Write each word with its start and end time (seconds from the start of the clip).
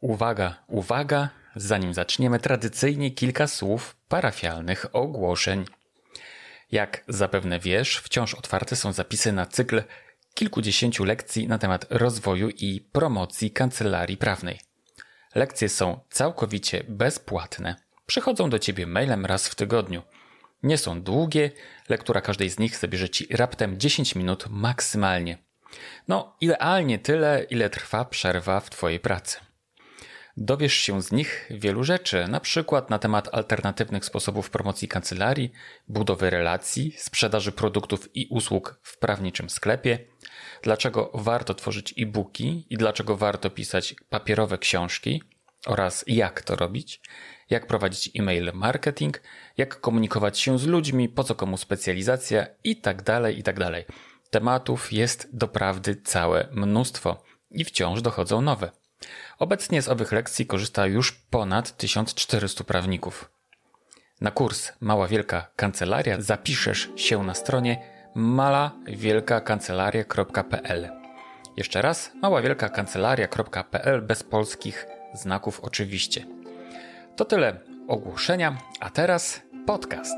Uwaga, 0.00 0.54
uwaga, 0.66 1.28
zanim 1.56 1.94
zaczniemy, 1.94 2.38
tradycyjnie 2.38 3.10
kilka 3.10 3.46
słów 3.46 3.96
parafialnych 4.08 4.86
ogłoszeń. 4.92 5.64
Jak 6.72 7.04
zapewne 7.08 7.58
wiesz, 7.58 7.96
wciąż 7.96 8.34
otwarte 8.34 8.76
są 8.76 8.92
zapisy 8.92 9.32
na 9.32 9.46
cykl 9.46 9.82
kilkudziesięciu 10.34 11.04
lekcji 11.04 11.48
na 11.48 11.58
temat 11.58 11.86
rozwoju 11.90 12.48
i 12.48 12.80
promocji 12.92 13.50
kancelarii 13.50 14.16
prawnej. 14.16 14.60
Lekcje 15.34 15.68
są 15.68 16.00
całkowicie 16.10 16.84
bezpłatne. 16.88 17.76
Przychodzą 18.06 18.50
do 18.50 18.58
ciebie 18.58 18.86
mailem 18.86 19.26
raz 19.26 19.48
w 19.48 19.54
tygodniu. 19.54 20.02
Nie 20.62 20.78
są 20.78 21.02
długie, 21.02 21.50
lektura 21.88 22.20
każdej 22.20 22.50
z 22.50 22.58
nich 22.58 22.76
zabierze 22.76 23.08
ci 23.08 23.26
raptem 23.36 23.80
10 23.80 24.14
minut 24.14 24.44
maksymalnie. 24.48 25.38
No, 26.08 26.36
idealnie 26.40 26.98
tyle, 26.98 27.46
ile 27.50 27.70
trwa 27.70 28.04
przerwa 28.04 28.60
w 28.60 28.70
twojej 28.70 29.00
pracy. 29.00 29.49
Dowiesz 30.42 30.74
się 30.74 31.02
z 31.02 31.12
nich 31.12 31.50
wielu 31.50 31.84
rzeczy, 31.84 32.26
na 32.28 32.40
przykład 32.40 32.90
na 32.90 32.98
temat 32.98 33.28
alternatywnych 33.32 34.04
sposobów 34.04 34.50
promocji 34.50 34.88
kancelarii, 34.88 35.52
budowy 35.88 36.30
relacji, 36.30 36.94
sprzedaży 36.98 37.52
produktów 37.52 38.16
i 38.16 38.26
usług 38.30 38.80
w 38.82 38.98
prawniczym 38.98 39.50
sklepie, 39.50 39.98
dlaczego 40.62 41.10
warto 41.14 41.54
tworzyć 41.54 41.94
e-booki 41.98 42.66
i 42.70 42.76
dlaczego 42.76 43.16
warto 43.16 43.50
pisać 43.50 43.94
papierowe 44.08 44.58
książki 44.58 45.22
oraz 45.66 46.04
jak 46.06 46.42
to 46.42 46.56
robić, 46.56 47.00
jak 47.50 47.66
prowadzić 47.66 48.10
e-mail 48.18 48.50
marketing, 48.54 49.22
jak 49.56 49.80
komunikować 49.80 50.38
się 50.38 50.58
z 50.58 50.66
ludźmi, 50.66 51.08
po 51.08 51.24
co 51.24 51.34
komu 51.34 51.56
specjalizacja 51.56 52.46
i 52.64 52.76
tak 52.76 53.02
dalej, 53.02 53.38
i 53.38 53.42
tak. 53.42 53.56
Tematów 54.30 54.92
jest 54.92 55.28
doprawdy 55.32 55.96
całe 55.96 56.48
mnóstwo 56.52 57.22
i 57.50 57.64
wciąż 57.64 58.02
dochodzą 58.02 58.40
nowe. 58.40 58.79
Obecnie 59.40 59.82
z 59.82 59.88
owych 59.88 60.12
lekcji 60.12 60.46
korzysta 60.46 60.86
już 60.86 61.12
ponad 61.12 61.76
1400 61.76 62.64
prawników. 62.64 63.30
Na 64.20 64.30
kurs 64.30 64.72
Mała 64.80 65.08
Wielka 65.08 65.50
Kancelaria 65.56 66.20
zapiszesz 66.20 66.88
się 66.96 67.22
na 67.22 67.34
stronie 67.34 67.82
malawielkakancelaria.pl. 68.14 70.90
Jeszcze 71.56 71.82
raz 71.82 72.12
maławielkakancelaria.pl 72.22 74.02
bez 74.02 74.22
polskich 74.22 74.86
znaków 75.14 75.60
oczywiście. 75.60 76.26
To 77.16 77.24
tyle 77.24 77.60
ogłoszenia, 77.88 78.58
a 78.80 78.90
teraz 78.90 79.42
podcast. 79.66 80.16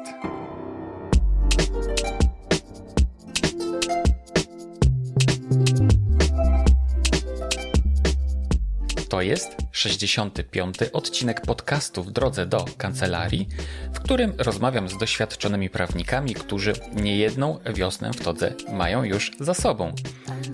To 9.13 9.23
jest 9.23 9.57
65. 9.73 10.77
odcinek 10.93 11.41
podcastu 11.41 12.03
w 12.03 12.11
drodze 12.11 12.47
do 12.47 12.65
kancelarii, 12.79 13.49
w 13.95 14.01
którym 14.01 14.33
rozmawiam 14.39 14.89
z 14.89 14.99
doświadczonymi 14.99 15.71
prawnikami, 15.71 16.35
którzy 16.35 16.73
niejedną 16.95 17.59
wiosnę 17.75 18.13
w 18.13 18.21
todze 18.21 18.55
mają 18.73 19.05
już 19.05 19.31
za 19.41 19.55
sobą. 19.55 19.93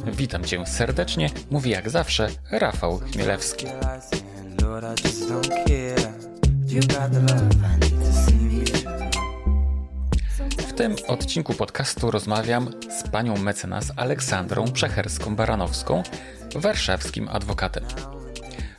Witam 0.06 0.44
Cię 0.44 0.66
serdecznie, 0.66 1.30
mówi 1.50 1.70
jak 1.70 1.90
zawsze 1.90 2.28
Rafał 2.50 2.98
Chmielewski. 2.98 3.66
W 10.58 10.72
tym 10.72 10.96
odcinku 11.08 11.54
podcastu 11.54 12.10
rozmawiam 12.10 12.70
z 13.00 13.08
panią 13.08 13.36
mecenas 13.36 13.92
Aleksandrą 13.96 14.64
Przecherską-Baranowską, 14.64 16.02
warszawskim 16.54 17.28
adwokatem. 17.28 17.84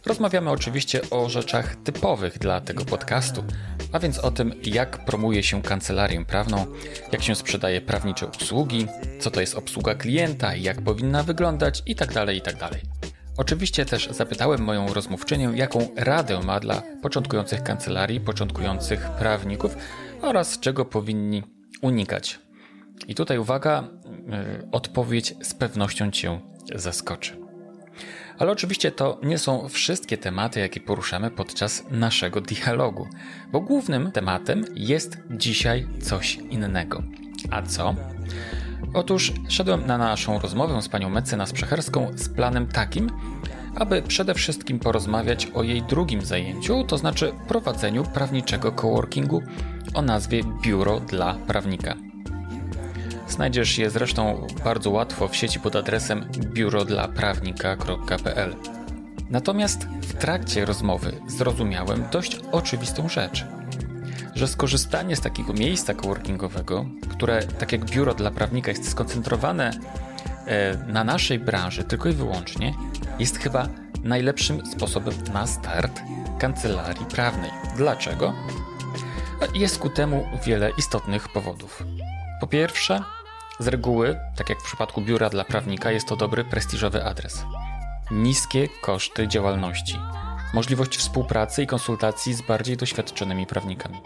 Rozmawiamy 0.10 0.52
oczywiście 0.52 1.02
o 1.10 1.30
rzeczach 1.30 1.76
typowych 1.76 2.40
dla 2.40 2.62
tego 2.62 2.86
podcastu, 2.86 3.44
a 3.92 4.00
więc 4.00 4.20
o 4.20 4.32
tym, 4.32 4.54
jak 4.64 5.06
promuje 5.06 5.44
się 5.44 5.62
kancelarię 5.62 6.26
prawną, 6.26 6.66
jak 7.12 7.24
się 7.24 7.36
sprzedaje 7.36 7.82
prawnicze 7.82 8.28
usługi, 8.28 8.88
co 9.20 9.32
to 9.32 9.42
jest 9.42 9.56
obsługa 9.56 9.96
klienta, 9.96 10.56
jak 10.56 10.82
powinna 10.82 11.24
wyglądać 11.24 11.84
itd. 11.86 12.14
Tak 12.14 12.36
itd. 12.36 12.60
Tak 12.60 12.74
oczywiście 13.38 13.86
też 13.86 14.10
zapytałem 14.12 14.62
moją 14.62 14.94
rozmówczynię, 14.94 15.52
jaką 15.56 15.88
radę 15.96 16.40
ma 16.40 16.60
dla 16.60 16.82
początkujących 17.02 17.64
kancelarii, 17.64 18.20
początkujących 18.20 19.10
prawników 19.10 19.76
oraz 20.22 20.60
czego 20.60 20.86
powinni 20.86 21.44
unikać. 21.82 22.40
I 23.08 23.16
tutaj 23.16 23.38
uwaga, 23.38 23.88
yy, 24.62 24.68
odpowiedź 24.72 25.36
z 25.42 25.54
pewnością 25.54 26.12
Cię 26.12 26.40
zaskoczy. 26.76 27.49
Ale 28.40 28.52
oczywiście 28.52 28.92
to 28.92 29.18
nie 29.24 29.38
są 29.38 29.70
wszystkie 29.70 30.18
tematy, 30.18 30.60
jakie 30.60 30.80
poruszamy 30.80 31.32
podczas 31.32 31.84
naszego 31.92 32.42
dialogu, 32.42 33.08
bo 33.52 33.62
głównym 33.62 34.12
tematem 34.12 34.66
jest 34.76 35.18
dzisiaj 35.32 35.88
coś 36.02 36.36
innego. 36.36 37.04
A 37.52 37.62
co? 37.62 37.96
Otóż 38.94 39.34
szedłem 39.50 39.88
na 39.88 39.98
naszą 39.98 40.40
rozmowę 40.40 40.82
z 40.82 40.90
panią 40.90 41.10
mecenas 41.10 41.54
Przecherską 41.54 42.12
z 42.16 42.30
planem 42.30 42.68
takim, 42.68 43.10
aby 43.76 44.02
przede 44.02 44.34
wszystkim 44.34 44.80
porozmawiać 44.80 45.46
o 45.54 45.64
jej 45.64 45.82
drugim 45.82 46.22
zajęciu, 46.22 46.84
to 46.84 46.98
znaczy 46.98 47.34
prowadzeniu 47.48 48.04
prawniczego 48.04 48.72
coworkingu 48.72 49.42
o 49.94 50.02
nazwie 50.02 50.42
Biuro 50.64 51.00
dla 51.00 51.34
Prawnika. 51.34 52.09
Znajdziesz 53.30 53.78
je 53.78 53.90
zresztą 53.90 54.48
bardzo 54.64 54.90
łatwo 54.90 55.28
w 55.28 55.36
sieci 55.36 55.60
pod 55.60 55.76
adresem 55.76 56.26
biurodlaprawnika.pl. 56.38 58.56
Natomiast 59.30 59.88
w 60.02 60.14
trakcie 60.14 60.66
rozmowy 60.66 61.12
zrozumiałem 61.28 62.04
dość 62.12 62.40
oczywistą 62.52 63.10
rzecz, 63.10 63.46
że 64.36 64.48
skorzystanie 64.48 65.16
z 65.16 65.22
takiego 65.22 65.54
miejsca 65.54 65.94
coworkingowego, 65.94 66.86
które 67.10 67.44
tak 67.44 67.72
jak 67.72 67.86
biuro 67.86 68.14
dla 68.14 68.32
prawnika 68.32 68.72
jest 68.72 68.92
skoncentrowane 68.92 69.72
e, 70.46 70.78
na 70.88 71.04
naszej 71.04 71.40
branży 71.40 71.84
tylko 71.84 72.10
i 72.10 72.14
wyłącznie, 72.14 72.74
jest 73.20 73.38
chyba 73.38 73.68
najlepszym 74.04 74.66
sposobem 74.66 75.14
na 75.34 75.48
start 75.48 76.02
kancelarii 76.40 77.06
prawnej. 77.06 77.52
Dlaczego? 77.78 78.34
Jest 79.54 79.80
ku 79.80 79.90
temu 79.90 80.28
wiele 80.46 80.72
istotnych 80.78 81.30
powodów. 81.30 81.84
Po 82.40 82.48
pierwsze, 82.48 83.04
z 83.60 83.68
reguły, 83.68 84.20
tak 84.36 84.50
jak 84.50 84.60
w 84.60 84.64
przypadku 84.64 85.02
biura 85.02 85.30
dla 85.30 85.44
prawnika, 85.44 85.92
jest 85.92 86.08
to 86.08 86.16
dobry, 86.16 86.44
prestiżowy 86.44 87.04
adres. 87.04 87.46
Niskie 88.12 88.68
koszty 88.82 89.28
działalności, 89.28 90.00
możliwość 90.54 90.98
współpracy 90.98 91.64
i 91.64 91.68
konsultacji 91.68 92.34
z 92.34 92.42
bardziej 92.42 92.78
doświadczonymi 92.78 93.46
prawnikami. 93.46 94.02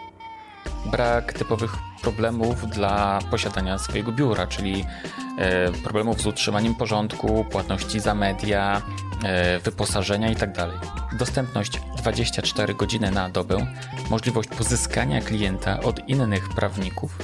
Brak 0.85 1.33
typowych 1.33 1.75
problemów 2.01 2.69
dla 2.69 3.19
posiadania 3.31 3.77
swojego 3.77 4.11
biura, 4.11 4.47
czyli 4.47 4.85
e, 5.38 5.71
problemów 5.71 6.21
z 6.21 6.25
utrzymaniem 6.25 6.75
porządku, 6.75 7.45
płatności 7.51 7.99
za 7.99 8.16
media, 8.16 8.81
e, 9.23 9.59
wyposażenia 9.59 10.29
itd. 10.29 10.53
Tak 10.53 11.17
Dostępność 11.17 11.79
24 11.97 12.73
godziny 12.73 13.11
na 13.11 13.29
dobę, 13.29 13.67
możliwość 14.09 14.49
pozyskania 14.49 15.21
klienta 15.21 15.79
od 15.79 16.09
innych 16.09 16.49
prawników, 16.49 17.17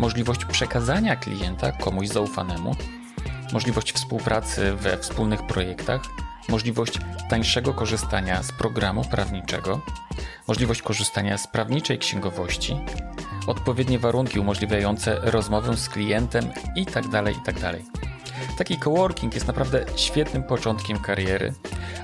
możliwość 0.00 0.44
przekazania 0.44 1.16
klienta 1.16 1.72
komuś 1.72 2.08
zaufanemu, 2.08 2.76
możliwość 3.52 3.92
współpracy 3.92 4.72
we 4.76 4.98
wspólnych 4.98 5.46
projektach, 5.46 6.00
możliwość 6.48 6.98
tańszego 7.30 7.74
korzystania 7.74 8.42
z 8.42 8.52
programu 8.52 9.04
prawniczego, 9.04 9.80
możliwość 10.48 10.82
korzystania 10.82 11.38
z 11.38 11.46
prawniczej 11.46 11.98
księgowości, 11.98 12.76
odpowiednie 13.46 13.98
warunki 13.98 14.40
umożliwiające 14.40 15.20
rozmowę 15.22 15.76
z 15.76 15.88
klientem 15.88 16.52
itd. 16.76 17.08
Tak 17.10 17.26
itd. 17.34 17.60
Tak 17.60 18.02
Taki 18.58 18.78
coworking 18.78 19.34
jest 19.34 19.46
naprawdę 19.46 19.84
świetnym 19.96 20.42
początkiem 20.42 20.98
kariery, 20.98 21.52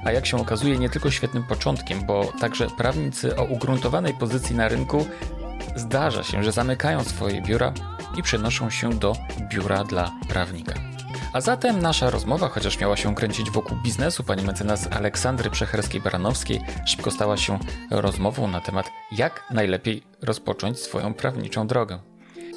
a 0.05 0.13
jak 0.13 0.27
się 0.27 0.41
okazuje, 0.41 0.79
nie 0.79 0.91
tylko 0.91 1.11
świetnym 1.11 1.45
początkiem, 1.45 2.07
bo 2.07 2.33
także 2.41 2.67
prawnicy 2.67 3.37
o 3.37 3.45
ugruntowanej 3.45 4.15
pozycji 4.15 4.57
na 4.57 4.69
rynku 4.69 5.07
zdarza 5.77 6.23
się, 6.23 6.45
że 6.45 6.53
zamykają 6.53 7.05
swoje 7.05 7.43
biura 7.43 7.73
i 8.17 8.23
przenoszą 8.23 8.71
się 8.71 8.95
do 8.95 9.17
biura 9.51 9.85
dla 9.85 10.13
prawnika. 10.29 10.75
A 11.33 11.41
zatem 11.41 11.83
nasza 11.83 12.11
rozmowa, 12.11 12.49
chociaż 12.49 12.81
miała 12.81 12.97
się 12.97 13.15
kręcić 13.15 13.51
wokół 13.51 13.79
biznesu 13.83 14.25
pani 14.25 14.43
mecenas 14.43 14.89
Aleksandry 14.91 15.51
Przecherskiej-Baranowskiej, 15.51 16.61
szybko 16.87 17.11
stała 17.11 17.37
się 17.37 17.59
rozmową 17.91 18.49
na 18.49 18.61
temat, 18.61 18.91
jak 19.13 19.45
najlepiej 19.51 20.03
rozpocząć 20.23 20.79
swoją 20.79 21.15
prawniczą 21.15 21.67
drogę. 21.67 21.99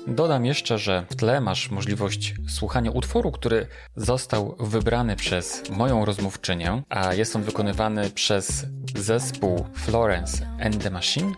Dodam 0.07 0.45
jeszcze, 0.45 0.77
że 0.77 1.05
w 1.09 1.15
tle 1.15 1.41
masz 1.41 1.71
możliwość 1.71 2.33
słuchania 2.47 2.91
utworu, 2.91 3.31
który 3.31 3.67
został 3.95 4.55
wybrany 4.59 5.15
przez 5.15 5.69
moją 5.69 6.05
rozmówczynię, 6.05 6.83
a 6.89 7.13
jest 7.13 7.35
on 7.35 7.43
wykonywany 7.43 8.09
przez 8.09 8.65
zespół 8.95 9.65
Florence 9.73 10.47
and 10.65 10.83
the 10.83 10.89
Machine, 10.89 11.33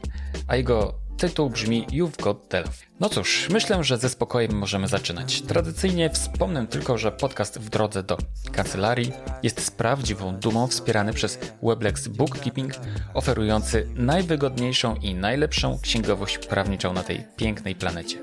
a 0.48 0.56
jego 0.56 1.03
Tytuł 1.18 1.50
brzmi 1.50 1.88
You've 1.88 2.22
Got 2.22 2.48
Delphi. 2.50 2.86
No 3.00 3.10
cóż, 3.10 3.50
myślę, 3.50 3.84
że 3.84 3.98
ze 3.98 4.10
spokojem 4.10 4.52
możemy 4.52 4.88
zaczynać. 4.88 5.42
Tradycyjnie 5.42 6.10
wspomnę 6.10 6.68
tylko, 6.68 6.98
że 6.98 7.12
podcast 7.12 7.60
w 7.60 7.70
drodze 7.70 8.04
do 8.04 8.18
kancelarii 8.52 9.12
jest 9.44 9.66
z 9.66 9.72
prawdziwą 9.72 10.36
dumą 10.36 10.68
wspierany 10.68 11.14
przez 11.14 11.40
Weblex 11.64 12.08
Bookkeeping, 12.08 12.74
oferujący 13.14 13.88
najwygodniejszą 13.96 14.96
i 14.96 15.16
najlepszą 15.16 15.80
księgowość 15.82 16.38
prawniczą 16.38 16.94
na 16.94 17.04
tej 17.04 17.24
pięknej 17.38 17.76
planecie. 17.76 18.18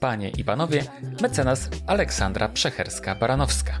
Panie 0.00 0.28
i 0.28 0.44
panowie, 0.44 0.84
mecenas 1.20 1.68
Aleksandra 1.86 2.48
Przecherska-Baranowska. 2.48 3.72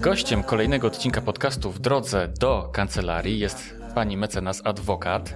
Gościem 0.00 0.42
kolejnego 0.42 0.86
odcinka 0.86 1.20
podcastu 1.20 1.70
w 1.70 1.78
drodze 1.78 2.28
do 2.28 2.70
kancelarii 2.72 3.38
jest 3.38 3.74
pani 3.94 4.16
mecenas 4.16 4.62
adwokat 4.64 5.34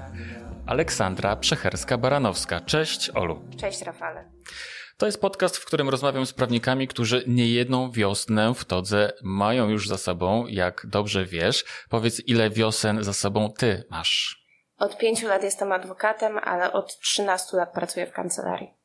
Aleksandra 0.66 1.36
Przecherska-Baranowska. 1.36 2.64
Cześć 2.64 3.10
Olu. 3.10 3.44
Cześć 3.56 3.82
Rafale. 3.82 4.30
To 4.96 5.06
jest 5.06 5.20
podcast, 5.20 5.56
w 5.56 5.64
którym 5.64 5.88
rozmawiam 5.88 6.26
z 6.26 6.32
prawnikami, 6.32 6.88
którzy 6.88 7.24
niejedną 7.26 7.90
wiosnę 7.90 8.54
w 8.54 8.64
Todze 8.64 9.12
mają 9.22 9.68
już 9.68 9.88
za 9.88 9.98
sobą, 9.98 10.46
jak 10.46 10.86
dobrze 10.86 11.24
wiesz. 11.24 11.64
Powiedz, 11.88 12.20
ile 12.26 12.50
wiosen 12.50 13.04
za 13.04 13.12
sobą 13.12 13.52
ty 13.58 13.84
masz? 13.90 14.44
Od 14.78 14.98
pięciu 14.98 15.28
lat 15.28 15.42
jestem 15.42 15.72
adwokatem, 15.72 16.38
ale 16.38 16.72
od 16.72 16.98
13 17.00 17.56
lat 17.56 17.72
pracuję 17.72 18.06
w 18.06 18.12
kancelarii. 18.12 18.78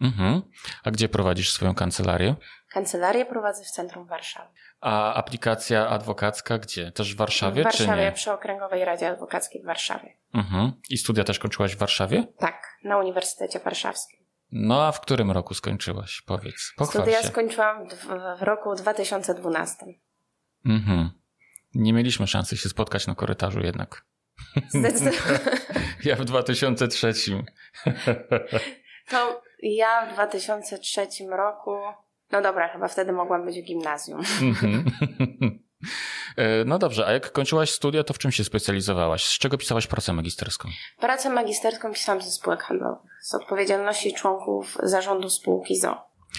Mhm. 0.00 0.42
A 0.84 0.90
gdzie 0.90 1.08
prowadzisz 1.08 1.52
swoją 1.52 1.74
kancelarię? 1.74 2.36
Kancelarię 2.70 3.26
prowadzę 3.26 3.64
w 3.64 3.70
centrum 3.70 4.06
Warszawy. 4.06 4.48
A 4.80 5.14
aplikacja 5.14 5.88
adwokacka 5.88 6.58
gdzie? 6.58 6.92
Też 6.92 7.14
w 7.14 7.16
Warszawie, 7.16 7.60
w 7.60 7.64
Warszawie, 7.64 7.90
czy 7.92 7.96
nie? 7.96 8.12
przy 8.12 8.32
Okręgowej 8.32 8.84
Radzie 8.84 9.08
Adwokackiej 9.08 9.62
w 9.62 9.66
Warszawie. 9.66 10.16
Mhm. 10.34 10.72
I 10.90 10.98
studia 10.98 11.24
też 11.24 11.38
kończyłaś 11.38 11.76
w 11.76 11.78
Warszawie? 11.78 12.26
Tak, 12.38 12.78
na 12.84 12.98
Uniwersytecie 12.98 13.58
Warszawskim. 13.58 14.20
No 14.52 14.86
a 14.86 14.92
w 14.92 15.00
którym 15.00 15.30
roku 15.30 15.54
skończyłaś? 15.54 16.22
Powiedz, 16.26 16.72
pochwal 16.76 17.02
Studia 17.02 17.22
się. 17.22 17.28
skończyłam 17.28 17.88
w, 17.88 18.06
w 18.38 18.42
roku 18.42 18.74
2012. 18.74 19.86
Mhm. 20.66 21.10
Nie 21.74 21.92
mieliśmy 21.92 22.26
szansy 22.26 22.56
się 22.56 22.68
spotkać 22.68 23.06
na 23.06 23.14
korytarzu 23.14 23.60
jednak. 23.60 24.04
Zdecydowanie. 24.68 25.38
Ja 26.04 26.16
w 26.16 26.24
2003. 26.24 27.12
To 29.10 29.42
ja 29.62 30.06
w 30.06 30.12
2003 30.12 31.06
roku, 31.30 31.76
no 32.32 32.42
dobra, 32.42 32.68
chyba 32.68 32.88
wtedy 32.88 33.12
mogłam 33.12 33.44
być 33.44 33.60
w 33.60 33.64
gimnazjum. 33.64 34.20
Mhm. 34.42 34.84
E, 36.36 36.64
No 36.64 36.78
dobrze, 36.78 37.06
a 37.06 37.12
jak 37.12 37.32
kończyłaś 37.32 37.70
studia, 37.70 38.04
to 38.04 38.14
w 38.14 38.18
czym 38.18 38.32
się 38.32 38.44
specjalizowałaś? 38.44 39.24
Z 39.24 39.38
czego 39.38 39.58
pisałaś 39.58 39.86
pracę 39.86 40.12
magisterską? 40.12 40.68
Pracę 40.98 41.30
magisterską 41.30 41.92
pisałam 41.92 42.22
ze 42.22 42.30
spółek 42.30 42.62
handlowych, 42.62 43.10
z 43.20 43.34
odpowiedzialności 43.34 44.14
członków 44.14 44.76
zarządu 44.82 45.30
spółki 45.30 45.76
ZO. 45.76 45.96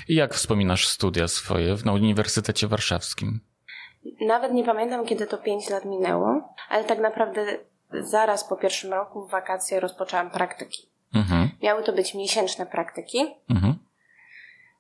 I 0.07 0.15
jak 0.15 0.33
wspominasz 0.33 0.88
studia 0.88 1.27
swoje 1.27 1.75
na 1.85 1.94
Uniwersytecie 1.94 2.67
Warszawskim? 2.67 3.39
Nawet 4.21 4.53
nie 4.53 4.63
pamiętam, 4.63 5.05
kiedy 5.05 5.27
to 5.27 5.37
5 5.37 5.69
lat 5.69 5.85
minęło, 5.85 6.53
ale 6.69 6.83
tak 6.83 6.99
naprawdę 6.99 7.57
zaraz 7.91 8.47
po 8.49 8.55
pierwszym 8.55 8.94
roku 8.94 9.27
w 9.27 9.31
wakacje 9.31 9.79
rozpoczęłam 9.79 10.31
praktyki. 10.31 10.89
Mhm. 11.13 11.49
Miały 11.63 11.83
to 11.83 11.94
być 11.94 12.13
miesięczne 12.13 12.65
praktyki 12.65 13.25
Mhm. 13.49 13.75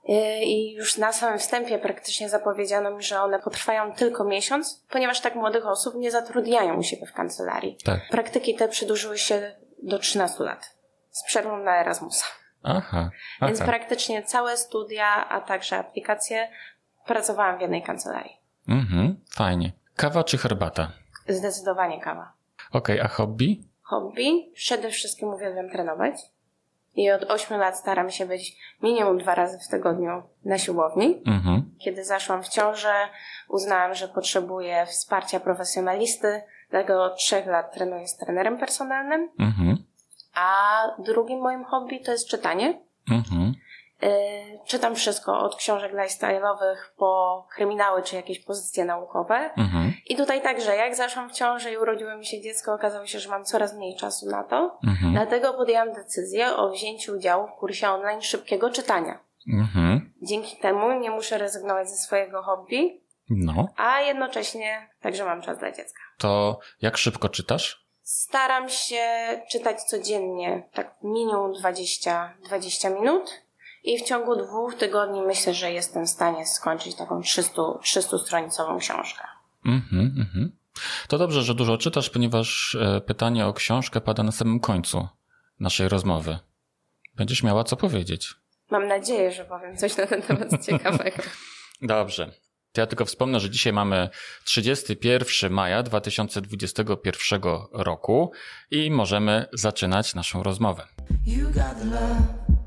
Yy, 0.03 0.43
i 0.43 0.73
już 0.73 0.97
na 0.97 1.13
samym 1.13 1.39
wstępie 1.39 1.79
praktycznie 1.79 2.29
zapowiedziano 2.29 2.91
mi, 2.91 3.03
że 3.03 3.21
one 3.21 3.39
potrwają 3.39 3.93
tylko 3.93 4.23
miesiąc, 4.23 4.85
ponieważ 4.89 5.21
tak 5.21 5.35
młodych 5.35 5.67
osób 5.67 5.95
nie 5.95 6.11
zatrudniają 6.11 6.77
u 6.77 6.83
siebie 6.83 7.05
w 7.05 7.13
kancelarii. 7.13 7.77
Tak. 7.85 7.99
Praktyki 8.09 8.55
te 8.55 8.67
przedłużyły 8.67 9.17
się 9.17 9.55
do 9.83 9.99
13 9.99 10.43
lat 10.43 10.75
z 11.09 11.23
przerwą 11.23 11.57
na 11.57 11.81
Erasmusa. 11.81 12.25
Aha. 12.63 13.09
Więc 13.41 13.61
Aha. 13.61 13.71
praktycznie 13.71 14.23
całe 14.23 14.57
studia, 14.57 15.29
a 15.29 15.41
także 15.41 15.77
aplikacje 15.77 16.49
pracowałam 17.05 17.57
w 17.57 17.61
jednej 17.61 17.83
kancelarii. 17.83 18.37
Mhm. 18.67 19.25
Fajnie. 19.31 19.71
Kawa 19.95 20.23
czy 20.23 20.37
herbata? 20.37 20.91
Zdecydowanie 21.27 22.01
kawa. 22.01 22.33
Okej, 22.71 22.99
a 22.99 23.07
hobby? 23.07 23.71
hobby. 23.91 24.51
Przede 24.53 24.89
wszystkim 24.89 25.29
uwielbiam 25.29 25.69
trenować. 25.69 26.15
I 26.95 27.11
od 27.11 27.23
8 27.23 27.59
lat 27.59 27.77
staram 27.77 28.11
się 28.11 28.25
być 28.25 28.57
minimum 28.81 29.17
dwa 29.17 29.35
razy 29.35 29.59
w 29.59 29.67
tygodniu 29.67 30.23
na 30.45 30.57
siłowni. 30.57 31.21
Mhm. 31.25 31.75
Kiedy 31.79 32.05
zaszłam 32.05 32.43
w 32.43 32.47
ciążę, 32.47 32.93
uznałam, 33.47 33.95
że 33.95 34.07
potrzebuję 34.07 34.85
wsparcia 34.85 35.39
profesjonalisty, 35.39 36.41
dlatego 36.69 37.03
od 37.03 37.17
3 37.17 37.43
lat 37.45 37.73
trenuję 37.73 38.07
z 38.07 38.17
trenerem 38.17 38.57
personalnym. 38.57 39.29
Mhm. 39.39 39.77
A 40.33 40.81
drugim 40.99 41.39
moim 41.39 41.63
hobby 41.63 41.99
to 41.99 42.11
jest 42.11 42.27
czytanie. 42.27 42.81
Mhm. 43.11 43.53
Yy, 44.01 44.59
czytam 44.65 44.95
wszystko, 44.95 45.39
od 45.39 45.55
książek 45.55 45.93
lifestyle'owych 45.93 46.75
po 46.97 47.45
kryminały 47.55 48.03
czy 48.03 48.15
jakieś 48.15 48.39
pozycje 48.39 48.85
naukowe. 48.85 49.35
Mhm. 49.57 49.93
I 50.05 50.15
tutaj 50.15 50.41
także, 50.41 50.75
jak 50.75 50.95
zaszłam 50.95 51.29
w 51.29 51.33
ciążę 51.33 51.71
i 51.71 51.77
urodziło 51.77 52.17
mi 52.17 52.25
się 52.25 52.41
dziecko, 52.41 52.73
okazało 52.73 53.05
się, 53.05 53.19
że 53.19 53.29
mam 53.29 53.45
coraz 53.45 53.73
mniej 53.75 53.95
czasu 53.95 54.25
na 54.29 54.43
to. 54.43 54.79
Mhm. 54.87 55.13
Dlatego 55.13 55.53
podjęłam 55.53 55.93
decyzję 55.93 56.55
o 56.55 56.69
wzięciu 56.69 57.13
udziału 57.13 57.47
w 57.47 57.59
kursie 57.59 57.89
online 57.89 58.21
szybkiego 58.21 58.69
czytania. 58.69 59.19
Mhm. 59.53 60.13
Dzięki 60.21 60.57
temu 60.57 60.99
nie 60.99 61.11
muszę 61.11 61.37
rezygnować 61.37 61.89
ze 61.89 61.95
swojego 61.95 62.43
hobby, 62.43 63.01
No, 63.29 63.67
a 63.75 64.01
jednocześnie 64.01 64.89
także 65.01 65.25
mam 65.25 65.41
czas 65.41 65.57
dla 65.57 65.71
dziecka. 65.71 65.99
to 66.17 66.59
jak 66.81 66.97
szybko 66.97 67.29
czytasz? 67.29 67.85
Staram 68.01 68.69
się 68.69 69.03
czytać 69.51 69.83
codziennie, 69.83 70.69
tak 70.73 70.95
minimum 71.03 71.53
20, 71.53 72.33
20 72.45 72.89
minut. 72.89 73.41
I 73.83 73.97
w 73.97 74.01
ciągu 74.01 74.35
dwóch 74.35 74.75
tygodni 74.75 75.21
myślę, 75.21 75.53
że 75.53 75.71
jestem 75.71 76.05
w 76.05 76.09
stanie 76.09 76.45
skończyć 76.45 76.95
taką 76.95 77.21
300, 77.21 77.61
300-stronicową 77.61 78.79
książkę. 78.79 79.23
Mhm, 79.65 80.15
mhm. 80.19 80.51
To 81.07 81.17
dobrze, 81.17 81.43
że 81.43 81.55
dużo 81.55 81.77
czytasz, 81.77 82.09
ponieważ 82.09 82.77
e, 82.81 83.01
pytanie 83.01 83.47
o 83.47 83.53
książkę 83.53 84.01
pada 84.01 84.23
na 84.23 84.31
samym 84.31 84.59
końcu 84.59 85.07
naszej 85.59 85.89
rozmowy. 85.89 86.39
Będziesz 87.15 87.43
miała 87.43 87.63
co 87.63 87.75
powiedzieć. 87.75 88.35
Mam 88.71 88.87
nadzieję, 88.87 89.31
że 89.31 89.45
powiem 89.45 89.77
coś 89.77 89.97
na 89.97 90.07
ten 90.07 90.21
temat 90.27 90.65
ciekawego. 90.65 91.23
Dobrze. 91.81 92.31
To 92.71 92.81
ja 92.81 92.87
tylko 92.87 93.05
wspomnę, 93.05 93.39
że 93.39 93.49
dzisiaj 93.49 93.73
mamy 93.73 94.09
31 94.43 95.53
maja 95.53 95.83
2021 95.83 97.41
roku 97.71 98.31
i 98.71 98.91
możemy 98.91 99.45
zaczynać 99.53 100.15
naszą 100.15 100.43
rozmowę. 100.43 100.87
E, 101.93 102.60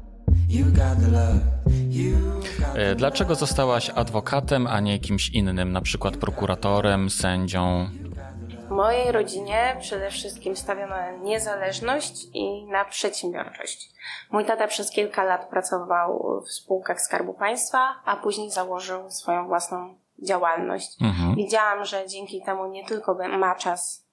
Dlaczego 2.96 3.34
zostałaś 3.34 3.90
adwokatem, 3.90 4.66
a 4.66 4.80
nie 4.80 4.98
kimś 4.98 5.28
innym, 5.28 5.72
na 5.72 5.80
przykład 5.80 6.16
prokuratorem, 6.16 7.10
sędzią? 7.10 7.88
W 8.68 8.70
mojej 8.70 9.12
rodzinie 9.12 9.76
przede 9.80 10.10
wszystkim 10.10 10.56
stawiono 10.56 10.96
na 10.96 11.10
niezależność 11.10 12.26
i 12.34 12.66
na 12.66 12.84
przedsiębiorczość. 12.84 13.90
Mój 14.30 14.44
tata 14.44 14.66
przez 14.66 14.90
kilka 14.90 15.24
lat 15.24 15.48
pracował 15.48 16.40
w 16.46 16.50
spółkach 16.50 17.00
Skarbu 17.00 17.34
Państwa, 17.34 17.94
a 18.04 18.16
później 18.16 18.50
założył 18.50 19.10
swoją 19.10 19.46
własną 19.46 19.94
działalność. 20.22 21.02
Mhm. 21.02 21.34
Widziałam, 21.34 21.84
że 21.84 22.08
dzięki 22.08 22.42
temu 22.42 22.66
nie 22.66 22.86
tylko 22.86 23.18
ma 23.38 23.54
czas 23.54 24.06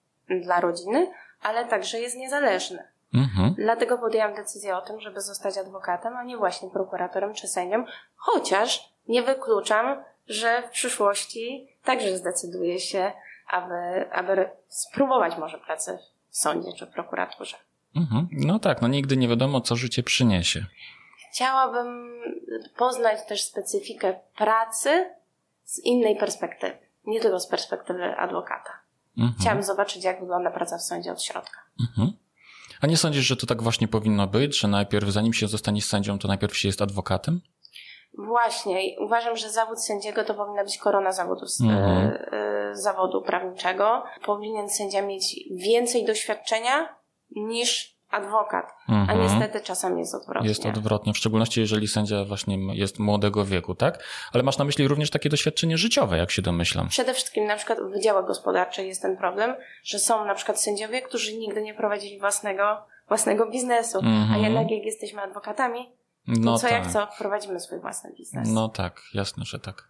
dla 0.44 0.60
rodziny, 0.60 1.12
ale 1.42 1.66
także 1.66 2.00
jest 2.00 2.18
niezależny. 2.18 2.91
Mhm. 3.14 3.54
Dlatego 3.58 3.98
podjęłam 3.98 4.36
decyzję 4.36 4.78
o 4.78 4.82
tym, 4.82 5.00
żeby 5.00 5.22
zostać 5.22 5.58
adwokatem, 5.58 6.18
a 6.18 6.24
nie 6.24 6.38
właśnie 6.38 6.70
prokuratorem 6.70 7.34
czy 7.34 7.48
sędzią, 7.48 7.86
chociaż 8.16 8.94
nie 9.08 9.24
wykluczam, 9.24 10.04
że 10.28 10.64
w 10.68 10.72
przyszłości 10.72 11.68
także 11.84 12.18
zdecyduję 12.18 12.80
się, 12.80 13.12
aby, 13.48 14.12
aby 14.12 14.50
spróbować 14.68 15.38
może 15.38 15.58
pracy 15.58 16.00
w 16.30 16.38
sądzie 16.38 16.74
czy 16.74 16.88
prokuraturze. 16.88 17.58
Mhm. 17.96 18.28
No 18.32 18.60
tak, 18.60 18.82
no 18.82 18.88
nigdy 18.88 19.18
nie 19.18 19.28
wiadomo, 19.28 19.62
co 19.62 19.76
życie 19.76 20.04
przyniesie. 20.04 20.66
Chciałabym 21.32 22.22
poznać 22.78 23.26
też 23.28 23.44
specyfikę 23.44 24.20
pracy 24.38 25.10
z 25.64 25.80
innej 25.80 26.16
perspektywy, 26.16 26.78
nie 27.06 27.20
tylko 27.22 27.40
z 27.40 27.48
perspektywy 27.48 28.16
adwokata. 28.16 28.72
Mhm. 29.18 29.36
Chciałabym 29.40 29.64
zobaczyć, 29.64 30.04
jak 30.04 30.20
wygląda 30.20 30.52
praca 30.52 30.78
w 30.78 30.82
sądzie 30.82 31.12
od 31.12 31.24
środka. 31.24 31.62
Mhm. 31.80 32.14
A 32.82 32.88
nie 32.88 32.98
sądzisz, 32.98 33.26
że 33.26 33.36
to 33.36 33.48
tak 33.48 33.64
właśnie 33.64 33.88
powinno 33.88 34.28
być, 34.28 34.60
że 34.60 34.68
najpierw, 34.68 35.10
zanim 35.10 35.34
się 35.34 35.48
zostanie 35.48 35.82
sędzią, 35.82 36.20
to 36.20 36.28
najpierw 36.28 36.58
się 36.58 36.68
jest 36.68 36.82
adwokatem? 36.82 37.42
Właśnie, 38.18 38.80
uważam, 39.00 39.38
że 39.38 39.50
zawód 39.50 39.84
sędziego 39.84 40.24
to 40.24 40.34
powinna 40.34 40.64
być 40.64 40.78
korona 40.78 41.12
zawodu, 41.12 41.46
Mhm. 41.62 42.08
e, 42.08 42.32
e, 42.32 42.76
zawodu 42.76 43.22
prawniczego. 43.22 44.04
Powinien 44.26 44.70
sędzia 44.70 45.02
mieć 45.02 45.40
więcej 45.52 46.06
doświadczenia 46.06 46.96
niż 47.36 47.98
adwokat, 48.12 48.74
a 48.88 48.92
Mhm. 48.94 49.22
niestety 49.22 49.62
czasami 49.62 50.00
jest 50.00 50.16
odwrotnie. 50.16 50.50
Jest 50.50 50.66
odwrotnie, 50.66 51.14
w 51.14 51.18
szczególności 51.18 51.60
jeżeli 51.60 51.88
sędzia 51.88 52.26
właśnie 52.26 52.58
jest 52.74 53.00
młodego 53.00 53.46
wieku, 53.46 53.76
tak? 53.76 54.04
Ale 54.34 54.44
masz 54.44 54.58
na 54.58 54.66
myśli 54.66 54.88
również 54.88 55.10
takie 55.10 55.30
doświadczenie 55.30 55.78
życiowe, 55.78 56.18
jak 56.18 56.32
się 56.32 56.42
domyślam. 56.42 56.88
Przede 56.88 57.14
wszystkim 57.14 57.46
na 57.46 57.56
przykład 57.56 57.80
w 57.80 57.92
wydziałach 57.92 58.26
gospodarczych 58.28 58.86
jest 58.86 59.02
ten 59.02 59.18
problem, 59.18 59.56
że 59.84 60.00
są 60.00 60.26
na 60.26 60.36
przykład 60.36 60.62
sędziowie, 60.62 61.02
którzy 61.02 61.38
nigdy 61.38 61.62
nie 61.62 61.74
prowadzili 61.74 62.20
własnego, 62.20 62.78
własnego 63.08 63.50
biznesu, 63.50 63.98
a 64.04 64.06
Mhm. 64.08 64.44
jednak 64.44 64.72
jak 64.72 64.84
jesteśmy 64.86 65.22
adwokatami, 65.22 65.90
No 66.28 66.58
co 66.58 66.68
tak. 66.68 66.72
jak 66.72 66.92
co, 66.94 67.08
prowadzimy 67.18 67.60
swój 67.60 67.80
własny 67.80 68.14
biznes. 68.18 68.50
No 68.52 68.70
tak, 68.70 69.02
jasne, 69.14 69.46
że 69.46 69.60
tak. 69.60 69.88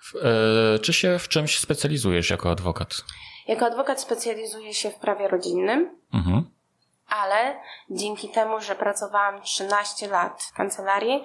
W, 0.00 0.14
e, 0.16 0.78
czy 0.78 0.92
się 0.92 1.18
w 1.18 1.28
czymś 1.28 1.58
specjalizujesz 1.58 2.30
jako 2.30 2.50
adwokat? 2.50 2.94
Jako 3.48 3.66
adwokat 3.66 4.00
specjalizuję 4.00 4.74
się 4.74 4.90
w 4.90 4.94
prawie 4.94 5.28
rodzinnym, 5.28 5.90
Mhm. 6.14 6.50
Ale 7.22 7.60
dzięki 7.90 8.28
temu, 8.28 8.60
że 8.60 8.74
pracowałam 8.74 9.42
13 9.42 10.08
lat 10.08 10.42
w 10.42 10.52
kancelarii, 10.56 11.24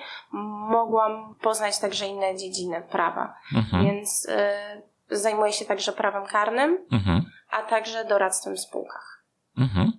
mogłam 0.69 1.36
poznać 1.41 1.79
także 1.79 2.05
inne 2.08 2.38
dziedziny 2.38 2.81
prawa. 2.81 3.34
Mhm. 3.55 3.84
Więc 3.86 4.25
y, 4.25 5.15
zajmuję 5.17 5.53
się 5.53 5.65
także 5.65 5.91
prawem 5.91 6.25
karnym, 6.25 6.86
Mhm. 6.91 7.22
a 7.50 7.62
także 7.63 8.05
doradztwem 8.05 8.55
w 8.55 8.60
spółkach. 8.60 9.24
Mhm. 9.58 9.91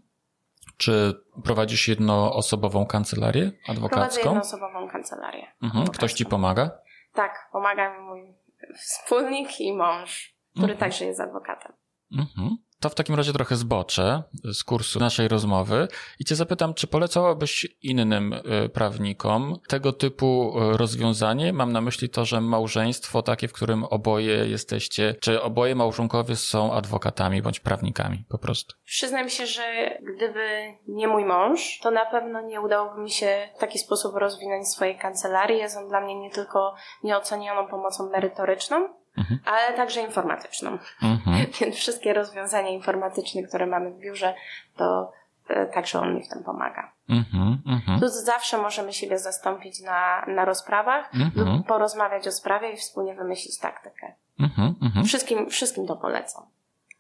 Czy 0.77 1.23
prowadzisz 1.45 1.89
jednoosobową 1.89 2.87
kancelarię 2.87 3.51
Prowadzę 3.51 3.73
adwokacką? 3.87 4.21
jednoosobową 4.25 4.89
kancelarię. 4.89 5.53
Mhm. 5.63 5.87
Ktoś 5.87 6.13
ci 6.13 6.27
pomaga? 6.27 6.71
Tak, 7.15 7.49
pomaga 7.53 7.95
mi 7.99 8.05
mój 8.05 8.35
wspólnik 8.79 9.61
i 9.61 9.73
mąż, 9.77 10.35
który 10.51 10.73
Mhm. 10.73 10.79
także 10.79 11.05
jest 11.05 11.21
adwokatem. 11.21 11.73
Mhm. 12.19 12.57
To 12.81 12.89
w 12.89 12.95
takim 12.95 13.15
razie 13.15 13.33
trochę 13.33 13.57
zboczę 13.57 14.23
z 14.53 14.65
kursu 14.65 15.01
naszej 15.01 15.29
rozmowy 15.29 15.89
i 16.19 16.25
cię 16.25 16.37
zapytam, 16.37 16.75
czy 16.75 16.87
polecałabyś 16.87 17.67
innym 17.83 18.33
y, 18.33 18.69
prawnikom 18.69 19.59
tego 19.69 19.93
typu 19.93 20.53
y, 20.59 20.77
rozwiązanie? 20.77 21.53
Mam 21.53 21.73
na 21.73 21.81
myśli 21.81 22.09
to, 22.09 22.25
że 22.25 22.41
małżeństwo 22.41 23.23
takie, 23.23 23.49
w 23.49 23.53
którym 23.53 23.85
oboje 23.85 24.49
jesteście, 24.49 25.15
czy 25.21 25.43
oboje 25.43 25.75
małżonkowie 25.75 26.37
są 26.37 26.73
adwokatami 26.73 27.43
bądź 27.43 27.61
prawnikami 27.61 28.25
po 28.29 28.39
prostu. 28.39 28.77
Przyznam 28.85 29.29
się, 29.29 29.47
że 29.47 29.99
gdyby 30.17 30.75
nie 30.89 31.09
mój 31.09 31.25
mąż, 31.25 31.79
to 31.83 31.91
na 31.91 32.07
pewno 32.07 32.41
nie 32.41 32.61
udałoby 32.61 33.01
mi 33.01 33.11
się 33.11 33.49
w 33.57 33.59
taki 33.59 33.79
sposób 33.79 34.17
rozwinąć 34.17 34.69
swojej 34.69 34.99
kancelarii. 34.99 35.59
Jest 35.59 35.77
on 35.77 35.89
dla 35.89 36.01
mnie 36.01 36.21
nie 36.21 36.31
tylko 36.31 36.75
nieocenioną 37.05 37.69
pomocą 37.69 38.11
merytoryczną, 38.11 39.00
Mhm. 39.19 39.41
ale 39.45 39.77
także 39.77 40.01
informatyczną. 40.01 40.79
Mhm. 41.03 41.47
Więc 41.61 41.77
wszystkie 41.77 42.13
rozwiązania 42.15 42.69
informatyczne, 42.69 43.43
które 43.43 43.67
mamy 43.67 43.91
w 43.91 43.99
biurze, 43.99 44.35
to 44.77 45.13
e, 45.49 45.67
także 45.67 46.01
on 46.01 46.15
mi 46.15 46.25
w 46.25 46.29
tym 46.29 46.45
pomaga. 46.45 46.93
Mhm. 47.09 47.63
Mhm. 47.67 48.01
Tu 48.01 48.09
zawsze 48.09 48.59
możemy 48.59 48.93
siebie 48.93 49.19
zastąpić 49.19 49.81
na, 49.81 50.25
na 50.27 50.45
rozprawach 50.45 51.15
Mhm. 51.15 51.49
lub 51.57 51.67
porozmawiać 51.67 52.27
o 52.29 52.33
sprawie 52.33 52.73
i 52.73 52.77
wspólnie 52.77 53.15
wymyślić 53.15 53.59
taktykę. 53.59 54.15
Mhm. 54.41 55.05
Wszystkim, 55.05 55.51
wszystkim 55.51 55.87
to 55.87 55.97
polecam. 55.97 56.45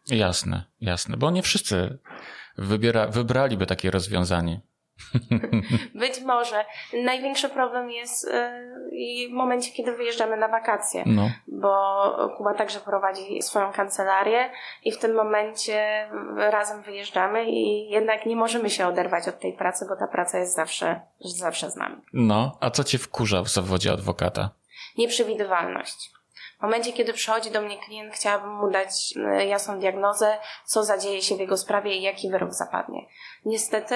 Jasne, 0.06 0.64
jasne, 0.80 1.16
bo 1.16 1.30
nie 1.30 1.42
wszyscy 1.42 1.98
wybiera, 2.58 3.06
wybraliby 3.08 3.66
takie 3.66 3.90
rozwiązanie. 3.90 4.60
Być 5.95 6.21
może 6.21 6.64
największy 7.04 7.49
problem 7.49 7.90
jest 7.90 8.30
i 8.92 9.28
w 9.28 9.33
momencie, 9.33 9.73
kiedy 9.73 9.92
wyjeżdżamy 9.92 10.37
na 10.37 10.49
wakacje, 10.49 11.02
No. 11.07 11.30
bo 11.49 12.30
Kuba 12.37 12.54
także 12.54 12.80
prowadzi 12.80 13.42
swoją 13.42 13.73
kancelarię 13.73 14.50
i 14.85 14.92
w 14.92 14.99
tym 14.99 15.14
momencie 15.14 16.09
razem 16.37 16.83
wyjeżdżamy 16.83 17.45
i 17.50 17.90
jednak 17.90 18.26
nie 18.26 18.37
możemy 18.37 18.71
się 18.71 18.87
oderwać 18.87 19.28
od 19.28 19.40
tej 19.40 19.52
pracy, 19.52 19.87
bo 19.88 19.97
ta 19.97 20.07
praca 20.07 20.38
jest 20.38 20.54
zawsze, 20.54 21.00
zawsze 21.21 21.71
z 21.71 21.76
nami. 21.76 21.97
No, 22.12 22.57
a 22.61 22.71
co 22.71 22.85
cię 22.85 22.99
wkurza 22.99 23.42
w 23.42 23.49
zawodzie 23.49 23.92
adwokata? 23.92 24.50
Nieprzewidywalność. 24.99 26.11
W 26.59 26.62
momencie, 26.62 26.92
kiedy 26.92 27.12
przychodzi 27.12 27.50
do 27.50 27.61
mnie 27.61 27.76
klient, 27.78 28.14
chciałabym 28.14 28.54
mu 28.54 28.71
dać 28.71 29.14
e, 29.16 29.47
jasną 29.47 29.78
diagnozę, 29.78 30.38
co 30.64 30.85
zadzieje 30.85 31.23
się 31.23 31.37
w 31.37 31.40
jego 31.40 31.57
sprawie 31.57 31.97
i 31.97 32.02
jaki 32.02 32.30
wyrok 32.30 32.52
zapadnie. 32.52 33.07
Niestety 33.45 33.95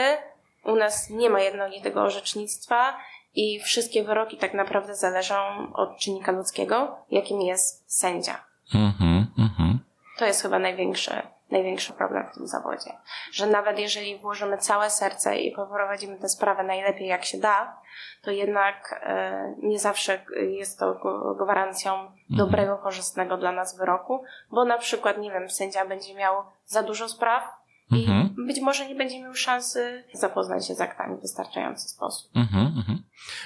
u 0.64 0.76
nas 0.76 1.10
nie 1.10 1.30
ma 1.30 1.40
jednolitego 1.40 2.02
orzecznictwa 2.02 2.96
i 3.34 3.60
wszystkie 3.60 4.04
wyroki 4.04 4.36
tak 4.36 4.54
naprawdę 4.54 4.94
zależą 4.94 5.36
od 5.74 5.98
czynnika 5.98 6.32
ludzkiego, 6.32 6.96
jakim 7.10 7.40
jest 7.40 7.98
sędzia. 7.98 8.44
Mhm, 8.74 9.26
mhm. 9.38 9.78
To 10.18 10.24
jest 10.24 10.42
chyba 10.42 10.58
największy, 10.58 11.22
największy 11.50 11.92
problem 11.92 12.26
w 12.32 12.34
tym 12.34 12.46
zawodzie. 12.46 12.92
Że 13.32 13.46
nawet 13.46 13.78
jeżeli 13.78 14.18
włożymy 14.18 14.58
całe 14.58 14.90
serce 14.90 15.38
i 15.38 15.52
poprowadzimy 15.52 16.18
tę 16.18 16.28
sprawę 16.28 16.62
najlepiej 16.62 17.08
jak 17.08 17.24
się 17.24 17.38
da, 17.38 17.76
to 18.22 18.30
jednak 18.30 19.00
e, 19.02 19.54
nie 19.62 19.78
zawsze 19.78 20.24
jest 20.48 20.78
to 20.78 21.00
gwarancją 21.38 22.10
dobrego, 22.30 22.78
korzystnego 22.78 23.36
dla 23.36 23.52
nas 23.52 23.78
wyroku, 23.78 24.24
bo 24.50 24.64
na 24.64 24.78
przykład, 24.78 25.18
nie 25.18 25.30
wiem, 25.30 25.50
sędzia 25.50 25.86
będzie 25.86 26.14
miał 26.14 26.42
za 26.66 26.82
dużo 26.82 27.08
spraw 27.08 27.63
i 27.90 28.00
Mhm. 28.00 28.46
być 28.46 28.60
może 28.60 28.88
nie 28.88 28.94
będzie 28.94 29.22
miał 29.22 29.34
szansy 29.34 30.04
zapoznać 30.12 30.66
się 30.68 30.74
z 30.74 30.80
aktami 30.80 31.16
w 31.18 31.20
wystarczający 31.20 31.88
sposób. 31.88 32.30
Mhm, 32.36 32.66
mhm. 32.76 32.98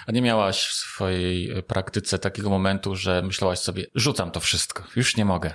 A 0.07 0.12
nie 0.12 0.23
miałaś 0.23 0.66
w 0.66 0.73
swojej 0.73 1.62
praktyce 1.62 2.18
takiego 2.18 2.50
momentu, 2.50 2.97
że 2.97 3.23
myślałaś 3.23 3.59
sobie, 3.59 3.85
rzucam 3.95 4.30
to 4.30 4.40
wszystko, 4.40 4.83
już 4.97 5.16
nie 5.16 5.25
mogę. 5.25 5.50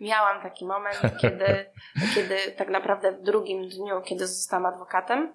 Miałam 0.00 0.42
taki 0.42 0.66
moment, 0.66 1.00
kiedy, 1.22 1.66
kiedy 2.14 2.36
tak 2.58 2.68
naprawdę 2.68 3.12
w 3.12 3.22
drugim 3.22 3.68
dniu, 3.68 4.00
kiedy 4.04 4.26
zostałam 4.26 4.66
adwokatem, 4.66 5.32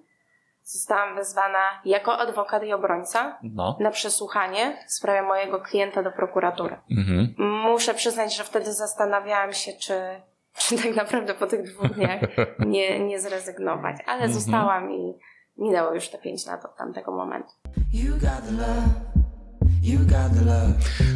zostałam 0.63 1.15
wezwana 1.15 1.81
jako 1.85 2.17
adwokat 2.17 2.63
i 2.63 2.73
obrońca 2.73 3.39
No. 3.43 3.77
na 3.79 3.91
przesłuchanie 3.91 4.77
w 4.87 4.91
sprawie 4.91 5.21
mojego 5.21 5.59
klienta 5.61 6.03
do 6.03 6.11
prokuratury. 6.11 6.77
Mhm. 6.91 7.35
Muszę 7.37 7.93
przyznać, 7.93 8.35
że 8.35 8.43
wtedy 8.43 8.73
zastanawiałam 8.73 9.53
się, 9.53 9.71
czy, 9.73 10.21
czy 10.59 10.77
tak 10.77 10.95
naprawdę 10.95 11.33
po 11.33 11.47
tych 11.47 11.63
dwóch 11.73 11.93
dniach 11.93 12.21
nie, 12.67 12.99
nie 12.99 13.21
zrezygnować, 13.21 13.95
ale 14.05 14.21
Mhm. 14.23 14.33
zostałam 14.33 14.91
i 14.91 15.13
minęło 15.57 15.93
już 15.93 16.09
te 16.09 16.17
pięć 16.17 16.45
lat 16.45 16.65
od 16.65 16.77
tamtego 16.77 17.11
momentu. 17.11 17.49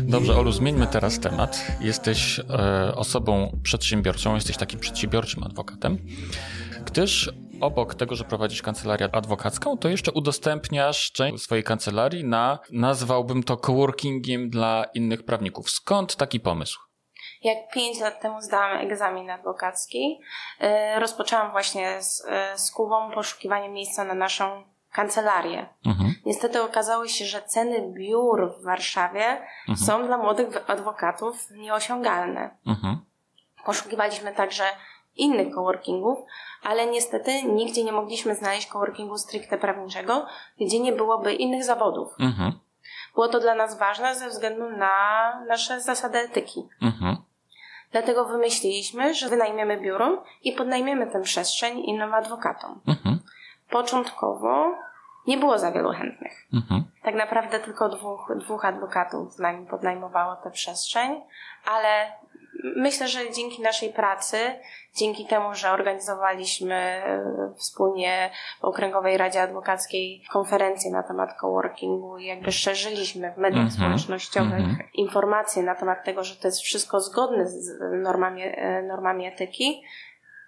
Dobrze, 0.04 0.36
Olu, 0.36 0.51
zmieńmy 0.51 0.88
teraz 0.88 1.20
temat. 1.20 1.72
Jesteś 1.82 2.39
e, 2.39 2.96
osobą 2.96 3.60
przedsiębiorczą, 3.63 4.36
jesteś 4.36 4.58
takim 4.58 4.80
przedsiębiorczym 4.80 5.44
adwokatem, 5.44 5.98
gdyż 6.86 7.34
obok 7.62 7.96
tego, 7.96 8.15
że 8.15 8.24
prowadzisz 8.24 8.62
kancelarię 8.62 9.10
adwokacką, 9.15 9.77
to 9.77 9.89
jeszcze 9.89 10.12
udostępniasz 10.12 11.12
część 11.12 11.44
swojej 11.44 11.63
kancelarii 11.63 12.24
na, 12.24 12.60
nazwałbym 12.72 13.44
to 13.44 13.58
coworkingiem 13.58 14.50
dla 14.50 14.86
innych 14.94 15.24
prawników. 15.24 15.70
Skąd 15.70 16.15
taki 16.15 16.39
pomysł? 16.39 16.80
Jak 17.46 17.70
pięć 17.74 18.00
lat 18.00 18.22
temu 18.22 18.42
zdałam 18.42 18.78
egzamin 18.78 19.30
adwokacki, 19.30 20.22
e, 20.60 21.00
rozpoczęłam 21.00 21.52
właśnie 21.52 22.02
z, 22.02 22.25
e, 22.28 22.58
z 22.58 22.72
Kubą 22.72 23.12
poszukiwanie 23.12 23.70
miejsca 23.70 24.04
na 24.04 24.14
naszą 24.14 24.64
kancelarię. 24.92 25.70
Mhm. 25.86 26.16
Niestety 26.25 26.62
okazało 26.62 27.08
się, 27.08 27.25
że 27.25 27.42
ceny 27.42 27.82
biur 27.82 28.54
w 28.60 28.64
Warszawie 28.64 29.42
są 29.86 30.06
dla 30.06 30.18
młodych 30.18 30.70
adwokatów 30.70 31.52
nieosiągalne. 31.52 32.50
Mhm. 32.68 33.06
Poszukiwaliśmy 33.66 34.34
także 34.34 34.64
innych 35.16 35.56
coworkingów, 35.56 36.20
ale 36.64 36.88
niestety 36.88 37.44
nigdzie 37.44 37.84
nie 37.84 37.92
mogliśmy 37.92 38.36
znaleźć 38.36 38.68
coworkingu 38.68 39.18
stricte 39.18 39.58
prawniczego, 39.58 40.25
gdzie 40.62 40.80
nie 40.80 40.94
byłoby 40.94 41.34
innych 41.34 41.64
zawodów. 41.64 42.14
Mhm. 42.20 42.60
Było 43.14 43.28
to 43.28 43.40
dla 43.40 43.56
nas 43.56 43.78
ważne 43.80 44.16
ze 44.16 44.30
względu 44.30 44.70
na 44.70 44.96
nasze 45.48 45.82
zasady 45.82 46.18
etyki. 46.20 46.68
Mhm. 46.82 47.18
Dlatego 47.96 48.25
wymyśliliśmy, 48.25 49.14
że 49.14 49.30
wynajmiemy 49.30 49.78
biuro 49.78 50.24
i 50.44 50.52
podnajmiemy 50.52 51.08
tę 51.08 51.22
przestrzeń 51.22 51.80
innym 51.80 52.14
adwokatom. 52.14 52.82
Mhm. 52.88 53.20
Początkowo 53.70 54.75
nie 55.28 55.38
było 55.38 55.60
za 55.60 55.72
wielu 55.72 55.92
chętnych. 55.92 56.48
Mhm. 56.54 56.84
Tak 57.04 57.16
naprawdę 57.16 57.60
tylko 57.60 57.90
dwóch, 57.90 58.32
dwóch 58.36 58.66
adwokatów 58.66 59.34
z 59.34 59.40
nami 59.40 59.68
podnajmowało 59.68 60.36
tę 60.36 60.52
przestrzeń, 60.52 61.22
ale 61.66 62.12
myślę, 62.64 63.08
że 63.08 63.32
dzięki 63.32 63.62
naszej 63.62 63.90
pracy, 63.90 64.38
dzięki 64.96 65.26
temu, 65.26 65.56
że 65.56 65.72
organizowaliśmy 65.72 67.02
wspólnie 67.58 68.32
w 68.62 68.66
Okręgowej 68.66 69.18
Radzie 69.18 69.42
Adwokackiej 69.42 70.24
konferencje 70.32 70.92
na 70.92 71.04
temat 71.04 71.38
coworkingu 71.40 72.18
i 72.18 72.26
jakby 72.26 72.52
szerzyliśmy 72.52 73.34
w 73.34 73.38
mediach 73.38 73.64
Mhm. 73.66 73.72
społecznościowych 73.72 74.54
Mhm. 74.54 74.78
informacje 74.94 75.64
na 75.64 75.76
temat 75.76 76.04
tego, 76.06 76.24
że 76.24 76.36
to 76.36 76.48
jest 76.48 76.62
wszystko 76.62 77.00
zgodne 77.00 77.46
z 77.48 77.80
normami, 78.04 78.42
e, 78.44 78.82
normami 78.82 79.28
etyki, 79.28 79.84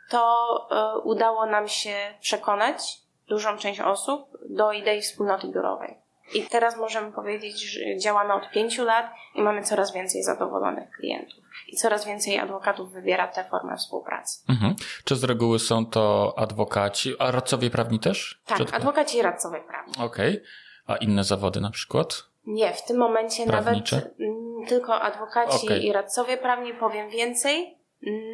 to 0.09 0.35
e, 0.71 0.99
udało 0.99 1.45
nam 1.45 1.67
się 1.67 1.95
przekonać 2.19 2.97
dużą 3.27 3.57
część 3.57 3.79
osób 3.79 4.29
do 4.49 4.71
idei 4.71 5.01
wspólnoty 5.01 5.47
biurowej. 5.47 5.97
I 6.33 6.43
teraz 6.43 6.77
możemy 6.77 7.11
powiedzieć, 7.11 7.61
że 7.61 7.97
działamy 7.97 8.33
od 8.33 8.49
pięciu 8.51 8.83
lat 8.85 9.05
i 9.35 9.41
mamy 9.41 9.63
coraz 9.63 9.93
więcej 9.93 10.23
zadowolonych 10.23 10.89
klientów. 10.91 11.43
I 11.67 11.77
coraz 11.77 12.05
więcej 12.05 12.39
adwokatów 12.39 12.91
wybiera 12.91 13.27
tę 13.27 13.43
formę 13.49 13.77
współpracy. 13.77 14.43
Mhm. 14.49 14.75
Czy 15.05 15.15
z 15.15 15.23
reguły 15.23 15.59
są 15.59 15.85
to 15.85 16.33
adwokaci, 16.37 17.15
a 17.19 17.31
radcowie 17.31 17.69
prawni 17.69 17.99
też? 17.99 18.41
Tak, 18.45 18.57
Czy 18.57 18.75
adwokaci 18.75 19.17
i 19.17 19.21
radcowie 19.21 19.59
prawni. 19.59 19.93
Okej. 20.05 20.43
A 20.87 20.95
inne 20.95 21.23
zawody 21.23 21.61
na 21.61 21.69
przykład? 21.69 22.23
Nie, 22.45 22.73
w 22.73 22.85
tym 22.85 22.97
momencie 22.97 23.45
Prawnicze? 23.45 23.95
nawet 23.95 24.19
mm, 24.19 24.65
tylko 24.67 25.01
adwokaci 25.01 25.65
Okej. 25.65 25.85
i 25.85 25.93
radcowie 25.93 26.37
prawni, 26.37 26.73
powiem 26.73 27.09
więcej, 27.09 27.77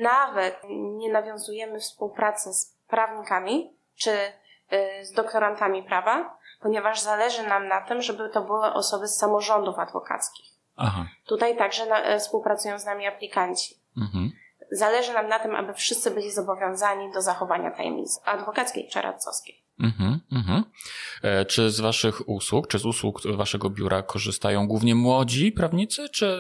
nawet 0.02 0.58
nie 0.70 1.12
nawiązujemy 1.12 1.80
współpracy 1.80 2.54
z 2.54 2.78
prawnikami 2.88 3.78
czy 3.96 4.12
y, 4.12 5.06
z 5.06 5.12
doktorantami 5.12 5.84
prawa, 5.84 6.38
ponieważ 6.62 7.00
zależy 7.00 7.44
nam 7.44 7.68
na 7.68 7.82
tym, 7.82 8.02
żeby 8.02 8.30
to 8.30 8.42
były 8.42 8.74
osoby 8.74 9.08
z 9.08 9.18
samorządów 9.18 9.80
adwokackich. 9.80 10.53
Aha. 10.76 11.08
Tutaj 11.26 11.58
także 11.58 11.86
na, 11.86 12.04
e, 12.04 12.20
współpracują 12.20 12.80
z 12.80 12.86
nami 12.86 13.08
aplikanci. 13.08 13.76
Mhm. 13.98 14.32
Zależy 14.72 15.14
nam 15.14 15.28
na 15.28 15.40
tym, 15.40 15.56
aby 15.56 15.74
wszyscy 15.74 16.12
byli 16.12 16.32
zobowiązani 16.32 17.12
do 17.14 17.22
zachowania 17.22 17.72
tajemnicy 17.72 18.20
adwokackiej 18.26 18.88
czy 18.92 19.02
radcowskiej. 19.02 19.64
Mhm, 19.80 20.20
mhm. 20.32 20.64
E, 21.24 21.46
Czy 21.46 21.72
z 21.72 21.80
waszych 21.80 22.30
usług, 22.30 22.68
czy 22.68 22.80
z 22.80 22.86
usług 22.86 23.22
waszego 23.36 23.70
biura 23.70 24.02
korzystają 24.04 24.68
głównie 24.68 24.96
młodzi 24.96 25.52
prawnicy, 25.52 26.10
czy 26.10 26.38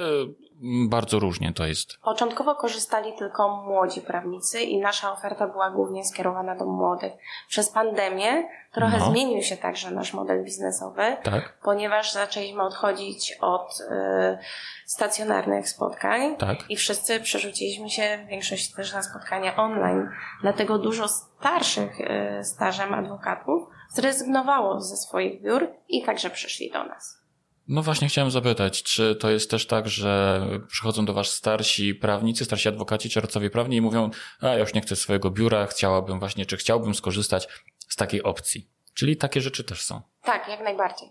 bardzo 0.89 1.19
różnie 1.19 1.53
to 1.53 1.65
jest? 1.65 1.97
Początkowo 1.97 2.55
korzystali 2.55 3.13
tylko 3.17 3.61
młodzi 3.61 4.01
prawnicy 4.01 4.61
i 4.61 4.77
nasza 4.81 5.11
oferta 5.13 5.47
była 5.47 5.69
głównie 5.71 6.05
skierowana 6.05 6.55
do 6.55 6.65
młodych. 6.65 7.13
Przez 7.47 7.69
pandemię 7.69 8.49
trochę 8.73 8.97
No. 8.99 9.05
zmienił 9.11 9.41
się 9.41 9.57
także 9.57 9.91
nasz 9.91 10.13
model 10.13 10.43
biznesowy, 10.43 11.17
Tak, 11.23 11.57
ponieważ 11.63 12.11
zaczęliśmy 12.13 12.63
odchodzić 12.63 13.37
od 13.41 13.79
y, 13.79 14.37
stacjonarnych 14.85 15.69
spotkań 15.69 16.35
tak. 16.37 16.57
i 16.69 16.75
wszyscy 16.75 17.19
przerzuciliśmy 17.19 17.89
się 17.89 18.19
w 18.25 18.29
większości 18.29 18.73
też 18.75 18.93
na 18.93 19.03
spotkania 19.03 19.55
online. 19.55 20.09
Dlatego 20.41 20.77
dużo 20.79 21.07
starszych 21.07 21.99
y, 21.99 22.43
stażem 22.43 22.93
adwokatów 22.93 23.69
zrezygnowało 23.89 24.81
ze 24.81 24.97
swoich 24.97 25.41
biur 25.41 25.67
i 25.87 26.03
także 26.03 26.29
przyszli 26.29 26.71
do 26.71 26.83
nas. 26.83 27.22
No 27.67 27.83
właśnie 27.83 28.07
chciałem 28.07 28.31
zapytać, 28.31 28.83
czy 28.83 29.15
to 29.15 29.29
jest 29.29 29.51
też 29.51 29.67
tak, 29.67 29.87
że 29.87 30.41
przychodzą 30.67 31.05
do 31.05 31.13
was 31.13 31.27
starsi 31.27 31.95
prawnicy, 31.95 32.45
starsi 32.45 32.69
adwokaci 32.69 33.09
czy 33.09 33.21
radcowie 33.21 33.49
prawni 33.49 33.75
i 33.75 33.81
mówią, 33.81 34.09
a 34.39 34.47
ja 34.47 34.57
już 34.57 34.73
nie 34.73 34.81
chcę 34.81 34.95
swojego 34.95 35.31
biura, 35.31 35.67
chciałabym 35.67 36.19
właśnie, 36.19 36.45
czy 36.45 36.57
chciałbym 36.57 36.95
skorzystać 36.95 37.47
z 37.89 37.95
takiej 37.95 38.23
opcji. 38.23 38.69
Czyli 38.93 39.17
takie 39.17 39.41
rzeczy 39.41 39.63
też 39.63 39.81
są. 39.81 40.01
Tak, 40.21 40.47
jak 40.47 40.63
najbardziej. 40.63 41.09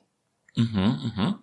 Mhm, 0.58 0.98
mhm. 1.04 1.34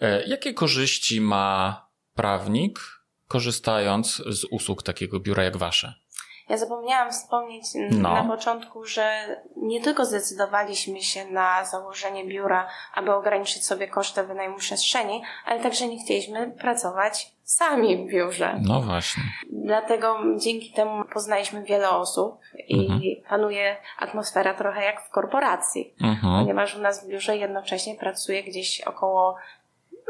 E, 0.00 0.26
Jakie 0.26 0.54
korzyści 0.54 1.20
ma 1.20 1.86
prawnik, 2.14 2.80
korzystając 3.28 4.22
z 4.26 4.44
usług 4.44 4.82
takiego 4.82 5.20
biura 5.20 5.44
jak 5.44 5.56
wasze? 5.56 6.01
Ja 6.48 6.56
zapomniałam 6.56 7.10
wspomnieć 7.12 7.64
No. 7.90 8.12
na 8.12 8.24
początku, 8.24 8.84
że 8.84 9.36
nie 9.56 9.80
tylko 9.80 10.04
zdecydowaliśmy 10.04 11.02
się 11.02 11.24
na 11.30 11.64
założenie 11.64 12.24
biura, 12.26 12.68
aby 12.94 13.14
ograniczyć 13.14 13.66
sobie 13.66 13.88
koszty 13.88 14.22
wynajmu 14.22 14.56
przestrzeni, 14.56 15.22
ale 15.46 15.60
także 15.60 15.88
nie 15.88 15.98
chcieliśmy 16.04 16.50
pracować 16.50 17.32
sami 17.44 17.96
w 17.96 18.10
biurze. 18.10 18.58
No 18.62 18.80
właśnie. 18.80 19.22
Dlatego 19.52 20.18
dzięki 20.36 20.72
temu 20.72 21.04
poznaliśmy 21.14 21.62
wiele 21.62 21.90
osób 21.90 22.40
i 22.68 22.80
Mhm. 22.80 23.00
panuje 23.28 23.76
atmosfera 23.98 24.54
trochę 24.54 24.84
jak 24.84 25.02
w 25.06 25.10
korporacji, 25.10 25.94
Mhm. 26.02 26.40
ponieważ 26.40 26.76
u 26.76 26.80
nas 26.80 27.04
w 27.04 27.08
biurze 27.08 27.36
jednocześnie 27.36 27.94
pracuje 27.94 28.44
gdzieś 28.44 28.80
około, 28.80 29.36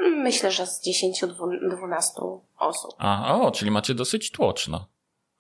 mm, 0.03 0.19
myślę, 0.19 0.51
że 0.51 0.67
z 0.67 0.81
10-12 0.83 2.41
osób. 2.59 2.91
A, 2.99 3.35
o, 3.41 3.51
czyli 3.51 3.71
macie 3.71 3.95
dosyć 3.95 4.31
tłoczno. 4.31 4.85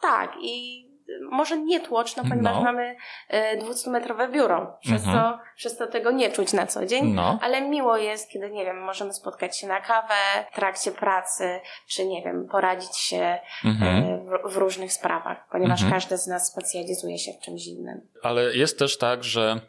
Tak, 0.01 0.33
i 0.41 0.82
może 1.31 1.59
nie 1.59 1.81
tłoczno, 1.81 2.23
ponieważ 2.28 2.54
No. 2.57 2.62
mamy 2.62 2.97
e, 3.28 3.59
200-metrowe 3.59 4.33
biuro, 4.33 4.78
przez, 4.81 5.07
Mhm. 5.07 5.16
co, 5.19 5.38
przez 5.57 5.76
to 5.76 5.87
tego 5.87 6.11
nie 6.11 6.31
czuć 6.33 6.52
na 6.52 6.66
co 6.66 6.87
dzień. 6.87 7.12
No. 7.12 7.38
Ale 7.42 7.61
miło 7.61 7.97
jest, 7.97 8.31
kiedy, 8.31 8.50
nie 8.50 8.64
wiem, 8.64 8.78
możemy 8.85 9.12
spotkać 9.14 9.59
się 9.59 9.66
na 9.66 9.81
kawę 9.81 10.14
w 10.52 10.54
trakcie 10.57 10.92
pracy, 10.92 11.61
czy 11.88 12.07
nie 12.07 12.23
wiem, 12.23 12.49
poradzić 12.50 12.97
się 12.97 13.38
Mhm. 13.64 14.04
e, 14.04 14.19
w, 14.49 14.52
w 14.52 14.57
różnych 14.57 14.92
sprawach, 14.92 15.49
ponieważ 15.50 15.83
Mhm. 15.83 15.92
każdy 16.00 16.19
z 16.19 16.26
nas 16.26 16.52
specjalizuje 16.52 17.19
się 17.19 17.33
w 17.33 17.45
czymś 17.45 17.66
innym. 17.66 18.00
Ale 18.23 18.57
jest 18.57 18.78
też 18.78 18.99
tak, 18.99 19.25
że 19.25 19.61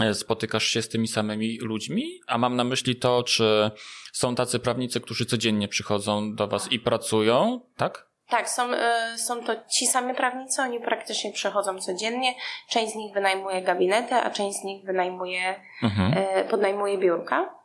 e, 0.00 0.14
spotykasz 0.14 0.64
się 0.64 0.82
z 0.82 0.88
tymi 0.88 1.08
samymi 1.08 1.58
ludźmi, 1.60 2.20
a 2.26 2.38
mam 2.38 2.56
na 2.56 2.64
myśli 2.64 2.96
to, 2.96 3.22
czy 3.22 3.70
są 4.12 4.34
tacy 4.34 4.58
prawnicy, 4.58 5.00
którzy 5.00 5.26
codziennie 5.26 5.68
przychodzą 5.68 6.34
do 6.34 6.48
was 6.48 6.72
i 6.72 6.80
pracują, 6.80 7.60
tak? 7.76 8.07
Tak, 8.30 8.50
są, 8.50 8.72
e, 8.72 9.18
są 9.18 9.44
to 9.44 9.52
ci 9.68 9.86
sami 9.86 10.14
prawnicy, 10.14 10.62
oni 10.62 10.80
praktycznie 10.80 11.32
przychodzą 11.32 11.78
codziennie. 11.78 12.34
Część 12.68 12.92
z 12.92 12.96
nich 12.96 13.14
wynajmuje 13.14 13.62
gabinety, 13.62 14.14
a 14.14 14.30
część 14.30 14.58
z 14.58 14.64
nich 14.64 14.84
wynajmuje 14.84 15.54
Mhm. 15.82 16.12
e, 16.16 16.44
podnajmuje 16.44 16.98
biurka. 16.98 17.58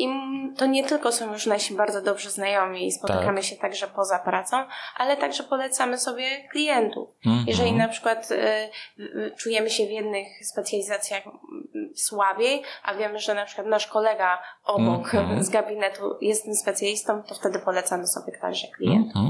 I 0.00 0.08
to 0.56 0.66
nie 0.66 0.84
tylko 0.84 1.12
są 1.12 1.32
już 1.32 1.46
nasi 1.46 1.74
bardzo 1.74 2.02
dobrzy 2.02 2.30
znajomi 2.30 2.86
i 2.86 2.92
spotykamy 2.92 3.42
się 3.42 3.56
także 3.56 3.86
poza 3.86 4.18
pracą, 4.18 4.56
ale 4.96 5.16
także 5.16 5.42
polecamy 5.44 5.98
sobie 5.98 6.48
klientów. 6.50 7.08
Mhm. 7.26 7.44
Jeżeli 7.48 7.72
na 7.72 7.88
przykład 7.88 8.28
w- 8.98 9.36
czujemy 9.36 9.70
się 9.70 9.86
w 9.86 9.90
jednych 9.90 10.46
specjalizacjach 10.46 11.22
słabiej, 11.96 12.62
a 12.82 12.94
wiemy, 12.94 13.18
że 13.18 13.34
na 13.34 13.44
przykład 13.44 13.66
nasz 13.66 13.86
kolega 13.86 14.42
obok 14.64 15.14
Mhm. 15.14 15.42
z 15.44 15.50
gabinetu 15.50 16.16
jest 16.20 16.44
tym 16.44 16.54
specjalistą, 16.54 17.22
to 17.22 17.34
wtedy 17.34 17.58
polecamy 17.58 18.06
sobie 18.06 18.32
także 18.40 18.66
klientów. 18.76 19.22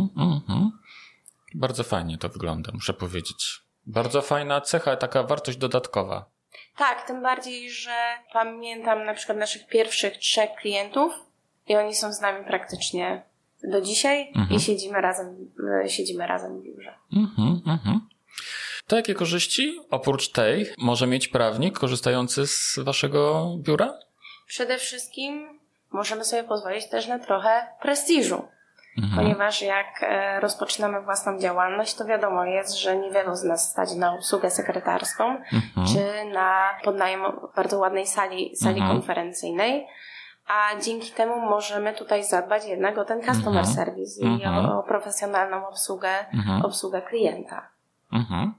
Bardzo 1.54 1.84
fajnie 1.84 2.18
to 2.18 2.28
wygląda, 2.28 2.72
muszę 2.74 2.92
powiedzieć. 2.92 3.60
Bardzo 3.86 4.22
fajna 4.22 4.60
cecha, 4.60 4.96
taka 4.96 5.22
wartość 5.22 5.58
dodatkowa. 5.58 6.24
Tak, 6.76 7.06
tym 7.06 7.22
bardziej, 7.22 7.70
że 7.70 7.96
pamiętam 8.32 9.04
na 9.04 9.14
przykład 9.14 9.38
naszych 9.38 9.66
pierwszych 9.66 10.16
trzech 10.16 10.50
klientów 10.60 11.12
i 11.66 11.76
oni 11.76 11.94
są 11.94 12.12
z 12.12 12.20
nami 12.20 12.44
praktycznie 12.44 13.22
do 13.62 13.80
dzisiaj 13.80 14.28
Mhm. 14.28 14.50
i 14.50 14.60
siedzimy 14.60 15.00
razem, 15.00 15.50
e, 15.84 15.88
siedzimy 15.88 16.26
razem 16.26 16.60
w 16.60 16.64
biurze. 16.64 16.94
Mhm, 17.16 17.60
mhm. 17.66 18.00
To 18.86 18.96
jakie 18.96 19.14
korzyści 19.14 19.80
oprócz 19.90 20.28
tej 20.28 20.66
może 20.78 21.06
mieć 21.06 21.28
prawnik 21.28 21.78
korzystający 21.78 22.46
z 22.46 22.78
waszego 22.78 23.50
biura? 23.58 23.98
Przede 24.46 24.78
wszystkim 24.78 25.58
możemy 25.92 26.24
sobie 26.24 26.44
pozwolić 26.44 26.88
też 26.88 27.06
na 27.06 27.18
trochę 27.18 27.66
prestiżu, 27.82 28.48
Mhm. 28.98 29.14
ponieważ 29.16 29.62
jak 29.62 29.86
e, 30.02 30.40
rozpoczynamy 30.40 31.00
własną 31.00 31.38
działalność, 31.38 31.94
to 31.94 32.04
wiadomo 32.04 32.44
jest, 32.44 32.78
że 32.78 32.96
niewielu 32.96 33.34
z 33.36 33.44
nas 33.44 33.70
stać 33.70 33.94
na 33.94 34.14
usługę 34.14 34.50
sekretarską 34.50 35.24
Mhm. 35.52 35.86
czy 35.86 36.24
na 36.34 36.68
podnajem 36.84 37.22
bardzo 37.56 37.78
ładnej 37.78 38.06
sali, 38.06 38.56
sali 38.56 38.80
Mhm. 38.80 38.96
konferencyjnej. 38.98 39.86
A 40.46 40.80
dzięki 40.80 41.10
temu 41.12 41.40
możemy 41.40 41.94
tutaj 41.94 42.24
zadbać 42.24 42.64
jednak 42.66 42.98
o 42.98 43.04
ten 43.04 43.20
customer 43.22 43.58
Mhm. 43.64 43.66
service 43.76 44.22
Mhm. 44.26 44.40
i 44.64 44.66
o, 44.66 44.78
o 44.78 44.82
profesjonalną 44.82 45.68
obsługę, 45.68 46.10
Mhm. 46.34 46.64
obsługę 46.64 47.02
klienta. 47.02 47.68
Mhm. 48.12 48.54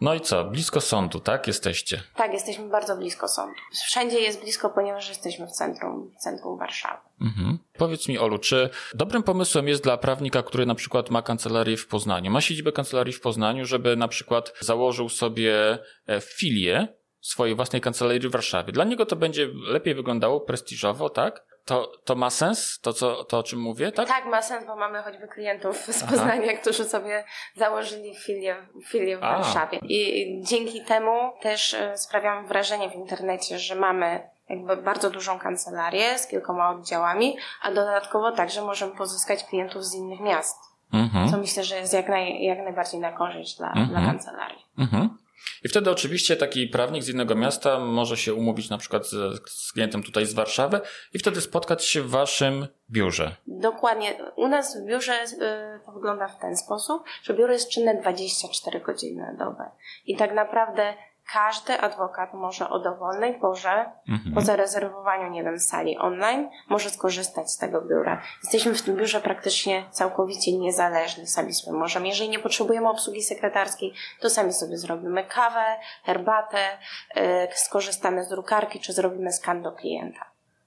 No 0.00 0.14
i 0.14 0.20
co? 0.20 0.44
Blisko 0.44 0.80
sądu, 0.80 1.20
tak? 1.20 1.46
Jesteście. 1.46 2.02
Tak, 2.16 2.32
jesteśmy 2.32 2.68
bardzo 2.68 2.96
blisko 2.96 3.28
sądu. 3.28 3.54
Wszędzie 3.86 4.20
jest 4.20 4.40
blisko, 4.40 4.70
ponieważ 4.70 5.08
jesteśmy 5.08 5.46
w 5.46 5.50
centrum, 5.50 6.10
w 6.18 6.22
centrum 6.22 6.58
Warszawy. 6.58 7.00
Mhm. 7.20 7.58
Powiedz 7.78 8.08
mi, 8.08 8.18
Olu, 8.18 8.38
czy 8.38 8.70
dobrym 8.94 9.22
pomysłem 9.22 9.68
jest 9.68 9.82
dla 9.82 9.96
prawnika, 9.96 10.42
który 10.42 10.66
na 10.66 10.74
przykład 10.74 11.10
ma 11.10 11.22
kancelarię 11.22 11.76
w 11.76 11.86
Poznaniu, 11.86 12.30
ma 12.30 12.40
siedzibę 12.40 12.72
kancelarii 12.72 13.12
w 13.12 13.20
Poznaniu, 13.20 13.64
żeby 13.66 13.96
na 13.96 14.08
przykład 14.08 14.52
założył 14.60 15.08
sobie 15.08 15.78
e, 16.06 16.20
filię 16.20 16.88
swojej 17.20 17.54
własnej 17.54 17.82
kancelarii 17.82 18.28
w 18.28 18.32
Warszawie? 18.32 18.72
Dla 18.72 18.84
niego 18.84 19.06
to 19.06 19.16
będzie 19.16 19.48
lepiej 19.66 19.94
wyglądało, 19.94 20.40
prestiżowo, 20.40 21.10
tak? 21.10 21.49
To, 21.64 21.92
to 22.04 22.14
ma 22.14 22.30
sens? 22.30 22.80
To, 22.80 22.92
co, 22.92 23.24
to, 23.24 23.38
o 23.38 23.42
czym 23.42 23.60
mówię, 23.60 23.92
tak? 23.92 24.08
Tak, 24.08 24.26
ma 24.26 24.42
sens, 24.42 24.66
bo 24.66 24.76
mamy 24.76 25.02
choćby 25.02 25.28
klientów 25.28 25.76
z 25.76 26.02
Aha. 26.02 26.10
Poznania, 26.10 26.56
którzy 26.56 26.84
sobie 26.84 27.24
założyli 27.56 28.16
filię, 28.16 28.56
filię 28.86 29.18
w 29.18 29.24
A. 29.24 29.36
Warszawie. 29.38 29.78
I 29.82 30.42
dzięki 30.44 30.84
temu 30.84 31.32
też 31.40 31.74
e, 31.74 31.96
sprawiamy 31.98 32.48
wrażenie 32.48 32.90
w 32.90 32.94
internecie, 32.94 33.58
że 33.58 33.74
mamy 33.74 34.30
jakby 34.48 34.76
bardzo 34.76 35.10
dużą 35.10 35.38
kancelarię 35.38 36.18
z 36.18 36.26
kilkoma 36.26 36.70
oddziałami, 36.70 37.36
a 37.62 37.70
dodatkowo 37.70 38.32
także 38.32 38.62
możemy 38.62 38.96
pozyskać 38.96 39.44
klientów 39.44 39.84
z 39.84 39.94
innych 39.94 40.20
miast. 40.20 40.56
Mhm. 40.92 41.30
Co 41.30 41.36
myślę, 41.38 41.64
że 41.64 41.76
jest 41.76 41.92
jak, 41.94 42.08
naj, 42.08 42.42
jak 42.44 42.58
najbardziej 42.58 43.00
na 43.00 43.12
korzyść 43.12 43.56
dla, 43.56 43.68
Mhm. 43.68 43.88
dla 43.88 44.00
kancelarii. 44.00 44.64
Mhm. 44.78 45.18
I 45.64 45.68
wtedy 45.68 45.90
oczywiście 45.90 46.36
taki 46.36 46.66
prawnik 46.66 47.02
z 47.02 47.08
innego 47.08 47.34
miasta 47.34 47.78
może 47.78 48.16
się 48.16 48.34
umówić 48.34 48.70
na 48.70 48.78
przykład 48.78 49.06
z, 49.06 49.50
z 49.50 49.72
klientem 49.72 50.02
tutaj 50.02 50.26
z 50.26 50.34
Warszawy 50.34 50.80
i 51.14 51.18
wtedy 51.18 51.40
spotkać 51.40 51.84
się 51.84 52.02
w 52.02 52.10
waszym 52.10 52.66
biurze. 52.90 53.36
Dokładnie. 53.46 54.18
U 54.36 54.48
nas 54.48 54.76
w 54.76 54.86
biurze 54.86 55.24
y, 55.24 55.86
to 55.86 55.92
wygląda 55.92 56.28
w 56.28 56.40
ten 56.40 56.56
sposób, 56.56 57.02
że 57.22 57.34
biuro 57.34 57.52
jest 57.52 57.70
czynne 57.70 58.00
24 58.00 58.80
godziny 58.80 59.22
na 59.22 59.44
dobę. 59.44 59.70
I 60.06 60.16
tak 60.16 60.34
naprawdę 60.34 60.94
każdy 61.32 61.80
adwokat 61.80 62.34
może 62.34 62.70
o 62.70 62.78
dowolnej 62.78 63.34
porze, 63.34 63.90
Mhm. 64.08 64.34
po 64.34 64.40
zarezerwowaniu, 64.40 65.30
nie 65.30 65.44
wiem, 65.44 65.60
sali 65.60 65.98
online, 65.98 66.50
może 66.68 66.90
skorzystać 66.90 67.50
z 67.50 67.56
tego 67.58 67.80
biura. 67.82 68.22
Jesteśmy 68.42 68.74
w 68.74 68.82
tym 68.82 68.96
biurze 68.96 69.20
praktycznie 69.20 69.84
całkowicie 69.90 70.58
niezależni. 70.58 71.26
Sami 71.26 71.54
sobie 71.54 71.78
możemy, 71.78 72.08
jeżeli 72.08 72.30
nie 72.30 72.38
potrzebujemy 72.38 72.88
obsługi 72.88 73.22
sekretarskiej, 73.22 73.94
to 74.20 74.30
sami 74.30 74.52
sobie 74.52 74.78
zrobimy 74.78 75.24
kawę, 75.24 75.64
herbatę, 76.04 76.78
yy, 77.14 77.22
skorzystamy 77.54 78.24
z 78.24 78.28
drukarki, 78.28 78.80
czy 78.80 78.92
zrobimy 78.92 79.32
skan 79.32 79.62
do 79.62 79.72
klienta. 79.72 80.24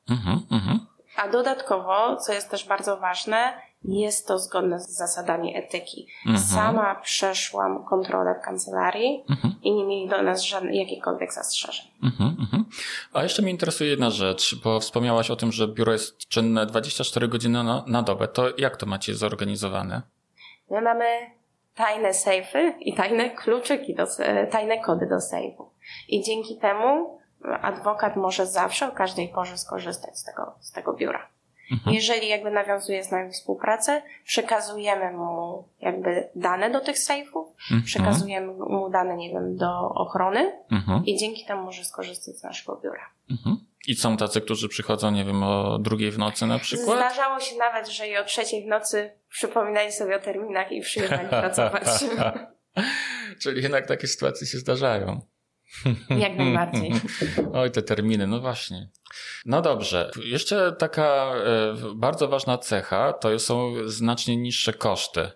Mhm, 0.09 0.39
mhm. 0.51 0.79
A 1.17 1.27
dodatkowo, 1.27 2.15
co 2.15 2.33
jest 2.33 2.49
też 2.49 2.67
bardzo 2.67 2.97
ważne, 2.97 3.53
jest 3.85 4.27
to 4.27 4.39
zgodne 4.39 4.79
z 4.79 4.89
zasadami 4.89 5.57
etyki. 5.57 6.07
Mhm. 6.25 6.45
Sama 6.45 6.95
przeszłam 6.95 7.85
kontrolę 7.85 8.35
w 8.41 8.45
kancelarii 8.45 9.23
Mhm. 9.29 9.55
i 9.63 9.71
nie 9.71 9.85
mieli 9.85 10.09
do 10.09 10.21
nas 10.21 10.41
żadnych, 10.41 10.75
jakichkolwiek 10.75 11.33
zastrzeżeń. 11.33 11.85
Mhm, 12.03 12.35
mhm. 12.39 12.65
A 13.13 13.23
jeszcze 13.23 13.41
mnie 13.41 13.51
interesuje 13.51 13.89
jedna 13.89 14.09
rzecz, 14.09 14.55
bo 14.63 14.79
wspomniałaś 14.79 15.31
o 15.31 15.35
tym, 15.35 15.51
że 15.51 15.67
biuro 15.67 15.91
jest 15.91 16.17
czynne 16.17 16.65
24 16.65 17.27
godziny 17.27 17.63
na, 17.63 17.83
na 17.87 18.03
dobę. 18.03 18.27
To 18.27 18.57
jak 18.57 18.77
to 18.77 18.85
macie 18.85 19.15
zorganizowane? 19.15 20.01
My 20.71 20.81
mamy 20.81 21.05
tajne 21.75 22.13
sejfy 22.13 22.73
i 22.79 22.93
tajne 22.93 23.29
kluczyki, 23.29 23.95
do, 23.95 24.05
tajne 24.51 24.81
kody 24.81 25.07
do 25.07 25.21
sejfu. 25.21 25.69
I 26.07 26.23
dzięki 26.23 26.57
temu 26.57 27.19
adwokat 27.61 28.15
może 28.15 28.45
zawsze 28.45 28.87
o 28.87 28.91
każdej 28.91 29.29
porze 29.29 29.57
skorzystać 29.57 30.19
z 30.19 30.23
tego, 30.23 30.55
z 30.59 30.71
tego 30.71 30.93
biura. 30.93 31.27
Mhm. 31.73 31.95
Jeżeli 31.95 32.27
jakby 32.27 32.51
nawiązuje 32.51 33.03
z 33.03 33.11
nami 33.11 33.31
współpracę, 33.31 34.01
przekazujemy 34.25 35.11
mu 35.11 35.63
jakby 35.81 36.29
dane 36.35 36.69
do 36.71 36.79
tych 36.79 36.99
sejfów, 36.99 37.47
Mhm. 37.61 37.83
przekazujemy 37.83 38.53
mu 38.53 38.89
dane, 38.89 39.17
nie 39.17 39.29
wiem, 39.29 39.57
do 39.57 39.89
ochrony 39.89 40.51
Mhm. 40.71 41.05
i 41.05 41.17
dzięki 41.17 41.45
temu 41.45 41.63
może 41.63 41.83
skorzystać 41.83 42.35
z 42.35 42.43
naszego 42.43 42.75
biura. 42.83 43.09
Mhm. 43.31 43.57
I 43.87 43.95
są 43.95 44.17
tacy, 44.17 44.41
którzy 44.41 44.69
przychodzą, 44.69 45.11
nie 45.11 45.25
wiem, 45.25 45.43
o 45.43 45.79
drugiej 45.79 46.11
w 46.11 46.17
nocy 46.17 46.45
na 46.47 46.59
przykład? 46.59 46.97
Zdarzało 46.97 47.39
się 47.39 47.55
nawet, 47.57 47.87
że 47.89 48.07
i 48.07 48.17
o 48.17 48.23
trzeciej 48.23 48.63
w 48.63 48.67
nocy 48.67 49.11
przypominali 49.29 49.91
sobie 49.91 50.15
o 50.15 50.19
terminach 50.19 50.71
i 50.71 50.81
przyjechali 50.81 51.29
pracować. 51.41 51.83
Czyli 53.41 53.63
jednak 53.63 53.87
takie 53.87 54.07
sytuacje 54.07 54.47
się 54.47 54.57
zdarzają. 54.57 55.21
Jak 56.09 56.37
najbardziej. 56.37 56.91
Oj, 57.53 57.71
te 57.71 57.81
terminy, 57.81 58.27
no 58.27 58.39
właśnie. 58.39 58.87
No 59.45 59.61
dobrze. 59.61 60.11
Jeszcze 60.23 60.71
taka 60.71 61.03
e, 61.03 61.75
bardzo 61.95 62.27
ważna 62.27 62.57
cecha 62.57 63.13
to 63.13 63.39
są 63.39 63.73
znacznie 63.85 64.37
niższe 64.37 64.73
koszty. 64.73 65.31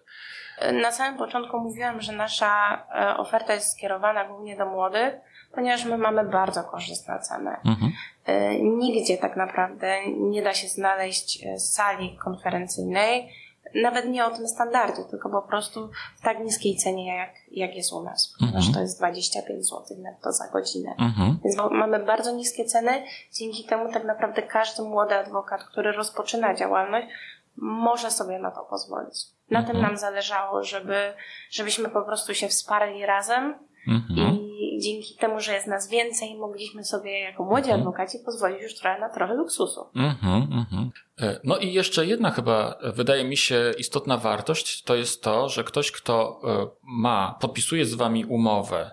Na 0.82 0.91
samym 0.91 1.17
początku 1.17 1.60
mówiłam, 1.60 2.02
że 2.02 2.12
nasza 2.12 2.84
e, 2.95 3.17
oferta 3.17 3.54
jest 3.54 3.71
skierowana 3.71 4.26
głównie 4.28 4.58
do 4.58 4.65
młodych, 4.65 5.13
ponieważ 5.56 5.86
my 5.86 5.97
mamy 5.97 6.26
bardzo 6.26 6.63
korzystne 6.63 7.19
ceny. 7.19 7.52
Mhm. 7.65 7.91
E, 8.26 8.60
Nigdzie 8.60 9.17
tak 9.17 9.38
naprawdę 9.38 9.97
nie 10.08 10.41
da 10.41 10.54
się 10.54 10.67
znaleźć 10.67 11.43
sali 11.58 12.17
konferencyjnej, 12.23 13.30
nawet 13.75 14.06
nie 14.06 14.25
o 14.25 14.30
tym 14.30 14.47
standardzie, 14.47 15.03
tylko 15.10 15.30
po 15.30 15.41
prostu 15.41 15.89
w 16.17 16.21
tak 16.21 16.39
niskiej 16.39 16.75
cenie, 16.75 17.15
jak, 17.17 17.30
jak 17.51 17.75
jest 17.75 17.93
u 17.93 18.03
nas, 18.03 18.34
ponieważ 18.39 18.58
Mhm. 18.67 18.73
to 18.73 18.82
jest 18.82 18.99
25 18.99 19.65
zł 19.65 19.97
netto 19.97 20.32
za 20.32 20.47
godzinę. 20.47 20.95
Mhm. 20.99 21.39
Więc 21.43 21.58
mamy 21.71 21.99
bardzo 21.99 22.32
niskie 22.32 22.65
ceny, 22.65 23.03
dzięki 23.34 23.63
temu 23.63 23.93
tak 23.93 24.03
naprawdę 24.03 24.41
każdy 24.41 24.84
młody 24.84 25.15
adwokat, 25.15 25.63
który 25.63 25.91
rozpoczyna 25.91 26.56
działalność, 26.56 27.08
może 27.56 28.12
sobie 28.12 28.39
na 28.39 28.51
to 28.51 28.63
pozwolić. 28.69 29.15
Na 29.49 29.63
tym 29.63 29.75
Mhm. 29.75 29.86
nam 29.86 29.97
zależało, 29.97 30.63
żeby, 30.63 31.13
żebyśmy 31.51 31.89
po 31.89 32.01
prostu 32.01 32.34
się 32.34 32.47
wsparli 32.47 33.06
razem 33.06 33.56
Mhm. 33.88 34.38
I 34.59 34.79
dzięki 34.79 35.15
temu, 35.15 35.39
że 35.39 35.53
jest 35.53 35.67
nas 35.67 35.89
więcej, 35.89 36.35
mogliśmy 36.35 36.83
sobie 36.83 37.19
jako 37.19 37.43
młodzi 37.43 37.69
Mhm. 37.69 37.79
adwokaci 37.79 38.19
pozwolić 38.25 38.61
już 38.61 38.75
trochę 38.75 38.99
na 38.99 39.09
trochę 39.09 39.33
luksusu. 39.33 39.85
Mhm, 39.95 40.43
mhm. 40.53 40.91
E, 41.21 41.39
No 41.43 41.57
i 41.57 41.73
jeszcze 41.73 42.05
jedna 42.05 42.31
chyba, 42.31 42.77
e, 42.81 42.91
wydaje 42.91 43.23
mi 43.23 43.37
się, 43.37 43.73
istotna 43.77 44.17
wartość 44.17 44.83
to 44.83 44.95
jest 44.95 45.23
to, 45.23 45.49
że 45.49 45.63
ktoś, 45.63 45.91
kto 45.91 46.39
e, 46.43 46.67
ma, 46.83 47.37
podpisuje 47.41 47.85
z 47.85 47.93
wami 47.93 48.25
umowę 48.25 48.91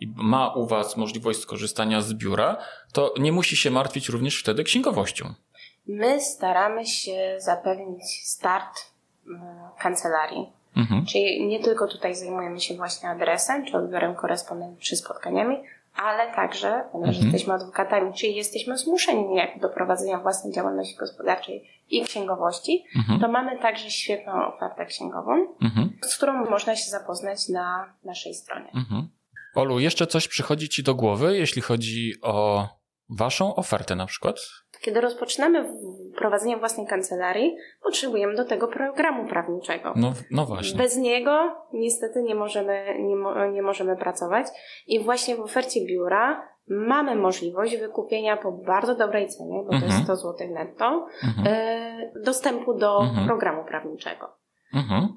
i 0.00 0.12
ma 0.16 0.54
u 0.54 0.66
was 0.66 0.96
możliwość 0.96 1.40
skorzystania 1.40 2.00
z 2.02 2.14
biura, 2.14 2.56
to 2.92 3.14
nie 3.18 3.32
musi 3.32 3.56
się 3.56 3.70
martwić 3.70 4.08
również 4.08 4.40
wtedy 4.40 4.64
księgowością. 4.64 5.34
My 5.86 6.20
staramy 6.20 6.86
się 6.86 7.36
zapewnić 7.38 8.04
start 8.24 8.74
mm, 9.26 9.68
kancelarii. 9.78 10.57
Mhm. 10.76 11.06
Czyli 11.06 11.46
nie 11.46 11.60
tylko 11.60 11.86
tutaj 11.88 12.14
zajmujemy 12.14 12.60
się 12.60 12.74
właśnie 12.74 13.08
adresem, 13.08 13.66
czy 13.66 13.76
odbiorem 13.76 14.14
korespondencji, 14.14 14.82
czy 14.84 14.96
spotkaniami, 14.96 15.56
ale 15.96 16.34
także, 16.34 16.84
ponieważ 16.92 17.14
Mhm. 17.16 17.32
jesteśmy 17.32 17.54
adwokatami, 17.54 18.12
czyli 18.14 18.34
jesteśmy 18.34 18.78
zmuszeni 18.78 19.28
niejako 19.28 19.60
do 19.60 19.68
prowadzenia 19.68 20.18
własnej 20.18 20.52
działalności 20.52 20.96
gospodarczej 20.96 21.68
i 21.90 22.04
księgowości, 22.04 22.84
Mhm. 22.96 23.20
to 23.20 23.28
mamy 23.28 23.58
także 23.58 23.90
świetną 23.90 24.32
ofertę 24.54 24.86
księgową, 24.86 25.46
Mhm. 25.62 25.90
z 26.02 26.16
którą 26.16 26.50
można 26.50 26.76
się 26.76 26.90
zapoznać 26.90 27.48
na 27.48 27.94
naszej 28.04 28.34
stronie. 28.34 28.70
Mhm. 28.74 29.08
Olu, 29.54 29.78
jeszcze 29.80 30.06
coś 30.06 30.28
przychodzi 30.28 30.68
ci 30.68 30.82
do 30.82 30.94
głowy, 30.94 31.38
jeśli 31.38 31.62
chodzi 31.62 32.12
o 32.22 32.66
waszą 33.10 33.54
ofertę 33.54 33.94
na 33.96 34.06
przykład? 34.06 34.36
Kiedy 34.80 35.00
rozpoczynamy 35.00 35.64
prowadzenie 36.18 36.56
własnej 36.56 36.86
kancelarii, 36.86 37.56
potrzebujemy 37.82 38.34
do 38.34 38.44
tego 38.44 38.68
programu 38.68 39.28
prawniczego. 39.28 39.92
No, 39.96 40.12
no 40.30 40.44
właśnie. 40.46 40.78
Bez 40.78 40.96
niego 40.96 41.54
niestety 41.72 42.22
nie 42.22 42.34
możemy, 42.34 42.96
nie, 42.98 43.16
mo, 43.16 43.46
nie 43.46 43.62
możemy 43.62 43.96
pracować 43.96 44.46
i 44.86 45.00
właśnie 45.00 45.36
w 45.36 45.40
ofercie 45.40 45.80
biura 45.86 46.48
mamy 46.70 47.16
możliwość 47.16 47.76
wykupienia 47.76 48.36
po 48.36 48.52
bardzo 48.52 48.94
dobrej 48.94 49.28
cenie, 49.28 49.62
bo 49.62 49.68
to 49.70 49.74
Mhm. 49.74 49.92
jest 49.92 50.04
100 50.04 50.16
zł 50.16 50.48
netto, 50.50 51.06
Mhm. 51.24 51.46
e, 51.46 52.12
dostępu 52.24 52.74
do 52.74 53.00
Mhm. 53.02 53.26
programu 53.26 53.64
prawniczego. 53.64 54.28
Mhm. 54.74 55.08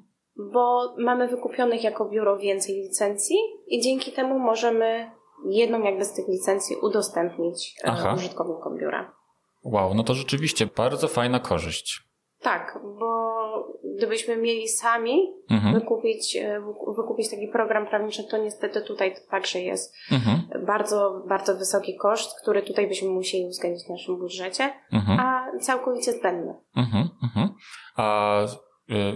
Bo 0.52 0.94
mamy 0.98 1.28
wykupionych 1.28 1.84
jako 1.84 2.04
biuro 2.08 2.38
więcej 2.38 2.74
licencji 2.74 3.36
i 3.66 3.80
dzięki 3.80 4.12
temu 4.12 4.38
możemy 4.38 5.10
jedną 5.48 5.82
jakby 5.82 6.04
z 6.04 6.12
tych 6.12 6.28
licencji 6.28 6.76
udostępnić 6.76 7.74
e, 7.84 7.88
Aha. 7.88 8.14
użytkownikom 8.14 8.76
biura. 8.78 9.12
Wow, 9.64 9.94
no 9.94 10.02
to 10.04 10.14
rzeczywiście 10.14 10.66
bardzo 10.76 11.08
fajna 11.08 11.40
korzyść. 11.40 12.02
Tak, 12.40 12.78
bo 12.98 13.32
gdybyśmy 13.96 14.36
mieli 14.36 14.68
sami 14.68 15.32
Mhm. 15.50 15.74
wykupić, 15.74 16.36
e, 16.36 16.60
wyku- 16.60 16.96
wykupić 16.96 17.30
taki 17.30 17.48
program 17.48 17.86
prawniczy, 17.86 18.24
to 18.24 18.36
niestety 18.38 18.82
tutaj 18.82 19.14
także 19.30 19.60
jest 19.60 19.94
Mhm. 20.12 20.66
bardzo, 20.66 21.22
bardzo 21.28 21.56
wysoki 21.56 21.96
koszt, 21.96 22.40
który 22.42 22.62
tutaj 22.62 22.88
byśmy 22.88 23.08
musieli 23.08 23.46
uwzględnić 23.46 23.86
w 23.86 23.90
naszym 23.90 24.16
budżecie, 24.18 24.72
Mhm. 24.92 25.20
a 25.20 25.46
całkowicie 25.60 26.12
zbędny. 26.12 26.54
Mhm. 26.76 27.08
Mhm. 27.22 27.48
A 27.96 28.36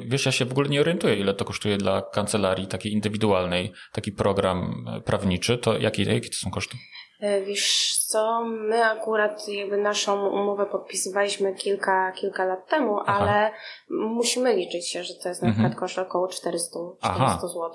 wiesz, 0.06 0.26
ja 0.26 0.32
się 0.32 0.44
w 0.44 0.52
ogóle 0.52 0.68
nie 0.68 0.80
orientuję, 0.80 1.14
ile 1.16 1.34
to 1.34 1.44
kosztuje 1.44 1.76
dla 1.76 2.02
kancelarii 2.02 2.66
takiej 2.66 2.92
indywidualnej, 2.92 3.72
taki 3.92 4.12
program 4.12 4.84
e, 4.96 5.00
prawniczy, 5.00 5.58
to 5.58 5.78
jakie, 5.78 6.02
jakie 6.02 6.28
to 6.28 6.34
są 6.36 6.50
koszty? 6.50 6.76
E, 7.20 7.42
Wiesz 7.44 7.96
co, 8.06 8.44
my 8.44 8.84
akurat 8.84 9.48
jakby 9.48 9.76
naszą 9.76 10.26
umowę 10.28 10.66
podpisywaliśmy 10.66 11.54
kilka, 11.54 12.12
kilka 12.12 12.44
lat 12.44 12.68
temu, 12.68 12.98
Aha. 13.06 13.18
ale 13.20 13.50
musimy 13.90 14.56
liczyć 14.56 14.88
się, 14.90 15.04
że 15.04 15.14
to 15.22 15.28
jest 15.28 15.42
na 15.42 15.48
Mhm. 15.48 15.70
przykład 15.70 15.80
koszt 15.80 15.98
około 15.98 16.28
400, 16.28 16.78
Aha. 17.00 17.14
400 17.38 17.48
zł. 17.48 17.70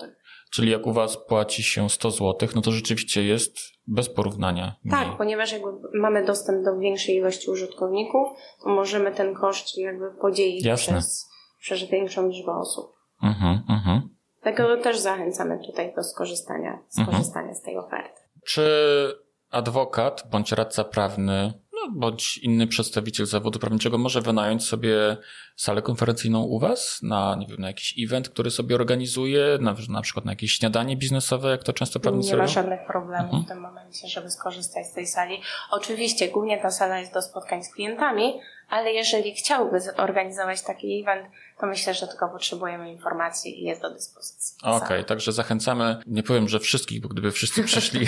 Czyli 0.52 0.72
jak 0.72 0.88
u 0.88 0.94
was 0.94 1.18
płaci 1.28 1.64
się 1.64 1.90
100 1.90 2.12
zł, 2.12 2.50
no 2.56 2.62
to 2.62 2.72
rzeczywiście 2.72 3.24
jest 3.24 3.58
bez 3.88 4.10
porównania. 4.10 4.76
Tak, 4.92 5.06
mniej. 5.06 5.18
ponieważ 5.18 5.52
jakby 5.52 5.68
mamy 5.94 6.26
dostęp 6.26 6.66
do 6.66 6.78
większej 6.80 7.16
ilości 7.16 7.52
użytkowników, 7.52 8.28
to 8.64 8.70
możemy 8.70 9.12
ten 9.12 9.34
koszt 9.36 9.78
jakby 9.78 10.12
podzielić 10.22 10.66
Jasne. 10.66 10.94
przez, 10.94 11.30
przez 11.62 11.90
większą 11.90 12.28
liczbę 12.28 12.52
osób. 12.52 12.96
Mhm, 13.24 13.64
mhm. 13.70 14.10
Dlatego 14.44 14.78
też 14.78 14.98
zachęcamy 15.00 15.60
tutaj 15.66 15.94
do 15.96 16.04
skorzystania, 16.04 16.72
Mhm. 16.72 17.08
skorzystania 17.08 17.54
z 17.54 17.62
tej 17.62 17.78
oferty. 17.78 18.22
Czy 18.46 18.64
adwokat 19.50 20.24
bądź 20.32 20.52
radca 20.52 20.84
prawny, 20.84 21.54
no, 21.74 21.92
bądź 22.00 22.38
inny 22.38 22.68
przedstawiciel 22.68 23.26
zawodu 23.26 23.60
prawniczego 23.60 23.98
może 23.98 24.22
wynająć 24.22 24.66
sobie 24.66 25.18
salę 25.56 25.82
konferencyjną 25.82 26.44
u 26.44 26.60
was 26.60 27.00
na, 27.04 27.36
nie 27.36 27.48
wiem, 27.48 27.58
na 27.60 27.68
jakiś 27.68 27.96
event, 28.06 28.30
który 28.30 28.52
sobie 28.52 28.76
organizuje, 28.76 29.58
na, 29.62 29.76
na 29.90 30.02
przykład 30.02 30.26
na 30.26 30.32
jakieś 30.32 30.52
śniadanie 30.52 30.98
biznesowe, 30.98 31.50
jak 31.50 31.64
to 31.64 31.74
często 31.74 32.00
prawnicy 32.00 32.32
Nie 32.32 32.38
ma 32.38 32.48
żadnych 32.48 32.80
problemów 32.88 33.26
Mhm. 33.34 33.44
w 33.44 33.48
tym 33.48 33.60
momencie, 33.62 34.08
żeby 34.08 34.30
skorzystać 34.30 34.88
z 34.88 34.94
tej 34.94 35.08
sali. 35.08 35.42
Oczywiście 35.72 36.28
głównie 36.28 36.62
ta 36.62 36.72
sala 36.72 37.00
jest 37.00 37.14
do 37.14 37.22
spotkań 37.22 37.64
z 37.64 37.74
klientami, 37.74 38.40
ale 38.72 38.94
jeżeli 38.94 39.34
chciałby 39.34 39.82
zorganizować 39.82 40.62
taki 40.62 41.02
event, 41.02 41.26
to 41.60 41.68
myślę, 41.68 41.94
że 41.94 42.08
tylko 42.08 42.30
potrzebujemy 42.30 42.92
informacji 42.92 43.62
i 43.62 43.64
jest 43.64 43.82
do 43.82 43.90
dyspozycji. 43.90 44.58
Okej, 44.64 44.78
okay, 44.78 45.04
także 45.04 45.32
zachęcamy, 45.32 45.98
nie 46.08 46.24
powiem, 46.24 46.50
że 46.50 46.60
wszystkich, 46.60 47.02
bo 47.02 47.10
gdyby 47.10 47.32
wszyscy 47.32 47.64
przyszli, 47.64 48.08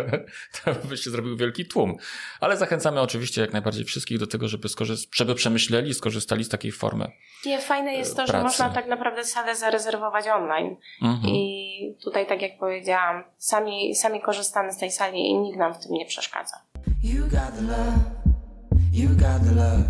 to 0.64 0.74
by 0.84 0.96
się 0.96 1.10
zrobił 1.10 1.36
wielki 1.36 1.66
tłum. 1.66 1.96
Ale 2.40 2.56
zachęcamy 2.56 3.00
oczywiście 3.00 3.40
jak 3.40 3.52
najbardziej 3.52 3.84
wszystkich 3.84 4.18
do 4.18 4.26
tego, 4.26 4.48
żeby, 4.48 4.68
skorzy- 4.68 5.08
żeby 5.12 5.34
przemyśleli, 5.34 5.94
skorzystali 5.94 6.44
z 6.44 6.48
takiej 6.48 6.72
formy. 6.72 7.10
Nie, 7.46 7.60
fajne 7.60 7.94
jest 7.94 8.10
to, 8.10 8.16
pracy. 8.16 8.32
że 8.32 8.42
można 8.42 8.70
tak 8.70 8.86
naprawdę 8.86 9.24
salę 9.24 9.56
zarezerwować 9.56 10.26
online. 10.28 10.76
Mhm. 11.02 11.34
I 11.34 11.96
tutaj, 12.04 12.26
tak 12.26 12.42
jak 12.42 12.58
powiedziałam, 12.58 13.24
sami, 13.38 13.94
sami 13.94 14.20
korzystamy 14.20 14.72
z 14.72 14.78
tej 14.78 14.90
sali 14.90 15.30
i 15.30 15.34
nikt 15.34 15.58
nam 15.58 15.74
w 15.74 15.78
tym 15.78 15.92
nie 15.92 16.06
przeszkadza. 16.06 16.56
You 17.02 17.22
got 17.22 17.68
love. 17.68 18.25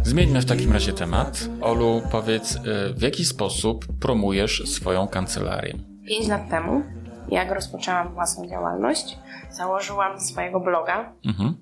Zmieńmy 0.03 0.41
w 0.41 0.45
takim 0.45 0.73
razie 0.73 0.93
temat. 0.93 1.49
Olu, 1.61 2.03
powiedz, 2.11 2.55
y, 2.55 2.61
w 2.95 3.03
jaki 3.03 3.25
sposób 3.25 3.87
promujesz 4.01 4.63
swoją 4.69 5.09
kancelarię? 5.09 5.75
Pięć 6.07 6.29
lat 6.29 6.51
temu, 6.51 6.83
jak 7.29 7.51
rozpoczęłam 7.51 8.15
własną 8.15 8.47
działalność, 8.49 9.19
założyłam 9.51 10.21
swojego 10.21 10.61
bloga 10.61 11.13
mhm. 11.27 11.57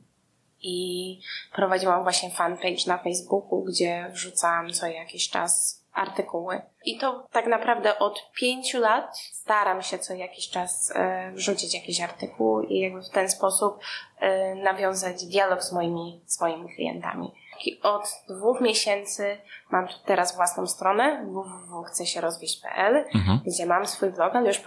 i 0.63 1.21
prowadziłam 1.55 2.03
właśnie 2.03 2.31
fanpage 2.31 2.87
na 2.87 2.99
Facebooku, 2.99 3.65
gdzie 3.65 4.11
wrzucałam 4.13 4.73
co 4.73 4.87
jakiś 4.87 5.31
czas 5.31 5.84
artykuły. 5.95 6.63
I 6.85 6.99
to 6.99 7.27
tak 7.33 7.47
naprawdę 7.47 7.99
od 7.99 8.31
pięciu 8.35 8.81
lat 8.81 9.19
staram 9.19 9.83
się 9.83 9.99
co 9.99 10.15
jakiś 10.15 10.51
czas 10.51 10.93
e, 10.95 11.33
wrzucić 11.33 11.75
jakiś 11.75 12.01
artykuł 12.01 12.61
i 12.61 12.79
jakby 12.79 13.03
w 13.03 13.09
ten 13.09 13.31
sposób 13.31 13.79
e, 14.21 14.55
nawiązać 14.55 15.27
dialog 15.27 15.63
z 15.63 15.73
moimi, 15.73 16.21
swoimi 16.27 16.75
klientami. 16.75 17.33
I 17.67 17.81
od 17.83 18.03
dwóch 18.29 18.61
miesięcy 18.61 19.37
mam 19.71 19.89
teraz 20.05 20.37
własną 20.37 20.67
stronę 20.67 21.27
www.chcesierozwieść.pl, 21.27 23.05
mhm. 23.15 23.41
gdzie 23.47 23.67
mam 23.67 23.87
swój 23.87 24.11
blog, 24.11 24.35
ale 24.35 24.49
już 24.49 24.61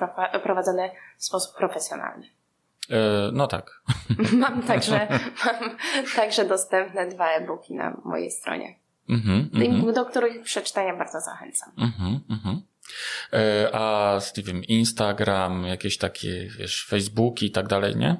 prowadzony 0.44 0.92
w 1.18 1.26
sposób 1.26 1.58
profesjonalny. 1.58 2.30
E, 2.90 3.30
no 3.34 3.48
tak. 3.48 3.82
Mam 4.34 4.63
także, 4.63 5.08
mam 5.46 5.78
także 6.16 6.46
dostępne 6.46 7.08
dwa 7.08 7.28
e-booki 7.30 7.74
na 7.74 7.98
mojej 8.06 8.32
stronie. 8.32 8.76
Mm 9.10 9.50
-hmm, 9.50 9.93
do 9.93 10.06
których 10.06 10.43
przeczytania 10.43 10.96
bardzo 10.96 11.20
zachęcam. 11.22 11.72
Mm 11.78 11.91
-hmm, 11.91 12.20
mm 12.30 12.39
-hmm. 12.46 12.62
A 13.74 14.20
nie 14.38 14.43
wiem, 14.43 14.63
Instagram, 14.63 15.65
jakieś 15.65 15.98
takie, 15.98 16.48
wiesz, 16.60 16.86
Facebooki 16.89 17.46
i 17.46 17.52
tak 17.52 17.67
dalej, 17.67 17.96
nie? 17.96 18.17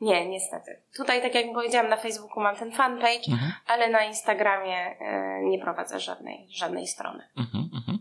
Nie, 0.00 0.28
niestety. 0.28 0.82
Tutaj, 0.96 1.22
tak 1.22 1.34
jak 1.34 1.46
powiedziałam, 1.54 1.88
na 1.88 1.96
Facebooku 1.96 2.40
mam 2.40 2.56
ten 2.56 2.72
fanpage, 2.72 3.32
mhm. 3.32 3.52
ale 3.66 3.90
na 3.90 4.04
Instagramie 4.04 4.76
e, 4.76 5.40
nie 5.44 5.58
prowadzę 5.58 6.00
żadnej, 6.00 6.48
żadnej 6.50 6.86
strony. 6.86 7.28
Mhm, 7.36 7.70
mhm. 7.74 7.98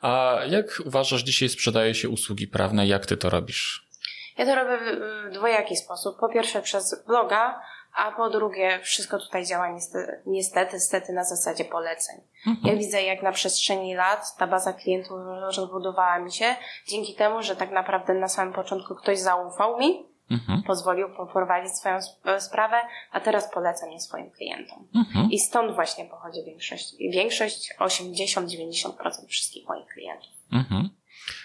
A 0.00 0.40
jak 0.48 0.66
uważasz, 0.86 1.22
dzisiaj 1.22 1.48
sprzedaje 1.48 1.94
się 1.94 2.08
usługi 2.08 2.46
prawne? 2.46 2.86
Jak 2.86 3.06
ty 3.06 3.16
to 3.16 3.30
robisz? 3.30 3.88
Ja 4.38 4.46
to 4.46 4.54
robię 4.54 4.78
w 4.78 5.34
dwojaki 5.34 5.76
sposób. 5.76 6.16
Po 6.20 6.28
pierwsze 6.28 6.62
przez 6.62 7.04
bloga, 7.06 7.60
a 7.94 8.12
po 8.12 8.30
drugie 8.30 8.80
wszystko 8.82 9.18
tutaj 9.18 9.46
działa 9.46 9.68
niestety, 9.68 10.22
niestety, 10.26 10.72
niestety 10.72 11.12
na 11.12 11.24
zasadzie 11.24 11.64
poleceń. 11.64 12.20
Mhm. 12.46 12.66
Ja 12.66 12.80
widzę, 12.80 13.02
jak 13.02 13.22
na 13.22 13.32
przestrzeni 13.32 13.94
lat 13.94 14.36
ta 14.36 14.46
baza 14.46 14.72
klientów 14.72 15.18
rozbudowała 15.56 16.18
mi 16.18 16.32
się 16.32 16.56
dzięki 16.88 17.14
temu, 17.14 17.42
że 17.42 17.56
tak 17.56 17.70
naprawdę 17.70 18.14
na 18.14 18.28
samym 18.28 18.54
początku 18.54 18.94
ktoś 18.94 19.18
zaufał 19.18 19.78
mi, 19.78 20.06
mhm. 20.30 20.62
pozwolił 20.62 21.14
poprowadzić 21.16 21.72
swoją 21.72 21.98
sprawę, 22.38 22.76
a 23.12 23.20
teraz 23.20 23.52
polecam 23.52 23.90
je 23.90 24.00
swoim 24.00 24.30
klientom. 24.30 24.88
Mhm. 24.94 25.30
I 25.30 25.38
stąd 25.38 25.74
właśnie 25.74 26.04
pochodzi 26.04 26.44
większość, 26.44 26.94
większość 27.12 27.74
80-90% 27.78 28.92
wszystkich 29.28 29.68
moich 29.68 29.86
klientów. 29.86 30.30
Mhm. 30.52 30.90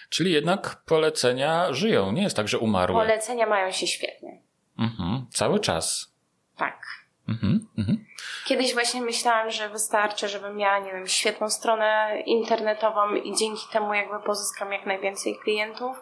Czyli 0.09 0.31
jednak 0.31 0.81
polecenia 0.85 1.73
żyją, 1.73 2.11
nie 2.11 2.23
jest 2.23 2.35
tak, 2.35 2.47
że 2.47 2.59
umarły. 2.59 2.95
Polecenia 2.95 3.47
mają 3.47 3.71
się 3.71 3.87
świetnie. 3.87 4.41
Mhm. 4.79 5.25
Cały 5.31 5.59
czas. 5.59 6.16
Tak. 6.57 6.81
Mhm, 7.27 7.67
mhm. 7.77 8.05
Kiedyś 8.45 8.73
właśnie 8.73 9.01
myślałam, 9.01 9.51
że 9.51 9.69
wystarczy, 9.69 10.27
żebym 10.27 10.55
miała, 10.55 10.79
nie 10.79 10.91
wiem, 10.91 11.07
świetną 11.07 11.49
stronę 11.49 12.21
internetową 12.25 13.13
i 13.13 13.35
dzięki 13.35 13.67
temu 13.71 13.93
jakby 13.93 14.19
pozyskam 14.19 14.71
jak 14.71 14.85
najwięcej 14.85 15.39
klientów. 15.43 15.97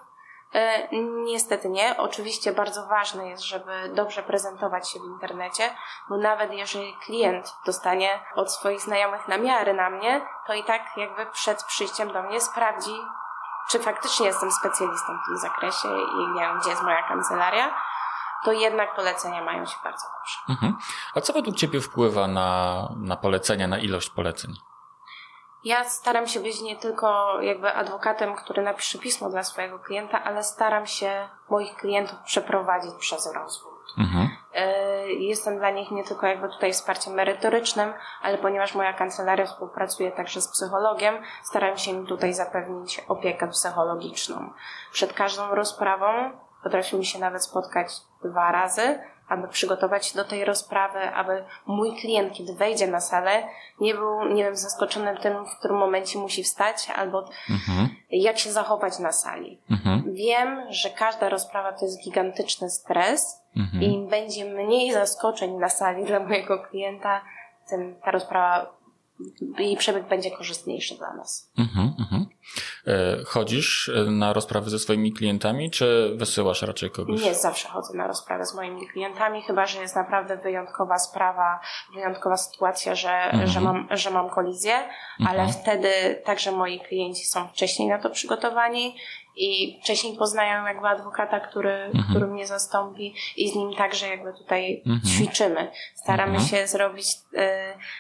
E, 0.54 0.88
niestety 1.24 1.70
nie. 1.70 1.98
Oczywiście 1.98 2.54
bardzo 2.54 2.88
ważne 2.88 3.30
jest, 3.30 3.44
żeby 3.44 3.90
dobrze 3.96 4.24
prezentować 4.24 4.90
się 4.90 5.00
w 5.00 5.06
internecie, 5.06 5.76
bo 6.10 6.18
nawet 6.18 6.54
jeżeli 6.54 6.94
klient 7.06 7.56
dostanie 7.66 8.10
od 8.36 8.54
swoich 8.54 8.82
znajomych 8.82 9.28
namiary 9.28 9.74
na 9.74 9.90
mnie, 9.90 10.22
to 10.48 10.54
i 10.54 10.64
tak 10.64 10.82
jakby 10.98 11.26
przed 11.26 11.64
przyjściem 11.64 12.14
do 12.14 12.24
mnie 12.24 12.42
sprawdzi, 12.42 12.96
czy 13.70 13.80
faktycznie 13.80 14.26
jestem 14.26 14.52
specjalistą 14.52 15.18
w 15.24 15.26
tym 15.28 15.38
zakresie 15.38 15.88
i 15.88 16.34
nie 16.34 16.42
wiem, 16.42 16.60
gdzie 16.60 16.70
jest 16.70 16.84
moja 16.84 17.04
kancelaria, 17.04 17.76
to 18.46 18.52
jednak 18.52 18.96
polecenia 18.96 19.44
mają 19.44 19.66
się 19.66 19.76
bardzo 19.84 20.08
dobrze. 20.08 20.38
Mhm. 20.50 20.78
A 21.16 21.22
co 21.22 21.34
według 21.34 21.56
Ciebie 21.56 21.82
wpływa 21.82 22.28
na, 22.28 22.90
na 22.98 23.16
polecenia, 23.16 23.68
na 23.68 23.80
ilość 23.80 24.10
poleceń? 24.10 24.54
Ja 25.64 25.84
staram 25.84 26.28
się 26.28 26.40
być 26.40 26.62
nie 26.62 26.76
tylko 26.76 27.42
jakby 27.42 27.74
adwokatem, 27.74 28.36
który 28.36 28.62
napisze 28.62 29.00
pismo 29.00 29.30
dla 29.30 29.44
swojego 29.44 29.80
klienta, 29.80 30.24
ale 30.24 30.44
staram 30.44 30.88
się 30.88 31.30
moich 31.50 31.76
klientów 31.76 32.20
przeprowadzić 32.20 32.94
przez 33.00 33.34
rozwód. 33.34 33.76
Mhm. 33.98 34.30
E, 34.54 35.08
jestem 35.08 35.58
dla 35.58 35.70
nich 35.70 35.92
nie 35.92 36.04
tylko 36.04 36.28
jakby 36.28 36.50
tutaj 36.50 36.74
wsparciem 36.74 37.14
merytorycznym, 37.14 37.94
ale 38.22 38.38
ponieważ 38.38 38.76
moja 38.76 38.94
kancelaria 38.94 39.46
współpracuje 39.46 40.12
także 40.12 40.42
z 40.42 40.48
psychologiem, 40.48 41.16
staram 41.44 41.78
się 41.78 41.92
im 41.92 42.06
tutaj 42.06 42.34
zapewnić 42.34 43.06
opiekę 43.08 43.48
psychologiczną. 43.48 44.54
Przed 44.92 45.14
każdą 45.14 45.56
rozprawą 45.56 46.32
potrafimy 46.66 47.06
się 47.06 47.20
nawet 47.20 47.44
spotkać 47.44 47.88
dwa 48.24 48.52
razy, 48.52 49.00
aby 49.28 49.48
przygotować 49.48 50.08
się 50.08 50.16
do 50.16 50.26
tej 50.26 50.46
rozprawy, 50.46 51.00
aby 51.00 51.44
mój 51.66 51.96
klient, 51.96 52.34
kiedy 52.34 52.54
wejdzie 52.54 52.88
na 52.88 53.02
salę, 53.02 53.44
nie 53.80 53.94
był, 53.94 54.26
nie 54.26 54.44
wiem, 54.44 54.56
zaskoczony 54.56 55.18
tym, 55.18 55.46
w 55.46 55.60
którym 55.60 55.78
momencie 55.78 56.20
musi 56.20 56.44
wstać, 56.44 56.88
albo 56.96 57.30
mhm. 57.50 57.90
jak 58.10 58.40
się 58.40 58.52
zachować 58.52 59.00
na 59.00 59.12
sali. 59.12 59.62
Mhm. 59.72 60.14
Wiem, 60.14 60.62
że 60.70 60.90
każda 60.90 61.30
rozprawa 61.30 61.74
to 61.74 61.86
jest 61.86 62.04
gigantyczny 62.04 62.70
stres 62.70 63.44
mhm. 63.58 63.84
i 63.84 63.86
im 63.86 64.08
będzie 64.08 64.46
mniej 64.46 64.94
zaskoczeń 64.94 65.52
na 65.58 65.70
sali 65.70 66.06
dla 66.10 66.20
mojego 66.20 66.60
klienta, 66.60 67.22
tym 67.70 67.96
ta 68.04 68.12
rozprawa 68.12 68.72
jej 69.60 69.78
przebieg 69.78 70.08
będzie 70.08 70.32
korzystniejszy 70.32 70.96
dla 70.98 71.14
nas. 71.14 71.52
Mhm, 71.58 71.94
mhm. 72.00 72.26
E, 72.88 73.24
chodzisz 73.26 73.90
e, 73.90 74.12
na 74.12 74.34
rozprawy 74.34 74.70
ze 74.70 74.80
swoimi 74.80 75.14
klientami, 75.14 75.72
czy 75.72 76.14
wysyłasz 76.16 76.62
raczej 76.62 76.92
kogoś? 76.92 77.22
Nie, 77.22 77.36
zawsze 77.36 77.68
chodzę 77.68 77.98
na 77.98 78.08
rozprawy 78.08 78.46
z 78.46 78.56
moimi 78.56 78.88
klientami, 78.88 79.42
chyba 79.42 79.66
że 79.66 79.82
jest 79.82 79.96
naprawdę 79.96 80.38
wyjątkowa 80.38 81.00
sprawa, 81.00 81.60
wyjątkowa 81.94 82.38
sytuacja, 82.38 82.96
że, 82.96 83.24
mhm. 83.24 83.48
że, 83.48 83.62
mam, 83.62 83.88
że 83.92 84.12
mam 84.12 84.30
kolizję, 84.30 84.74
ale 85.28 85.48
wtedy 85.48 86.22
także 86.26 86.52
moi 86.52 86.80
klienci 86.80 87.26
są 87.26 87.48
wcześniej 87.48 87.90
na 87.90 88.00
to 88.00 88.10
przygotowani 88.10 88.96
i 89.36 89.80
wcześniej 89.84 90.18
poznają 90.18 90.66
jakby 90.66 90.88
adwokata, 90.88 91.40
który, 91.40 91.74
mhm. 91.74 92.06
który 92.10 92.28
mnie 92.28 92.48
zastąpi 92.48 93.14
i 93.38 93.50
z 93.50 93.56
nim 93.56 93.76
także 93.76 94.08
jakby 94.08 94.34
tutaj 94.34 94.84
mhm. 94.86 95.02
ćwiczymy. 95.02 95.72
Staramy 95.96 96.38
mhm. 96.38 96.50
się 96.50 96.68
zrobić, 96.68 97.08
y, 97.34 97.40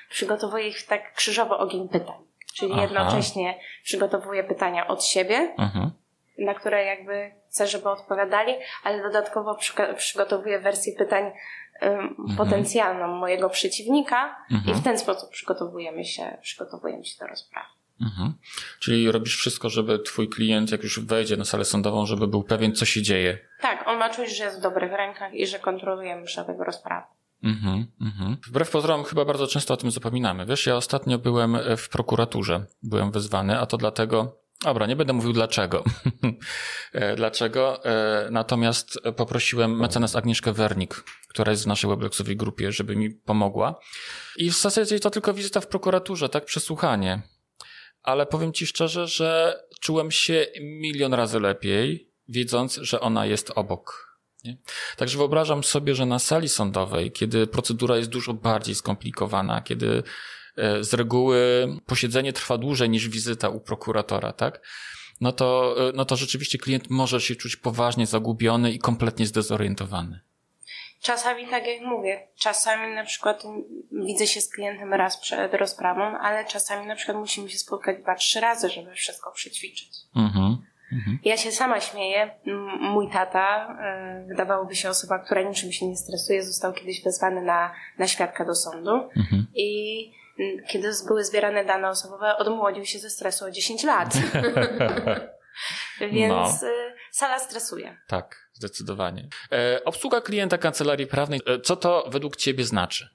przygotowuję 0.10 0.67
ich 0.67 0.86
tak 0.86 1.13
krzyżowo 1.13 1.58
ogień 1.58 1.89
pytań. 1.89 2.15
Czyli 2.54 2.71
Aha. 2.74 2.82
jednocześnie 2.82 3.60
przygotowuję 3.84 4.43
pytania 4.43 4.88
od 4.88 5.06
siebie, 5.06 5.54
mhm. 5.58 5.91
na 6.38 6.54
które 6.54 6.86
jakby 6.86 7.32
chcę, 7.50 7.67
żeby 7.67 7.89
odpowiadali, 7.89 8.54
ale 8.84 9.04
dodatkowo 9.04 9.58
przygotowuję 9.98 10.60
wersję 10.60 10.93
pytań 10.98 11.32
mhm. 11.82 12.15
potencjalną 12.38 13.08
mojego 13.08 13.50
przeciwnika 13.50 14.36
i 14.67 14.74
w 14.74 14.84
ten 14.84 15.00
sposób 15.00 15.30
przygotowujemy 15.30 16.06
się, 16.06 16.38
przygotowujemy 16.41 17.06
się 17.06 17.19
do 17.19 17.28
rozprawy. 17.28 17.75
Mhm. 18.01 18.34
Czyli 18.79 19.12
robisz 19.12 19.38
wszystko, 19.38 19.69
żeby 19.69 19.99
twój 19.99 20.29
klient, 20.29 20.71
jak 20.71 20.84
już 20.84 20.99
wejdzie 20.99 21.38
na 21.38 21.45
salę 21.45 21.65
sądową, 21.65 22.05
żeby 22.05 22.27
był 22.27 22.43
pewien, 22.43 22.75
co 22.75 22.86
się 22.86 23.01
dzieje. 23.01 23.38
Tak, 23.62 23.88
on 23.88 23.97
ma 23.97 24.10
czuć, 24.10 24.38
że 24.38 24.43
jest 24.43 24.60
w 24.60 24.62
dobrych 24.62 24.91
rękach 24.91 25.34
i 25.34 25.47
że 25.47 25.60
kontrolujemy 25.60 26.25
przebieg 26.25 26.60
rozprawy. 26.60 27.08
Mhm, 27.43 27.86
mhm. 28.01 28.38
Wbrew 28.47 28.69
pozorom 28.69 29.03
chyba 29.03 29.25
bardzo 29.25 29.47
często 29.47 29.73
o 29.73 29.77
tym 29.77 29.91
zapominamy. 29.91 30.45
Wiesz, 30.45 30.65
ja 30.65 30.75
ostatnio 30.75 31.17
byłem 31.17 31.58
w 31.77 31.89
prokuraturze, 31.89 32.65
byłem 32.84 33.12
wezwany, 33.12 33.60
a 33.60 33.65
to 33.65 33.77
dlatego, 33.77 34.45
Dobra, 34.63 34.86
nie 34.86 34.95
będę 34.95 35.13
mówił 35.13 35.34
dlaczego. 35.34 35.84
E, 36.93 37.15
dlaczego? 37.15 37.86
E, 37.86 38.27
natomiast 38.31 38.99
poprosiłem 39.15 39.77
mecenas 39.77 40.15
Agnieszkę 40.15 40.53
Wernik, 40.53 41.03
która 41.27 41.51
jest 41.51 41.63
w 41.63 41.67
naszej 41.67 41.89
weblexowej 41.89 42.38
grupie, 42.38 42.71
żeby 42.71 42.95
mi 42.95 43.10
pomogła. 43.10 43.79
I 44.38 44.51
w 44.51 44.58
zasadzie 44.58 44.99
to 44.99 45.10
tylko 45.10 45.34
wizyta 45.34 45.62
w 45.62 45.67
prokuraturze, 45.67 46.29
tak? 46.29 46.45
Przesłuchanie 46.45 47.21
ale 48.06 48.26
powiem 48.26 48.54
Ci 48.54 48.68
szczerze, 48.68 49.08
że 49.08 49.60
czułem 49.82 50.12
się 50.12 50.48
milion 50.62 51.13
razy 51.13 51.39
lepiej, 51.39 52.10
wiedząc, 52.30 52.80
że 52.82 53.00
ona 53.00 53.26
jest 53.26 53.52
obok. 53.56 54.15
Nie? 54.44 54.58
Także 54.98 55.18
wyobrażam 55.18 55.63
sobie, 55.63 55.96
że 55.96 56.06
na 56.06 56.20
sali 56.20 56.50
sądowej, 56.50 57.12
kiedy 57.12 57.48
procedura 57.48 57.98
jest 57.98 58.10
dużo 58.10 58.34
bardziej 58.34 58.76
skomplikowana, 58.76 59.62
kiedy 59.62 60.04
e, 60.56 60.84
z 60.84 60.94
reguły 60.94 61.68
posiedzenie 61.86 62.34
trwa 62.34 62.58
dłużej 62.58 62.89
niż 62.89 63.10
wizyta 63.10 63.50
u 63.50 63.60
prokuratora, 63.60 64.34
tak? 64.34 64.62
No 65.22 65.32
to, 65.32 65.76
e, 65.89 65.91
no 65.96 66.06
to 66.06 66.15
rzeczywiście 66.15 66.58
klient 66.58 66.89
może 66.89 67.22
się 67.22 67.36
czuć 67.36 67.56
poważnie 67.56 68.08
zagubiony 68.08 68.72
i 68.72 68.80
kompletnie 68.80 69.28
zdezorientowany. 69.28 70.20
Czasami, 71.06 71.48
tak 71.48 71.68
jak 71.68 71.82
mówię, 71.82 72.28
czasami 72.36 72.96
na 72.96 73.04
przykład 73.04 73.44
widzę 73.91 74.28
się 74.28 74.41
z 74.41 74.50
klientem 74.50 74.94
raz 74.94 75.18
przed 75.18 75.54
rozprawą, 75.54 76.18
ale 76.18 76.46
czasami 76.46 76.88
na 76.88 76.96
przykład 76.96 77.18
musimy 77.18 77.50
się 77.50 77.58
spotkać 77.58 78.02
dwa, 78.02 78.15
trzy 78.15 78.39
razy, 78.39 78.70
żeby 78.70 78.94
wszystko 78.94 79.32
przećwiczyć. 79.32 79.89
Mhm. 80.15 80.58
Mhm. 80.94 81.20
Ja 81.24 81.38
się 81.38 81.52
sama 81.52 81.80
śmieję. 81.80 82.36
Mój 82.80 83.10
tata, 83.12 83.78
e, 83.82 84.26
wydawałoby 84.28 84.76
się 84.76 84.89
osoba, 84.89 85.20
która 85.20 85.41
niczym 85.41 85.72
się 85.72 85.88
nie 85.88 85.98
stresuje, 85.98 86.44
został 86.44 86.74
kiedyś 86.74 87.04
wezwany 87.04 87.41
na, 87.41 87.74
na 87.98 88.08
świadka 88.08 88.46
do 88.46 88.56
sądu 88.56 89.10
mhm. 89.18 89.48
i 89.56 90.12
kiedy 90.68 90.91
były 91.08 91.24
zbierane 91.24 91.65
dane 91.65 91.89
osobowe, 91.89 92.38
odmłodził 92.38 92.86
się 92.86 93.00
ze 93.00 93.10
stresu 93.10 93.46
o 93.46 93.52
10 93.52 93.84
lat. 93.84 94.13
Więc 96.12 96.62
no. 96.62 96.68
E, 96.68 96.94
sala 97.12 97.39
stresuje. 97.39 97.98
Tak, 98.08 98.44
zdecydowanie. 98.56 99.28
E, 99.52 99.84
obsługa 99.86 100.22
klienta 100.22 100.58
kancelarii 100.58 101.08
prawnej, 101.08 101.41
e, 101.46 101.60
co 101.60 101.76
to 101.76 102.06
według 102.10 102.36
Ciebie 102.36 102.65
znaczy? 102.65 103.10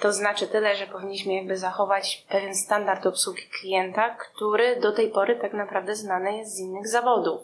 To 0.00 0.12
znaczy 0.12 0.46
tyle, 0.46 0.76
że 0.76 0.86
powinniśmy 0.86 1.34
jakby 1.34 1.56
zachować 1.56 2.26
pewien 2.28 2.54
standard 2.54 3.06
obsługi 3.06 3.42
klienta, 3.60 4.14
który 4.14 4.80
do 4.80 4.92
tej 4.92 5.10
pory 5.10 5.36
tak 5.36 5.52
naprawdę 5.52 5.96
znany 5.96 6.36
jest 6.36 6.56
z 6.56 6.60
innych 6.60 6.88
zawodów. 6.88 7.40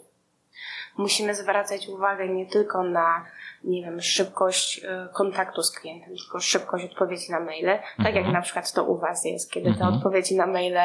Musimy 0.97 1.35
zwracać 1.35 1.87
uwagę 1.87 2.27
nie 2.29 2.45
tylko 2.45 2.83
na 2.83 3.25
nie 3.65 3.83
wiem, 3.83 4.01
szybkość 4.01 4.81
e, 4.83 5.09
kontaktu 5.13 5.63
z 5.63 5.71
klientem, 5.71 6.15
tylko 6.15 6.39
szybkość 6.39 6.85
odpowiedzi 6.85 7.31
na 7.31 7.39
maile, 7.39 7.69
mhm. 7.69 7.97
tak 7.97 8.05
jak 8.05 8.17
mhm. 8.17 8.33
na 8.33 8.41
przykład 8.41 8.73
to 8.73 8.83
u 8.83 8.97
Was 8.97 9.25
jest, 9.25 9.51
kiedy 9.51 9.65
te 9.65 9.75
mhm. 9.75 9.93
odpowiedzi 9.93 10.35
na 10.35 10.47
maile 10.47 10.77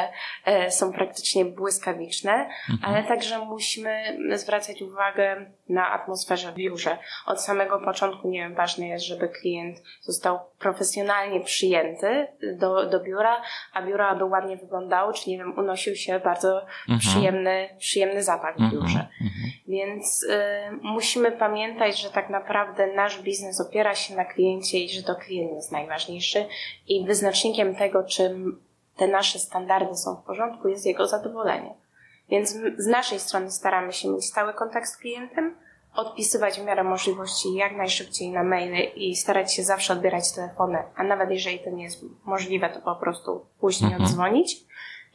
e, 0.45 0.71
są 0.71 0.93
praktycznie 0.93 1.45
błyskawiczne, 1.45 2.31
mhm. 2.31 2.79
ale 2.83 3.03
także 3.03 3.39
musimy 3.39 4.17
zwracać 4.35 4.81
uwagę 4.81 5.51
na 5.69 5.91
atmosferę 5.91 6.51
w 6.51 6.55
biurze. 6.55 6.97
Od 7.25 7.41
samego 7.41 7.79
początku, 7.79 8.29
nie 8.29 8.39
wiem, 8.39 8.55
ważne 8.55 8.87
jest, 8.87 9.05
żeby 9.05 9.29
klient 9.29 9.83
został 10.01 10.39
profesjonalnie 10.59 11.41
przyjęty 11.41 12.27
do, 12.59 12.85
do 12.85 12.99
biura, 12.99 13.41
a 13.73 13.81
biuro 13.81 14.07
aby 14.07 14.25
ładnie 14.25 14.57
wyglądało, 14.57 15.13
czy 15.13 15.29
nie 15.29 15.37
wiem, 15.37 15.59
unosił 15.59 15.95
się 15.95 16.19
bardzo 16.19 16.61
mhm. 16.61 16.99
przyjemny, 16.99 17.69
przyjemny 17.79 18.23
zapach 18.23 18.55
w 18.57 18.71
biurze. 18.71 19.07
Więc 19.67 20.23
y, 20.23 20.39
musimy 20.81 21.31
pamiętać, 21.31 22.01
że 22.01 22.09
tak 22.09 22.29
naprawdę 22.29 22.70
nasz 22.95 23.21
biznes 23.21 23.61
opiera 23.61 23.95
się 23.95 24.15
na 24.15 24.25
kliencie 24.25 24.79
i 24.79 24.89
że 24.89 25.03
to 25.03 25.15
klient 25.15 25.51
jest 25.51 25.71
najważniejszy 25.71 26.45
i 26.87 27.05
wyznacznikiem 27.05 27.75
tego, 27.75 28.03
czy 28.03 28.35
te 28.97 29.07
nasze 29.07 29.39
standardy 29.39 29.95
są 29.95 30.15
w 30.15 30.23
porządku, 30.23 30.67
jest 30.67 30.85
jego 30.85 31.07
zadowolenie. 31.07 31.73
Więc 32.29 32.57
z 32.77 32.87
naszej 32.87 33.19
strony 33.19 33.51
staramy 33.51 33.93
się 33.93 34.09
mieć 34.09 34.25
stały 34.25 34.53
kontakt 34.53 34.87
z 34.87 34.97
klientem, 34.97 35.55
odpisywać 35.95 36.59
w 36.59 36.65
miarę 36.65 36.83
możliwości 36.83 37.53
jak 37.53 37.77
najszybciej 37.77 38.29
na 38.29 38.43
maile 38.43 38.91
i 38.95 39.15
starać 39.15 39.53
się 39.53 39.63
zawsze 39.63 39.93
odbierać 39.93 40.31
telefony, 40.31 40.77
a 40.95 41.03
nawet 41.03 41.31
jeżeli 41.31 41.59
to 41.59 41.69
nie 41.69 41.83
jest 41.83 42.05
możliwe, 42.25 42.69
to 42.69 42.81
po 42.81 42.95
prostu 42.95 43.45
później 43.59 43.91
mhm. 43.91 44.09
odzwonić, 44.09 44.57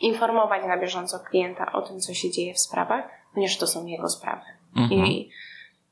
informować 0.00 0.66
na 0.66 0.76
bieżąco 0.76 1.20
klienta 1.20 1.72
o 1.72 1.82
tym, 1.82 2.00
co 2.00 2.14
się 2.14 2.30
dzieje 2.30 2.54
w 2.54 2.60
sprawach, 2.60 3.04
ponieważ 3.34 3.58
to 3.58 3.66
są 3.66 3.86
jego 3.86 4.08
sprawy. 4.08 4.44
Mhm. 4.76 5.06
I 5.06 5.30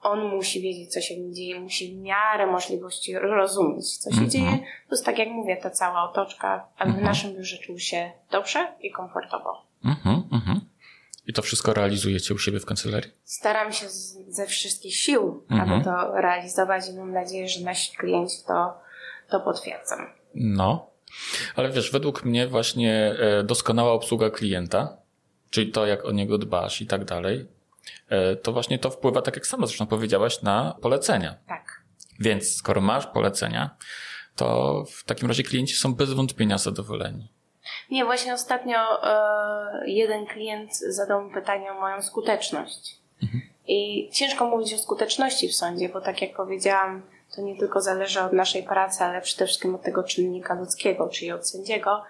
on 0.04 0.36
musi 0.36 0.60
wiedzieć, 0.60 0.92
co 0.92 1.00
się 1.00 1.32
dzieje, 1.32 1.60
musi 1.60 1.94
w 1.94 1.96
miarę 1.96 2.46
możliwości 2.46 3.14
rozumieć, 3.14 3.98
co 3.98 4.10
się 4.10 4.22
mhm. 4.22 4.30
dzieje. 4.30 4.58
To 4.88 4.94
jest 4.94 5.04
tak, 5.04 5.18
jak 5.18 5.28
mówię, 5.28 5.56
ta 5.56 5.70
cała 5.70 6.10
otoczka, 6.10 6.68
aby 6.76 6.92
w 6.92 6.94
mhm. 6.94 7.04
naszym 7.04 7.34
biurze 7.34 7.58
czuł 7.58 7.78
się 7.78 8.12
dobrze 8.30 8.72
i 8.80 8.90
komfortowo. 8.90 9.66
Mhm, 9.84 10.22
mhm. 10.32 10.60
I 11.26 11.32
to 11.32 11.42
wszystko 11.42 11.74
realizujecie 11.74 12.34
u 12.34 12.38
siebie 12.38 12.60
w 12.60 12.66
kancelarii? 12.66 13.10
Staram 13.24 13.72
się 13.72 13.88
z, 13.88 14.18
ze 14.28 14.46
wszystkich 14.46 14.96
sił, 14.96 15.44
mhm. 15.50 15.72
aby 15.72 15.84
to 15.84 16.20
realizować 16.20 16.88
i 16.88 16.98
mam 16.98 17.12
nadzieję, 17.12 17.48
że 17.48 17.64
nasi 17.64 17.96
klienci 17.96 18.36
to, 18.46 18.74
to 19.30 19.40
potwierdzą. 19.40 19.94
No, 20.34 20.90
ale 21.56 21.70
wiesz, 21.70 21.90
według 21.90 22.24
mnie 22.24 22.46
właśnie 22.46 23.14
e, 23.18 23.44
doskonała 23.44 23.92
obsługa 23.92 24.30
klienta, 24.30 24.96
czyli 25.50 25.72
to, 25.72 25.86
jak 25.86 26.04
o 26.04 26.12
niego 26.12 26.38
dbasz 26.38 26.80
i 26.80 26.86
tak 26.86 27.04
dalej, 27.04 27.46
to 28.42 28.52
właśnie 28.52 28.78
to 28.78 28.90
wpływa, 28.90 29.22
tak 29.22 29.36
jak 29.36 29.46
sama 29.46 29.66
zresztą 29.66 29.86
powiedziałaś, 29.86 30.42
na 30.42 30.76
polecenia. 30.82 31.34
Tak. 31.48 31.82
Więc 32.20 32.56
skoro 32.56 32.80
masz 32.80 33.06
polecenia, 33.06 33.76
to 34.36 34.84
w 34.88 35.04
takim 35.04 35.28
razie 35.28 35.42
klienci 35.42 35.74
są 35.74 35.94
bez 35.94 36.12
wątpienia 36.12 36.58
zadowoleni. 36.58 37.32
Nie, 37.90 38.04
właśnie 38.04 38.34
ostatnio 38.34 38.78
e, 39.02 39.90
jeden 39.90 40.26
klient 40.26 40.76
zadał 40.76 41.24
mi 41.24 41.34
pytanie 41.34 41.72
o 41.72 41.80
moją 41.80 42.02
skuteczność. 42.02 42.96
Mhm. 43.22 43.42
I 43.66 44.10
ciężko 44.12 44.48
mówić 44.48 44.74
o 44.74 44.78
skuteczności 44.78 45.48
w 45.48 45.54
sądzie, 45.54 45.88
bo 45.88 46.00
tak 46.00 46.22
jak 46.22 46.36
powiedziałam, 46.36 47.02
to 47.36 47.42
nie 47.42 47.58
tylko 47.58 47.80
zależy 47.80 48.20
od 48.20 48.32
naszej 48.32 48.62
pracy, 48.62 49.04
ale 49.04 49.20
przede 49.20 49.46
wszystkim 49.46 49.74
od 49.74 49.82
tego 49.82 50.02
czynnika 50.02 50.54
ludzkiego, 50.54 51.08
czyli 51.08 51.32
od 51.32 51.48
sędziego. 51.48 52.02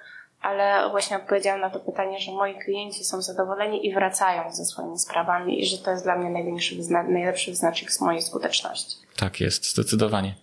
Ale 0.44 0.90
właśnie 0.90 1.16
odpowiedziałam 1.16 1.60
na 1.60 1.70
to 1.70 1.80
pytanie, 1.80 2.20
że 2.20 2.32
moi 2.32 2.58
klienci 2.58 3.04
są 3.04 3.22
zadowoleni 3.22 3.86
i 3.86 3.94
wracają 3.94 4.52
ze 4.52 4.64
swoimi 4.64 4.98
sprawami 4.98 5.62
i 5.62 5.66
że 5.66 5.78
to 5.78 5.90
jest 5.90 6.04
dla 6.04 6.18
mnie 6.18 6.30
największy, 6.30 6.76
najlepszy 7.08 7.50
wyznacznik 7.50 7.90
z 7.92 8.00
mojej 8.00 8.22
skuteczności. 8.22 8.96
Tak 9.16 9.40
jest, 9.40 9.70
zdecydowanie. 9.70 10.34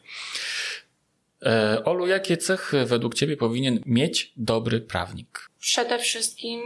E, 1.46 1.84
Olu, 1.86 2.08
jakie 2.08 2.38
cechy 2.38 2.86
według 2.86 3.16
Ciebie 3.16 3.38
powinien 3.38 3.80
mieć 3.86 4.34
dobry 4.38 4.82
prawnik? 4.82 5.50
Przede 5.60 6.00
wszystkim 6.00 6.60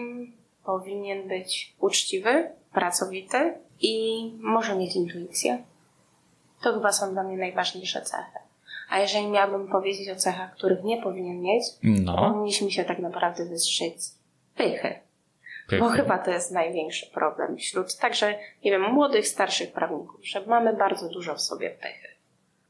powinien 0.66 1.28
być 1.28 1.76
uczciwy, 1.80 2.50
pracowity 2.74 3.54
i 3.82 4.26
może 4.40 4.76
mieć 4.76 4.96
intuicję. 4.96 5.64
To 6.64 6.74
chyba 6.74 6.92
są 6.92 7.14
dla 7.14 7.24
mnie 7.24 7.38
najważniejsze 7.38 8.02
cechy. 8.02 8.45
A 8.90 9.00
jeżeli 9.00 9.28
miałabym 9.28 9.68
powiedzieć 9.68 10.10
o 10.10 10.16
cechach, 10.16 10.56
których 10.56 10.84
nie 10.84 11.02
powinien 11.02 11.42
mieć, 11.42 11.64
no. 11.84 12.30
powinniśmy 12.30 12.72
się 12.72 12.84
tak 12.84 13.00
naprawdę 13.00 13.46
wystrzec 13.46 14.20
pychy. 14.56 15.00
pychy. 15.68 15.80
Bo 15.80 15.90
chyba 15.90 16.18
to 16.18 16.32
jest 16.32 16.52
największy 16.52 17.06
problem 17.14 17.58
wśród 17.58 17.96
także, 17.96 18.40
nie 18.64 18.72
wiem, 18.72 18.82
młodych, 18.82 19.28
starszych 19.28 19.72
prawników, 19.72 20.28
że 20.28 20.46
mamy 20.46 20.78
bardzo 20.78 21.10
dużo 21.10 21.36
w 21.36 21.42
sobie 21.42 21.70
pychy. 21.70 22.08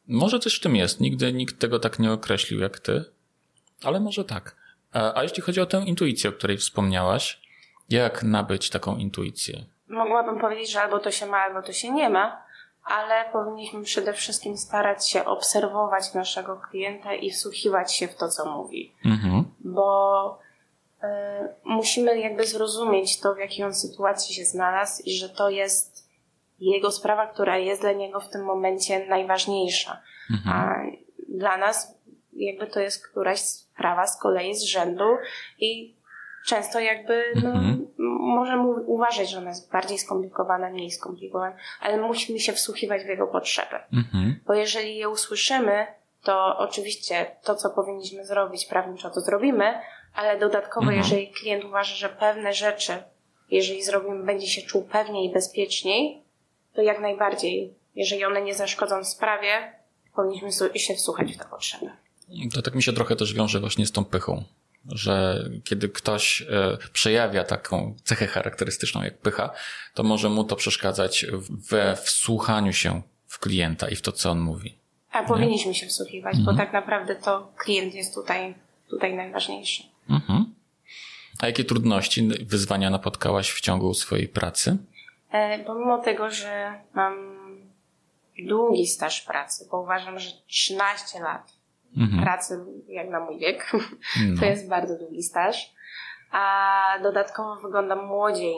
Może 0.08 0.40
coś 0.40 0.56
w 0.56 0.60
tym 0.60 0.76
jest. 0.76 1.00
Nigdy 1.00 1.34
nikt 1.34 1.60
tego 1.60 1.80
tak 1.80 2.00
nie 2.00 2.12
określił 2.12 2.60
jak 2.60 2.80
ty, 2.80 3.04
ale 3.84 4.00
może 4.00 4.26
tak. 4.26 4.56
A, 4.94 5.20
a 5.20 5.24
jeśli 5.24 5.42
chodzi 5.42 5.62
o 5.62 5.66
tę 5.66 5.84
intuicję, 5.86 6.30
o 6.30 6.34
której 6.34 6.58
wspomniałaś, 6.58 7.42
jak 7.90 8.24
nabyć 8.24 8.70
taką 8.70 8.98
intuicję? 8.98 9.66
Mogłabym 9.88 10.40
powiedzieć, 10.40 10.72
że 10.72 10.82
albo 10.82 11.00
to 11.00 11.12
się 11.12 11.26
ma, 11.26 11.38
albo 11.38 11.62
to 11.62 11.74
się 11.74 11.92
nie 11.92 12.10
ma, 12.10 12.45
ale 12.86 13.26
powinniśmy 13.32 13.84
przede 13.84 14.14
wszystkim 14.14 14.58
starać 14.58 15.10
się 15.10 15.26
obserwować 15.26 16.14
naszego 16.14 16.56
klienta 16.56 17.14
i 17.14 17.32
wsłuchiwać 17.32 17.94
się 17.94 18.08
w 18.08 18.16
to, 18.16 18.30
co 18.30 18.46
mówi. 18.46 18.94
Mhm. 19.06 19.44
Bo 19.60 20.40
y, 21.04 21.08
musimy 21.64 22.20
jakby 22.20 22.48
zrozumieć 22.48 23.20
to, 23.20 23.36
w 23.36 23.38
jakiej 23.38 23.66
on 23.66 23.74
sytuacji 23.74 24.36
się 24.36 24.46
znalazł 24.46 25.04
i 25.06 25.18
że 25.18 25.30
to 25.30 25.50
jest 25.50 26.10
jego 26.60 26.92
sprawa, 26.92 27.28
która 27.28 27.58
jest 27.58 27.82
dla 27.82 27.92
niego 27.92 28.20
w 28.20 28.30
tym 28.30 28.44
momencie 28.44 29.08
najważniejsza. 29.08 30.02
Mhm. 30.32 30.56
A 30.56 30.76
dla 31.30 31.58
nas 31.58 31.96
jakby 32.34 32.68
to 32.68 32.80
jest 32.80 33.08
któraś 33.08 33.40
sprawa 33.40 34.08
z 34.08 34.20
kolei 34.20 34.56
z 34.56 34.64
rzędu 34.64 35.18
i 35.60 35.96
często 36.46 36.80
jakby 36.80 37.24
no, 37.44 37.50
mhm. 37.50 37.85
Możemy 38.20 38.64
uważać, 38.72 39.30
że 39.30 39.38
ona 39.38 39.50
jest 39.50 39.72
bardziej 39.72 39.98
skomplikowana, 39.98 40.70
mniej 40.70 40.92
skomplikowana, 40.92 41.56
ale 41.82 41.98
musimy 41.98 42.40
się 42.40 42.54
wsłuchiwać 42.54 43.04
w 43.04 43.08
jego 43.08 43.28
potrzeby. 43.28 43.76
Mhm. 43.94 44.40
Bo 44.48 44.54
jeżeli 44.54 44.98
je 44.98 45.10
usłyszymy, 45.10 45.88
to 46.24 46.58
oczywiście 46.58 47.36
to, 47.44 47.56
co 47.56 47.70
powinniśmy 47.70 48.26
zrobić 48.26 48.66
prawniczo, 48.66 49.10
to 49.10 49.22
zrobimy, 49.22 49.74
ale 50.16 50.40
dodatkowo, 50.40 50.86
mhm. 50.86 50.98
jeżeli 50.98 51.28
klient 51.28 51.64
uważa, 51.64 51.96
że 51.96 52.10
pewne 52.10 52.54
rzeczy, 52.54 53.04
jeżeli 53.52 53.84
zrobimy, 53.84 54.24
będzie 54.26 54.48
się 54.48 54.62
czuł 54.62 54.84
pewniej 54.84 55.30
i 55.30 55.34
bezpieczniej, 55.34 56.22
to 56.74 56.82
jak 56.82 57.00
najbardziej, 57.00 57.74
jeżeli 57.96 58.26
one 58.26 58.42
nie 58.42 58.56
zaszkodzą 58.56 59.04
sprawie, 59.04 59.74
powinniśmy 60.16 60.50
się 60.76 60.96
wsłuchać 60.96 61.34
w 61.34 61.38
te 61.38 61.46
potrzeby. 61.46 61.92
To 62.54 62.62
tak 62.62 62.76
mi 62.76 62.84
się 62.84 62.94
trochę 62.94 63.16
też 63.16 63.34
wiąże 63.34 63.60
właśnie 63.60 63.86
z 63.86 63.92
tą 63.92 64.06
pychą, 64.06 64.44
że 64.92 65.46
kiedy 65.64 65.90
ktoś 65.90 66.42
e, 66.42 66.78
przejawia 66.94 67.44
taką 67.44 67.96
cechę 68.04 68.28
charakterystyczną 68.28 69.04
jak 69.04 69.18
pycha, 69.18 69.50
to 69.94 70.04
może 70.04 70.30
mu 70.30 70.44
to 70.44 70.56
przeszkadzać 70.56 71.26
we 71.70 71.96
wsłuchaniu 71.96 72.74
się 72.74 73.02
w 73.28 73.40
klienta 73.40 73.90
i 73.90 73.96
w 73.96 74.02
to, 74.02 74.12
co 74.12 74.32
on 74.32 74.40
mówi. 74.40 74.78
A 75.12 75.22
nie? 75.22 75.28
powinniśmy 75.28 75.76
się 75.76 75.88
wsłuchiwać, 75.88 76.36
mhm. 76.36 76.46
bo 76.46 76.64
tak 76.64 76.74
naprawdę 76.74 77.16
to 77.16 77.52
klient 77.58 77.96
jest 77.96 78.16
tutaj, 78.16 78.56
tutaj 78.90 79.14
najważniejszy. 79.14 79.84
Mhm. 80.10 80.54
A 81.40 81.48
jakie 81.48 81.64
trudności, 81.64 82.30
wyzwania 82.46 82.90
napotkałaś 82.90 83.52
w 83.52 83.62
ciągu 83.62 83.94
swojej 83.94 84.28
pracy? 84.28 84.78
E, 85.32 85.60
pomimo 85.60 85.98
tego, 85.98 86.32
że 86.32 86.82
mam 86.94 87.36
długi 88.48 88.88
staż 88.88 89.22
pracy, 89.22 89.68
bo 89.72 89.82
uważam, 89.82 90.20
że 90.20 90.30
13 90.48 91.20
lat 91.20 91.55
Mhm. 91.98 92.24
pracy 92.24 92.60
jak 92.88 93.10
na 93.10 93.20
mój 93.20 93.38
wiek. 93.40 93.72
No. 94.28 94.40
To 94.40 94.46
jest 94.46 94.70
bardzo 94.70 94.98
długi 94.98 95.24
staż. 95.24 95.74
A 96.32 96.84
dodatkowo 97.04 97.56
wyglądam 97.56 98.06
młodziej 98.06 98.56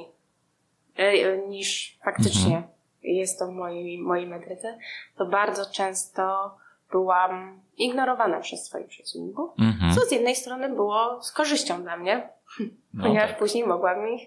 e, 0.96 1.38
niż 1.38 1.98
faktycznie 2.06 2.56
Mhm. 2.56 2.64
jest 3.04 3.40
to 3.40 3.48
w 3.48 3.52
mojej, 3.52 4.00
mojej 4.00 4.28
metryce. 4.28 4.78
To 5.18 5.26
bardzo 5.26 5.66
często 5.72 6.56
byłam 6.92 7.62
ignorowana 7.78 8.40
przez 8.40 8.66
swoich 8.66 8.88
przeciwników. 8.88 9.52
Mhm. 9.60 9.94
Co 9.96 10.02
z 10.02 10.12
jednej 10.12 10.36
strony 10.36 10.70
było 10.70 11.24
z 11.24 11.32
korzyścią 11.32 11.82
dla 11.82 11.98
mnie, 11.98 12.30
No 12.94 13.04
ponieważ 13.04 13.30
tak. 13.30 13.40
później 13.40 13.68
mogłam 13.68 14.08
ich, 14.10 14.22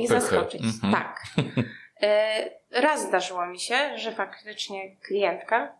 ich 0.00 0.08
zaskoczyć. 0.08 0.62
Mhm. 0.62 0.92
Tak. 0.92 1.22
E, 2.02 2.50
Raz 2.70 3.06
zdarzyło 3.08 3.46
mi 3.46 3.60
się, 3.60 3.98
że 3.98 4.12
faktycznie 4.12 4.96
klientka, 4.96 5.72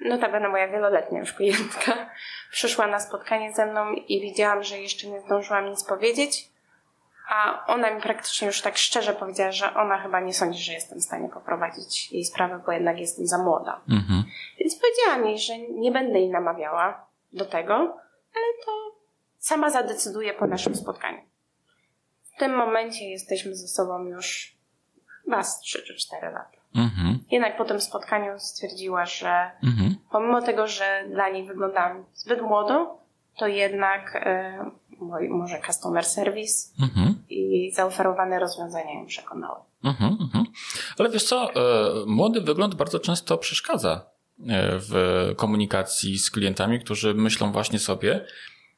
notabene 0.00 0.48
moja 0.48 0.68
wieloletnia 0.68 1.20
już 1.20 1.32
klientka, 1.32 2.10
przyszła 2.50 2.86
na 2.86 3.00
spotkanie 3.00 3.54
ze 3.54 3.66
mną 3.66 3.92
i 3.92 4.20
widziałam, 4.20 4.62
że 4.62 4.78
jeszcze 4.78 5.08
nie 5.08 5.20
zdążyłam 5.20 5.70
nic 5.70 5.84
powiedzieć, 5.84 6.50
a 7.28 7.66
ona 7.66 7.90
mi 7.90 8.00
praktycznie 8.00 8.46
już 8.46 8.62
tak 8.62 8.76
szczerze 8.76 9.12
powiedziała, 9.12 9.52
że 9.52 9.74
ona 9.74 9.98
chyba 9.98 10.20
nie 10.20 10.34
sądzi, 10.34 10.62
że 10.62 10.72
jestem 10.72 10.98
w 10.98 11.04
stanie 11.04 11.28
poprowadzić 11.28 12.12
jej 12.12 12.24
sprawę, 12.24 12.62
bo 12.66 12.72
jednak 12.72 12.98
jestem 12.98 13.26
za 13.26 13.38
młoda. 13.38 13.80
Mhm. 13.90 14.24
Więc 14.58 14.80
powiedziałam 14.80 15.26
jej, 15.26 15.38
że 15.38 15.58
nie 15.58 15.92
będę 15.92 16.18
jej 16.18 16.30
namawiała 16.30 17.06
do 17.32 17.44
tego, 17.44 17.74
ale 18.34 18.64
to 18.64 18.72
sama 19.38 19.70
zadecyduje 19.70 20.34
po 20.34 20.46
naszym 20.46 20.74
spotkaniu. 20.76 21.22
W 22.22 22.38
tym 22.38 22.56
momencie 22.56 23.10
jesteśmy 23.10 23.54
ze 23.54 23.68
sobą 23.68 24.04
już 24.04 24.56
chyba 25.24 25.42
z 25.42 25.60
3 25.60 25.82
czy 25.82 25.94
4 25.94 26.26
lata. 26.26 26.63
Mhm. 26.74 27.18
Jednak 27.30 27.56
po 27.56 27.64
tym 27.64 27.80
spotkaniu 27.80 28.38
stwierdziła, 28.38 29.06
że 29.06 29.50
Mhm. 29.62 29.94
pomimo 30.10 30.42
tego, 30.42 30.66
że 30.66 31.04
dla 31.10 31.28
niej 31.28 31.46
wyglądałam 31.46 32.04
zbyt 32.14 32.42
młodo, 32.42 32.98
to 33.38 33.46
jednak 33.46 34.24
moi- 35.00 35.28
może 35.28 35.60
customer 35.66 36.04
service 36.04 36.68
Mhm. 36.82 37.14
i 37.28 37.72
zaoferowane 37.74 38.38
rozwiązania 38.38 38.92
ją 39.00 39.06
przekonały. 39.06 39.60
Mhm, 39.84 40.16
mhm. 40.20 40.44
Ale 40.98 41.10
wiesz 41.10 41.24
co, 41.24 41.50
e, 41.54 41.54
młody 42.06 42.40
wygląd 42.40 42.74
bardzo 42.74 42.98
często 43.00 43.38
przeszkadza 43.38 43.92
e, 44.48 44.78
w 44.78 44.92
komunikacji 45.36 46.18
z 46.18 46.30
klientami, 46.30 46.80
którzy 46.80 47.14
myślą 47.14 47.52
właśnie 47.52 47.78
sobie, 47.78 48.24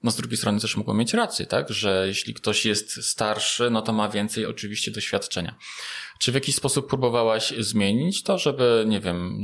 no 0.02 0.10
z 0.10 0.16
drugiej 0.16 0.36
strony 0.36 0.60
też 0.60 0.76
mogą 0.76 0.94
mieć 0.94 1.14
rację, 1.14 1.46
tak, 1.46 1.70
że 1.70 2.04
jeśli 2.06 2.34
ktoś 2.34 2.66
jest 2.66 3.04
starszy, 3.04 3.70
no 3.70 3.82
to 3.82 3.92
ma 3.92 4.08
więcej 4.08 4.46
oczywiście 4.46 4.90
doświadczenia. 4.90 5.54
Czy 6.18 6.32
w 6.32 6.34
jakiś 6.34 6.54
sposób 6.54 6.88
próbowałaś 6.88 7.54
zmienić 7.58 8.22
to, 8.22 8.38
żeby, 8.38 8.84
nie 8.88 9.00
wiem, 9.00 9.42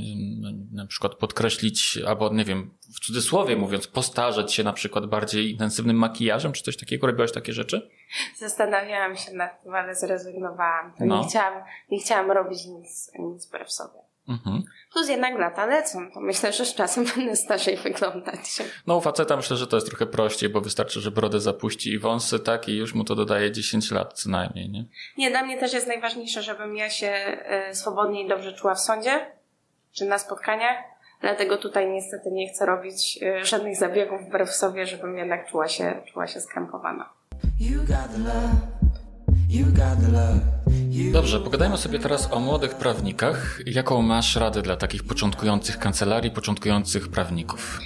na 0.72 0.86
przykład 0.86 1.14
podkreślić, 1.14 1.98
albo 2.06 2.34
nie 2.34 2.44
wiem, 2.44 2.74
w 2.94 3.00
cudzysłowie 3.00 3.56
mówiąc, 3.56 3.86
postarzeć 3.86 4.52
się 4.52 4.64
na 4.64 4.72
przykład 4.72 5.06
bardziej 5.06 5.50
intensywnym 5.50 5.96
makijażem, 5.96 6.52
czy 6.52 6.62
coś 6.62 6.76
takiego? 6.76 7.06
Robiłaś 7.06 7.32
takie 7.32 7.52
rzeczy? 7.52 7.90
Zastanawiałam 8.38 9.16
się 9.16 9.32
nad 9.32 9.62
tym, 9.62 9.74
ale 9.74 9.94
zrezygnowałam. 9.94 10.92
No. 11.00 11.22
nie, 11.22 11.28
chciałam, 11.28 11.64
nie 11.90 11.98
chciałam 11.98 12.30
robić 12.30 12.66
nic, 12.66 13.10
nic 13.18 13.46
wbrew 13.46 13.72
sobie. 13.72 14.11
Mhm. 14.28 14.62
Plus 14.92 15.08
jednak 15.08 15.38
lata 15.38 15.66
lecą, 15.66 16.10
to 16.14 16.20
myślę, 16.20 16.52
że 16.52 16.64
z 16.64 16.74
czasem 16.74 17.04
będę 17.16 17.36
starzej 17.36 17.76
wyglądać. 17.76 18.62
No 18.86 18.96
u 18.96 19.00
faceta 19.00 19.36
myślę, 19.36 19.56
że 19.56 19.66
to 19.66 19.76
jest 19.76 19.86
trochę 19.86 20.06
prościej, 20.06 20.48
bo 20.48 20.60
wystarczy, 20.60 21.00
że 21.00 21.10
brodę 21.10 21.40
zapuści 21.40 21.90
i 21.90 21.98
wąsy, 21.98 22.38
tak, 22.38 22.68
i 22.68 22.76
już 22.76 22.94
mu 22.94 23.04
to 23.04 23.14
dodaje 23.14 23.52
10 23.52 23.90
lat 23.90 24.12
co 24.12 24.30
najmniej, 24.30 24.70
nie? 24.70 24.84
Nie, 25.18 25.30
dla 25.30 25.42
mnie 25.42 25.58
też 25.58 25.72
jest 25.72 25.86
najważniejsze, 25.86 26.42
żebym 26.42 26.76
ja 26.76 26.90
się 26.90 27.06
e, 27.06 27.74
swobodnie 27.74 28.24
i 28.24 28.28
dobrze 28.28 28.52
czuła 28.52 28.74
w 28.74 28.80
sądzie, 28.80 29.26
czy 29.92 30.04
na 30.04 30.18
spotkaniach. 30.18 30.76
Dlatego 31.20 31.56
tutaj 31.56 31.90
niestety 31.90 32.30
nie 32.30 32.48
chcę 32.48 32.66
robić 32.66 33.18
e, 33.22 33.44
żadnych 33.44 33.76
zabiegów 33.76 34.20
wbrew 34.28 34.50
sobie, 34.50 34.86
żebym 34.86 35.18
jednak 35.18 35.50
czuła 35.50 35.68
się, 35.68 36.02
czuła 36.12 36.26
się 36.26 36.40
skrępowana. 36.40 37.12
You 37.60 37.78
got 37.78 38.12
the 38.12 38.18
love. 38.18 38.71
Dobrze, 41.12 41.40
pogadajmy 41.40 41.76
sobie 41.76 41.98
teraz 41.98 42.32
o 42.32 42.40
młodych 42.40 42.74
prawnikach. 42.74 43.58
Jaką 43.66 44.02
masz 44.02 44.36
radę 44.36 44.62
dla 44.62 44.76
takich 44.76 45.04
początkujących 45.04 45.78
kancelarii, 45.78 46.30
początkujących 46.30 47.08
prawników? 47.08 47.78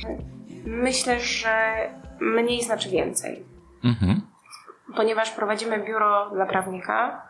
Myślę, 0.67 1.21
że 1.21 1.75
mniej 2.21 2.62
znaczy 2.62 2.91
więcej. 2.91 3.45
Mhm. 3.85 4.21
ponieważ 4.97 5.31
prowadzimy 5.31 5.85
biuro 5.85 6.31
dla 6.31 6.47
prawnika, 6.47 7.23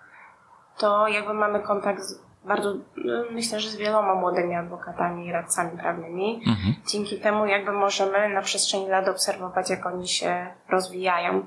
to 0.78 1.08
jakby 1.08 1.34
mamy 1.34 1.60
kontakt 1.60 2.02
z 2.02 2.26
bardzo, 2.46 2.74
no, 2.96 3.24
myślę, 3.30 3.60
że 3.60 3.70
z 3.70 3.76
wieloma 3.76 4.14
młodymi 4.14 4.54
adwokatami 4.54 5.26
i 5.26 5.32
radcami 5.32 5.78
prawnymi. 5.78 6.42
Mhm. 6.46 6.74
Dzięki 6.86 7.20
temu 7.20 7.46
jakby 7.46 7.72
możemy 7.72 8.28
na 8.28 8.42
przestrzeni 8.42 8.88
lat 8.88 9.08
obserwować, 9.08 9.70
jak 9.70 9.86
oni 9.86 10.08
się 10.08 10.46
rozwijają. 10.68 11.46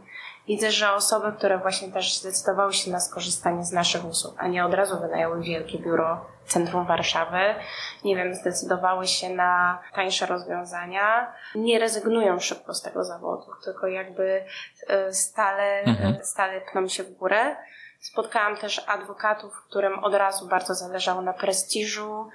Widzę, 0.50 0.72
że 0.72 0.92
osoby, 0.94 1.32
które 1.38 1.58
właśnie 1.58 1.92
też 1.92 2.18
zdecydowały 2.20 2.74
się 2.74 2.92
na 2.92 3.00
skorzystanie 3.00 3.66
z 3.66 3.72
naszych 3.72 4.06
usług, 4.06 4.36
a 4.38 4.48
nie 4.48 4.66
od 4.66 4.74
razu 4.74 5.00
wynajęły 5.00 5.42
wielkie 5.44 5.80
biuro 5.80 6.26
centrum 6.46 6.86
Warszawy, 6.86 7.56
nie 8.04 8.16
wiem, 8.16 8.36
zdecydowały 8.36 9.08
się 9.08 9.30
na 9.30 9.80
tańsze 9.96 10.26
rozwiązania, 10.26 11.34
nie 11.56 11.80
rezygnują 11.80 12.40
szybko 12.40 12.74
z 12.74 12.82
tego 12.82 13.04
zawodu, 13.04 13.52
tylko 13.64 13.88
jakby 13.88 14.46
e, 14.88 15.14
stale, 15.14 15.82
Mhm. 15.82 16.16
e, 16.22 16.24
stale 16.24 16.62
pną 16.62 16.88
się 16.88 17.04
w 17.04 17.12
górę. 17.12 17.56
Spotkałam 18.02 18.58
też 18.58 18.82
adwokatów, 18.88 19.54
którym 19.70 20.04
od 20.04 20.14
razu 20.14 20.48
bardzo 20.48 20.76
zależało 20.76 21.22
na 21.22 21.34
prestiżu, 21.34 22.30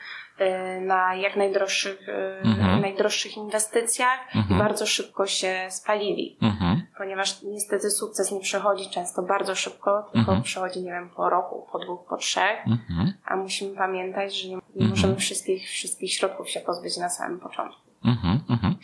na 0.80 1.14
jak 1.14 1.36
najdroższych, 1.36 2.08
e, 2.08 2.40
Mhm. 2.40 2.80
najdroższych 2.80 3.36
inwestycjach 3.36 4.18
Mhm. 4.36 4.56
i 4.56 4.58
bardzo 4.62 4.86
szybko 4.86 5.26
się 5.26 5.66
spalili. 5.70 6.38
Mhm. 6.42 6.86
Ponieważ 6.98 7.42
niestety 7.42 7.90
sukces 7.90 8.30
nie 8.32 8.40
przychodzi 8.40 8.90
często 8.90 9.22
bardzo 9.22 9.54
szybko, 9.54 10.02
tylko 10.02 10.18
Mhm. 10.32 10.42
przychodzi, 10.42 10.80
nie 10.82 10.90
wiem, 10.90 11.10
po 11.16 11.30
roku, 11.30 11.66
po 11.72 11.78
dwóch, 11.78 12.06
po 12.08 12.16
trzech, 12.16 12.66
Mhm. 12.66 13.12
a 13.24 13.36
musimy 13.36 13.76
pamiętać, 13.76 14.36
że 14.42 14.48
nie, 14.48 14.54
Mhm. 14.54 14.90
możemy 14.90 15.16
wszystkich, 15.16 15.68
wszystkich 15.68 16.14
środków 16.14 16.50
się 16.50 16.60
pozbyć 16.60 16.96
na 16.96 17.10
samym 17.10 17.40
początku. 17.40 17.80
Mhm. 18.04 18.40
Mhm. 18.50 18.74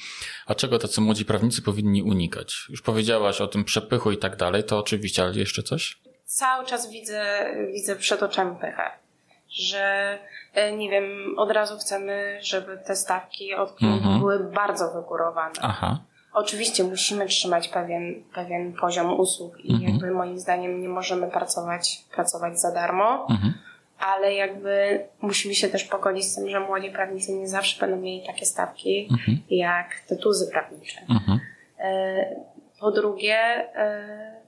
A 0.47 0.55
czego 0.55 0.79
tacy 0.79 1.01
młodzi 1.01 1.25
prawnicy 1.25 1.63
powinni 1.63 2.03
unikać? 2.03 2.67
Już 2.69 2.83
powiedziałaś 2.83 3.41
o 3.41 3.47
tym 3.47 3.65
przepychu 3.65 4.11
i 4.13 4.17
tak 4.19 4.37
dalej, 4.37 4.65
to 4.65 4.79
oczywiście, 4.79 5.23
ale 5.23 5.35
jeszcze 5.35 5.63
coś? 5.63 5.99
Cały 6.25 6.67
czas 6.67 6.91
widzę, 6.91 7.47
widzę 7.73 7.97
przed 7.97 8.23
oczami 8.23 8.57
pychę, 8.61 8.91
że 9.51 10.19
e, 10.55 10.73
nie 10.73 10.91
wiem, 10.91 11.35
od 11.39 11.51
razu 11.51 11.79
chcemy, 11.79 12.39
żeby 12.43 12.79
te 12.87 12.97
stawki 12.97 13.55
od 13.55 13.73
klientów 13.73 14.03
Mhm. 14.07 14.21
były 14.21 14.39
bardzo 14.39 14.91
wygórowane. 14.91 15.55
Aha. 15.63 15.99
Oczywiście 16.33 16.85
musimy 16.85 17.27
trzymać 17.27 17.69
pewien, 17.69 18.23
pewien 18.35 18.73
poziom 18.73 19.21
usług 19.21 19.61
i 19.65 19.73
Mhm. 19.73 19.91
jakby 19.93 20.11
moim 20.11 20.39
zdaniem 20.39 20.83
nie 20.83 20.89
możemy 20.89 21.31
pracować, 21.31 22.05
pracować 22.15 22.61
za 22.61 22.73
darmo, 22.73 23.27
Mhm. 23.31 23.55
ale 23.99 24.35
jakby 24.35 25.05
musimy 25.21 25.55
się 25.55 25.69
też 25.69 25.85
pogodzić 25.85 26.25
z 26.25 26.35
tym, 26.35 26.49
że 26.49 26.61
młodzi 26.61 26.91
prawnicy 26.91 27.33
nie 27.33 27.49
zawsze 27.49 27.81
będą 27.81 27.97
mieli 28.03 28.27
takie 28.27 28.47
stawki 28.47 29.09
Mhm. 29.11 29.39
jak 29.51 30.01
tytuły 30.09 30.35
prawnicze. 30.53 31.01
Mhm. 31.11 31.41
E, 31.79 32.51
Po 32.81 32.91
drugie, 32.91 33.35
e, 33.77 34.40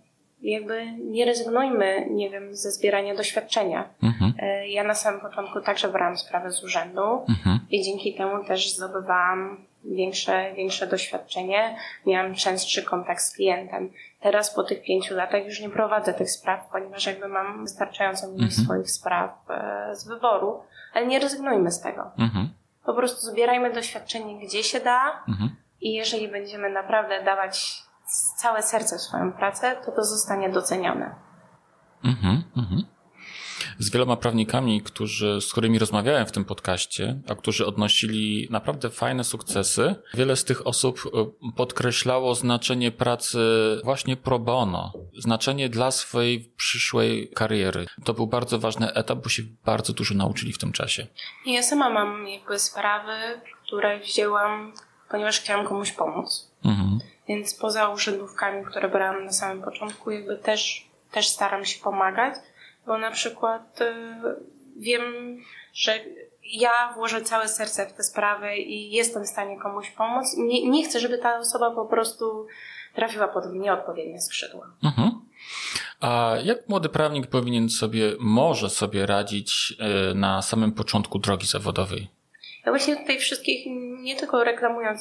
jakby 0.42 0.92
nie 0.92 1.24
rezygnujmy, 1.24 2.06
nie 2.10 2.30
wiem, 2.30 2.56
ze 2.56 2.70
zbierania 2.70 3.14
doświadczenia. 3.14 3.88
Mhm. 4.02 4.32
E, 4.38 4.68
Ja 4.68 4.84
na 4.84 4.94
samym 4.94 5.20
początku 5.20 5.60
także 5.60 5.88
brałam 5.88 6.16
sprawę 6.18 6.50
z 6.52 6.64
urzędu 6.64 7.24
Mhm. 7.28 7.58
i 7.70 7.82
dzięki 7.82 8.14
temu 8.14 8.44
też 8.44 8.74
zdobywałam 8.76 9.64
większe, 9.84 10.52
większe 10.54 10.86
doświadczenie, 10.86 11.76
miałam 12.06 12.34
częstszy 12.34 12.82
kontakt 12.82 13.22
z 13.22 13.32
klientem. 13.36 13.92
Teraz 14.20 14.54
po 14.54 14.62
tych 14.62 14.82
pięciu 14.82 15.14
latach 15.14 15.46
już 15.46 15.60
nie 15.60 15.70
prowadzę 15.70 16.14
tych 16.14 16.30
spraw, 16.30 16.68
ponieważ 16.72 17.06
jakby 17.06 17.28
mam 17.28 17.62
wystarczającą 17.62 18.26
ilość 18.26 18.58
Mhm. 18.58 18.64
swoich 18.66 18.90
spraw 18.90 19.30
e, 19.50 19.96
z 19.96 20.08
wyboru, 20.08 20.62
ale 20.94 21.06
nie 21.06 21.18
rezygnujmy 21.18 21.70
z 21.70 21.80
tego. 21.80 22.10
Mhm. 22.18 22.48
Po 22.84 22.94
prostu 22.94 23.20
zbierajmy 23.26 23.72
doświadczenie 23.72 24.46
gdzie 24.46 24.62
się 24.62 24.80
da 24.80 25.22
Mhm. 25.28 25.50
i 25.80 25.92
jeżeli 25.92 26.28
będziemy 26.28 26.70
naprawdę 26.70 27.22
dawać 27.24 27.82
całe 28.36 28.62
serce 28.62 28.98
swoją 28.98 29.32
pracę, 29.32 29.76
to 29.84 29.92
to 29.92 30.04
zostanie 30.04 30.50
docenione. 30.50 31.14
Mhm, 32.04 32.42
mhm. 32.56 32.84
Z 33.78 33.90
wieloma 33.90 34.16
prawnikami, 34.16 34.82
którzy, 34.82 35.40
z 35.40 35.52
którymi 35.52 35.78
rozmawiałem 35.78 36.26
w 36.26 36.32
tym 36.32 36.44
podcaście, 36.44 37.20
a 37.28 37.34
którzy 37.34 37.66
odnosili 37.66 38.48
naprawdę 38.50 38.90
fajne 38.90 39.24
sukcesy, 39.24 39.94
wiele 40.14 40.36
z 40.36 40.44
tych 40.44 40.66
osób 40.66 41.00
e, 41.06 41.50
podkreślało 41.56 42.34
znaczenie 42.34 42.92
pracy 42.92 43.38
właśnie 43.84 44.16
pro 44.16 44.38
bono, 44.38 44.92
znaczenie 45.18 45.68
dla 45.68 45.90
swojej 45.90 46.52
przyszłej 46.56 47.30
kariery. 47.34 47.86
To 48.04 48.14
był 48.14 48.26
bardzo 48.26 48.58
ważny 48.58 48.92
etap, 48.92 49.18
bo 49.22 49.28
się 49.28 49.42
bardzo 49.64 49.92
dużo 49.92 50.14
nauczyli 50.14 50.52
w 50.52 50.58
tym 50.58 50.72
czasie. 50.72 51.06
Ja 51.46 51.62
sama 51.62 51.90
mam 51.90 52.28
jakby 52.28 52.58
sprawy, 52.58 53.40
które 53.66 54.00
wzięłam, 54.00 54.72
ponieważ 55.12 55.40
chciałam 55.40 55.66
komuś 55.66 55.92
pomóc. 55.92 56.50
Mhm. 56.64 56.98
Więc 57.28 57.54
poza 57.54 57.88
urzędówkami, 57.88 58.64
które 58.64 58.88
brałam 58.88 59.24
na 59.24 59.32
samym 59.32 59.62
początku, 59.62 60.10
jakby 60.10 60.36
też, 60.36 60.86
też 61.10 61.28
staram 61.28 61.64
się 61.64 61.80
pomagać, 61.80 62.34
bo 62.86 62.98
na 62.98 63.10
przykład 63.10 63.80
y, 63.80 63.94
wiem, 64.76 65.02
że 65.74 66.00
ja 66.44 66.92
włożę 66.94 67.22
całe 67.22 67.48
serce 67.48 67.86
w 67.86 67.92
te 67.92 68.02
sprawy 68.02 68.56
i 68.56 68.90
jestem 68.90 69.24
w 69.24 69.28
stanie 69.28 69.60
komuś 69.60 69.90
pomóc. 69.90 70.34
Nie, 70.38 70.70
nie 70.70 70.84
chcę, 70.84 71.00
żeby 71.00 71.18
ta 71.18 71.38
osoba 71.38 71.70
po 71.70 71.86
prostu 71.86 72.46
trafiła 72.94 73.28
pod 73.28 73.52
nieodpowiednie 73.52 74.20
skrzydła. 74.20 74.66
Mhm. 74.84 75.10
A 76.00 76.34
jak 76.44 76.68
młody 76.68 76.88
prawnik 76.88 77.26
powinien 77.26 77.70
sobie, 77.70 78.12
może 78.20 78.70
sobie 78.70 79.06
radzić 79.06 79.74
e, 79.78 80.14
na 80.14 80.42
samym 80.42 80.72
początku 80.72 81.18
drogi 81.18 81.46
zawodowej? 81.46 82.21
Ja 82.66 82.72
właśnie 82.72 82.96
tutaj 82.96 83.18
wszystkich, 83.18 83.66
nie 84.02 84.16
tylko 84.16 84.44
reklamując 84.44 85.00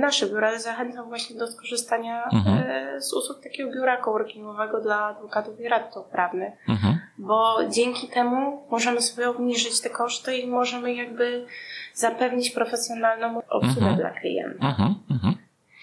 nasze 0.00 0.26
biura, 0.26 0.48
ale 0.48 0.60
zachęcam 0.60 1.08
właśnie 1.08 1.36
do 1.36 1.46
skorzystania 1.46 2.24
Mhm. 2.32 2.58
e, 2.58 3.00
z 3.00 3.12
usług 3.14 3.42
takiego 3.42 3.72
biura 3.72 4.02
coworkingowego 4.04 4.80
dla 4.80 5.04
adwokatów 5.06 5.60
i 5.60 5.68
radców 5.68 6.06
prawnych, 6.06 6.52
Mhm. 6.68 6.98
bo 7.18 7.58
dzięki 7.70 8.08
temu 8.08 8.66
możemy 8.70 9.00
sobie 9.00 9.28
obniżyć 9.30 9.80
te 9.80 9.90
koszty 9.90 10.36
i 10.36 10.46
możemy 10.46 10.94
jakby 10.94 11.46
zapewnić 11.94 12.50
profesjonalną 12.50 13.42
obsługę 13.48 13.80
Mhm. 13.88 13.96
dla 13.96 14.10
klienta. 14.10 14.66
Mhm. 14.68 14.94
Mhm. 15.10 15.34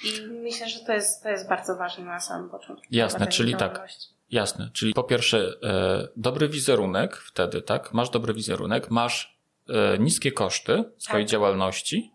I 0.03 0.27
myślę, 0.43 0.67
że 0.69 0.79
to 0.79 0.93
jest, 0.93 1.23
to 1.23 1.29
jest 1.29 1.49
bardzo 1.49 1.75
ważne 1.75 2.05
na 2.05 2.19
samym 2.19 2.49
początku. 2.49 2.85
Jasne, 2.91 3.27
czyli 3.27 3.55
tak. 3.55 3.87
Jasne, 4.31 4.69
czyli 4.73 4.93
po 4.93 5.03
pierwsze 5.03 5.37
e, 5.63 6.07
dobry 6.15 6.49
wizerunek 6.49 7.15
wtedy, 7.17 7.61
tak? 7.61 7.93
Masz 7.93 8.09
dobry 8.09 8.33
wizerunek, 8.33 8.91
masz 8.91 9.36
niskie 9.99 10.31
koszty 10.31 10.83
swojej 10.97 11.25
Tak. 11.25 11.31
działalności, 11.31 12.11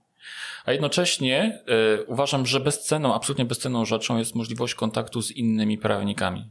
a 0.65 0.73
jednocześnie 0.73 1.63
e, 1.99 2.03
uważam, 2.03 2.47
że 2.47 2.61
bezcenną, 2.61 3.15
absolutnie 3.15 3.45
bezcenną 3.45 3.85
rzeczą 3.85 4.19
jest 4.19 4.35
możliwość 4.35 4.75
kontaktu 4.75 5.23
z 5.23 5.31
innymi 5.31 5.79
prawnikami. 5.79 6.51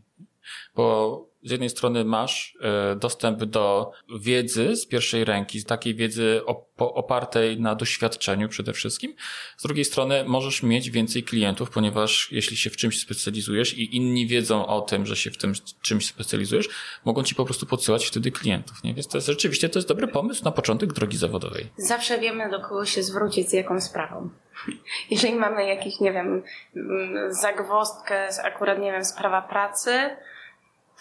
Bo 0.75 1.30
z 1.43 1.51
jednej 1.51 1.69
strony 1.69 2.05
masz 2.05 2.57
e, 2.61 2.95
dostęp 2.95 3.43
do 3.43 3.91
wiedzy 4.19 4.75
z 4.75 4.85
pierwszej 4.85 5.25
ręki, 5.25 5.59
z 5.59 5.65
takiej 5.65 5.95
wiedzy 5.95 6.41
op- 6.45 6.63
opartej 6.77 7.59
na 7.61 7.75
doświadczeniu 7.75 8.49
przede 8.49 8.73
wszystkim. 8.73 9.13
Z 9.57 9.63
drugiej 9.63 9.85
strony 9.85 10.23
możesz 10.27 10.63
mieć 10.63 10.89
więcej 10.89 11.23
klientów, 11.23 11.69
ponieważ 11.69 12.31
jeśli 12.31 12.57
się 12.57 12.69
w 12.69 12.77
czymś 12.77 12.99
specjalizujesz 13.01 13.73
i 13.77 13.95
inni 13.95 14.27
wiedzą 14.27 14.65
o 14.65 14.81
tym, 14.81 15.05
że 15.05 15.15
się 15.15 15.31
w 15.31 15.37
tym 15.37 15.53
czymś 15.81 16.05
specjalizujesz, 16.07 16.69
mogą 17.05 17.23
ci 17.23 17.35
po 17.35 17.45
prostu 17.45 17.65
podsyłać 17.65 18.05
wtedy 18.05 18.31
klientów. 18.31 18.83
Nie? 18.83 18.93
Więc 18.93 19.07
to 19.07 19.17
jest 19.17 19.27
rzeczywiście 19.27 19.69
to 19.69 19.79
jest 19.79 19.87
dobry 19.89 20.07
pomysł 20.07 20.45
na 20.45 20.51
początek 20.51 20.93
drogi 20.93 21.17
zawodowej. 21.17 21.69
Zawsze 21.77 22.19
wiemy, 22.19 22.49
do 22.51 22.59
kogo 22.59 22.85
się 22.85 23.03
zwrócić 23.03 23.49
z 23.49 23.53
jaką 23.53 23.81
sprawą. 23.81 24.29
Jeżeli 25.11 25.35
mamy 25.35 25.67
jakiś, 25.67 25.99
nie 25.99 26.11
wiem, 26.13 26.43
mm, 26.75 27.33
zagwozdkę, 27.33 28.31
z- 28.33 28.39
akurat, 28.39 28.79
nie 28.79 28.91
wiem, 28.91 29.05
sprawa 29.05 29.41
pracy, 29.41 30.09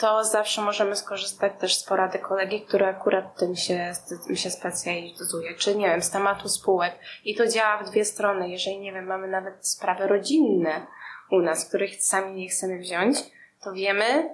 to 0.01 0.25
zawsze 0.25 0.63
możemy 0.63 0.97
skorzystać 0.97 1.53
też 1.61 1.75
z 1.75 1.85
porady 1.85 2.19
kolegi, 2.19 2.61
który 2.61 2.87
akurat 2.87 3.39
tym 3.39 3.57
się, 3.57 3.93
tym 4.27 4.37
się 4.37 4.51
specjalizuje. 4.51 5.55
Czy, 5.55 5.75
nie 5.75 5.87
wiem, 5.87 6.03
z 6.03 6.11
tematu 6.11 6.49
spółek. 6.49 6.99
I 7.25 7.35
to 7.35 7.47
działa 7.47 7.83
w 7.83 7.91
dwie 7.91 8.05
strony. 8.05 8.51
Jeżeli, 8.51 8.79
nie 8.79 8.93
wiem, 8.93 9.07
mamy 9.07 9.29
nawet 9.29 9.69
sprawy 9.69 10.07
rodzinne 10.07 10.87
u 11.31 11.39
nas, 11.41 11.69
których 11.69 12.05
sami 12.05 12.35
nie 12.35 12.49
chcemy 12.49 12.79
wziąć, 12.79 13.19
to 13.65 13.73
wiemy, 13.73 14.31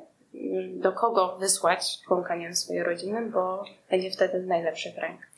do 0.75 0.93
kogo 0.93 1.37
wysłać 1.41 1.99
członka, 2.07 2.37
nie 2.37 2.45
wiem, 2.45 2.57
swojej 2.57 2.83
rodziny, 2.83 3.31
bo 3.31 3.65
będzie 3.91 4.11
wtedy 4.11 4.41
w 4.41 4.47
najlepszych 4.47 4.97
rękach. 4.97 5.31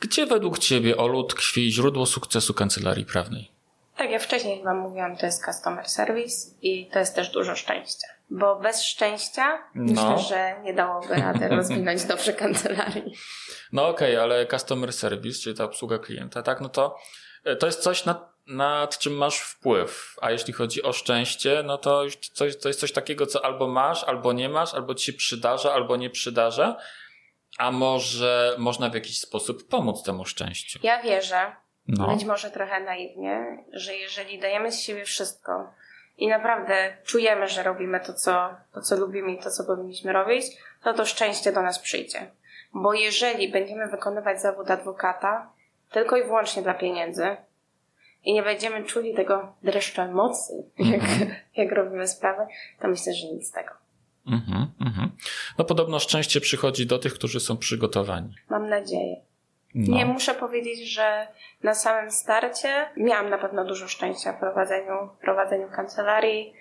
Gdzie 0.00 0.26
według 0.26 0.58
ciebie, 0.58 0.96
Olu, 0.96 1.24
tkwi 1.24 1.72
źródło 1.72 2.06
sukcesu 2.06 2.54
kancelarii 2.54 3.04
prawnej? 3.04 3.50
Tak 3.96 4.10
jak 4.10 4.22
wcześniej 4.22 4.58
chyba 4.58 4.74
mówiłam, 4.74 5.16
to 5.16 5.26
jest 5.26 5.44
customer 5.44 5.88
service 5.88 6.50
i 6.62 6.86
to 6.86 6.98
jest 6.98 7.14
też 7.14 7.30
dużo 7.30 7.56
szczęścia. 7.56 8.15
Bo 8.30 8.56
bez 8.56 8.82
szczęścia 8.82 9.58
No. 9.74 9.92
myślę, 9.92 10.18
że 10.28 10.60
nie 10.62 10.74
dałoby 10.74 11.14
rady 11.14 11.48
rozwinąć 11.56 12.04
dobrze 12.04 12.32
kancelarii. 12.32 13.12
No 13.72 13.88
okej, 13.88 14.16
ale 14.16 14.46
customer 14.46 14.92
service, 14.92 15.38
czyli 15.42 15.56
ta 15.56 15.64
obsługa 15.64 15.98
klienta, 15.98 16.42
tak, 16.42 16.60
no 16.60 16.68
to 16.68 16.96
e, 17.44 17.56
to 17.56 17.66
jest 17.66 17.80
coś, 17.82 18.04
nad, 18.04 18.32
nad 18.46 18.98
czym 18.98 19.12
masz 19.16 19.38
wpływ. 19.40 20.16
A 20.22 20.30
jeśli 20.30 20.52
chodzi 20.52 20.82
o 20.82 20.92
szczęście, 20.92 21.62
no 21.64 21.78
to 21.78 22.04
już 22.04 22.16
coś, 22.16 22.56
to 22.56 22.68
jest 22.68 22.80
coś 22.80 22.92
takiego, 22.92 23.26
co 23.26 23.44
albo 23.44 23.68
masz, 23.68 24.04
albo 24.04 24.32
nie 24.32 24.48
masz, 24.48 24.74
albo 24.74 24.94
ci 24.94 25.06
się 25.06 25.12
przydarza, 25.12 25.72
albo 25.72 25.96
nie 25.96 26.10
przydarza. 26.10 26.76
A 27.58 27.70
może 27.70 28.54
można 28.58 28.88
w 28.90 28.94
jakiś 28.94 29.18
sposób 29.20 29.68
pomóc 29.68 30.02
temu 30.02 30.24
szczęściu? 30.24 30.78
Ja 30.82 31.02
wierzę, 31.02 31.56
No. 31.88 32.06
być 32.14 32.24
może 32.24 32.50
trochę 32.50 32.80
naiwnie, 32.80 33.64
że 33.72 33.94
jeżeli 33.94 34.38
dajemy 34.38 34.72
z 34.72 34.80
siebie 34.80 35.04
wszystko 35.04 35.72
i 36.18 36.28
naprawdę 36.28 36.96
czujemy, 37.04 37.48
że 37.48 37.62
robimy 37.62 38.00
to, 38.00 38.14
co, 38.14 38.50
to, 38.74 38.80
co 38.80 38.96
lubimy 38.96 39.32
i 39.32 39.38
to, 39.38 39.50
co 39.50 39.64
powinniśmy 39.64 40.12
robić, 40.12 40.44
to 40.82 40.94
to 40.94 41.06
szczęście 41.06 41.52
do 41.52 41.62
nas 41.62 41.78
przyjdzie. 41.78 42.30
Bo 42.74 42.94
jeżeli 42.94 43.52
będziemy 43.52 43.86
wykonywać 43.86 44.40
zawód 44.40 44.70
adwokata 44.70 45.50
tylko 45.90 46.16
i 46.16 46.22
wyłącznie 46.22 46.62
dla 46.62 46.74
pieniędzy 46.74 47.36
i 48.24 48.34
nie 48.34 48.42
będziemy 48.42 48.84
czuli 48.84 49.14
tego 49.14 49.52
dreszczu 49.62 50.00
emocji, 50.02 50.54
jak, 50.92 51.02
jak 51.56 51.72
robimy 51.72 52.08
sprawę, 52.08 52.46
to 52.80 52.88
myślę, 52.88 53.14
że 53.14 53.26
nic 53.26 53.48
z 53.48 53.52
tego. 53.52 53.70
Mhm, 54.26 54.66
mhm. 54.80 55.10
No 55.58 55.64
podobno 55.64 55.98
szczęście 55.98 56.40
przychodzi 56.40 56.86
do 56.86 56.98
tych, 56.98 57.14
którzy 57.14 57.40
są 57.40 57.56
przygotowani. 57.56 58.34
Mam 58.50 58.68
nadzieję. 58.68 59.16
No. 59.76 59.96
Nie 59.96 60.06
muszę 60.06 60.34
powiedzieć, 60.34 60.92
że 60.92 61.26
na 61.62 61.74
samym 61.74 62.10
starcie 62.10 62.90
miałam 62.96 63.30
na 63.30 63.38
pewno 63.38 63.64
dużo 63.64 63.88
szczęścia 63.88 64.32
w 64.32 64.40
prowadzeniu, 64.40 65.08
w 65.18 65.20
prowadzeniu 65.20 65.68
kancelarii 65.70 66.54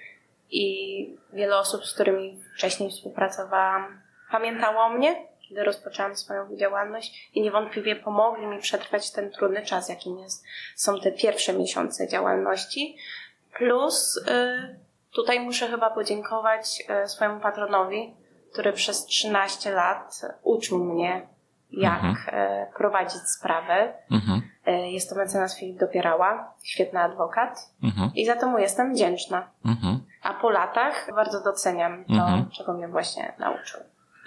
i 0.51 1.17
wiele 1.33 1.57
osób, 1.57 1.85
z 1.85 1.93
którymi 1.93 2.39
wcześniej 2.55 2.89
współpracowałam, 2.89 4.01
pamiętało 4.31 4.81
o 4.81 4.89
mnie, 4.89 5.27
kiedy 5.49 5.63
rozpoczęłam 5.63 6.15
swoją 6.15 6.55
działalność 6.55 7.29
i 7.33 7.41
niewątpliwie 7.41 7.95
pomogli 7.95 8.47
mi 8.47 8.59
przetrwać 8.59 9.11
ten 9.11 9.31
trudny 9.31 9.65
czas, 9.65 9.89
jakim 9.89 10.19
jest, 10.19 10.45
są 10.75 10.99
te 10.99 11.11
pierwsze 11.11 11.53
miesiące 11.53 12.07
działalności. 12.07 12.97
Plus 13.57 14.17
y, 14.17 14.79
tutaj 15.13 15.39
muszę 15.39 15.67
chyba 15.67 15.89
podziękować 15.89 16.83
y, 17.03 17.07
swojemu 17.07 17.39
patronowi, 17.39 18.13
który 18.51 18.73
przez 18.73 19.05
13 19.05 19.71
lat 19.71 20.21
uczył 20.43 20.83
mnie, 20.83 21.34
jak 21.77 22.03
Mhm. 22.03 22.15
y, 22.39 22.65
prowadzić 22.77 23.21
sprawę. 23.21 23.93
Mhm, 24.11 24.41
Y, 24.67 24.71
Jest 24.91 25.09
to 25.09 25.15
mecenas 25.15 25.59
Filip 25.59 25.79
Dopierała, 25.79 26.53
świetny 26.63 26.99
adwokat 26.99 27.69
mhm, 27.83 28.11
i 28.15 28.25
za 28.25 28.35
to 28.35 28.47
mu 28.49 28.57
jestem 28.59 28.93
wdzięczna. 28.93 29.47
mhm, 29.65 29.99
A 30.23 30.33
po 30.33 30.49
latach 30.49 31.07
bardzo 31.15 31.43
doceniam 31.43 32.05
to, 32.05 32.13
Mhm. 32.13 32.49
czego 32.51 32.73
mnie 32.73 32.87
właśnie 32.87 33.33
nauczył. 33.39 33.79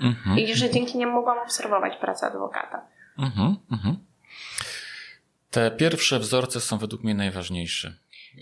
mhm. 0.03 0.39
I 0.39 0.55
że 0.55 0.71
dzięki 0.71 0.99
niemu 0.99 1.13
mogłam 1.13 1.39
obserwować 1.39 1.97
pracę 1.97 2.27
adwokata. 2.27 2.81
Te 5.51 5.71
pierwsze 5.71 6.19
wzorce 6.19 6.61
są 6.61 6.79
według 6.79 7.03
mnie 7.05 7.15
najważniejsze. 7.15 7.95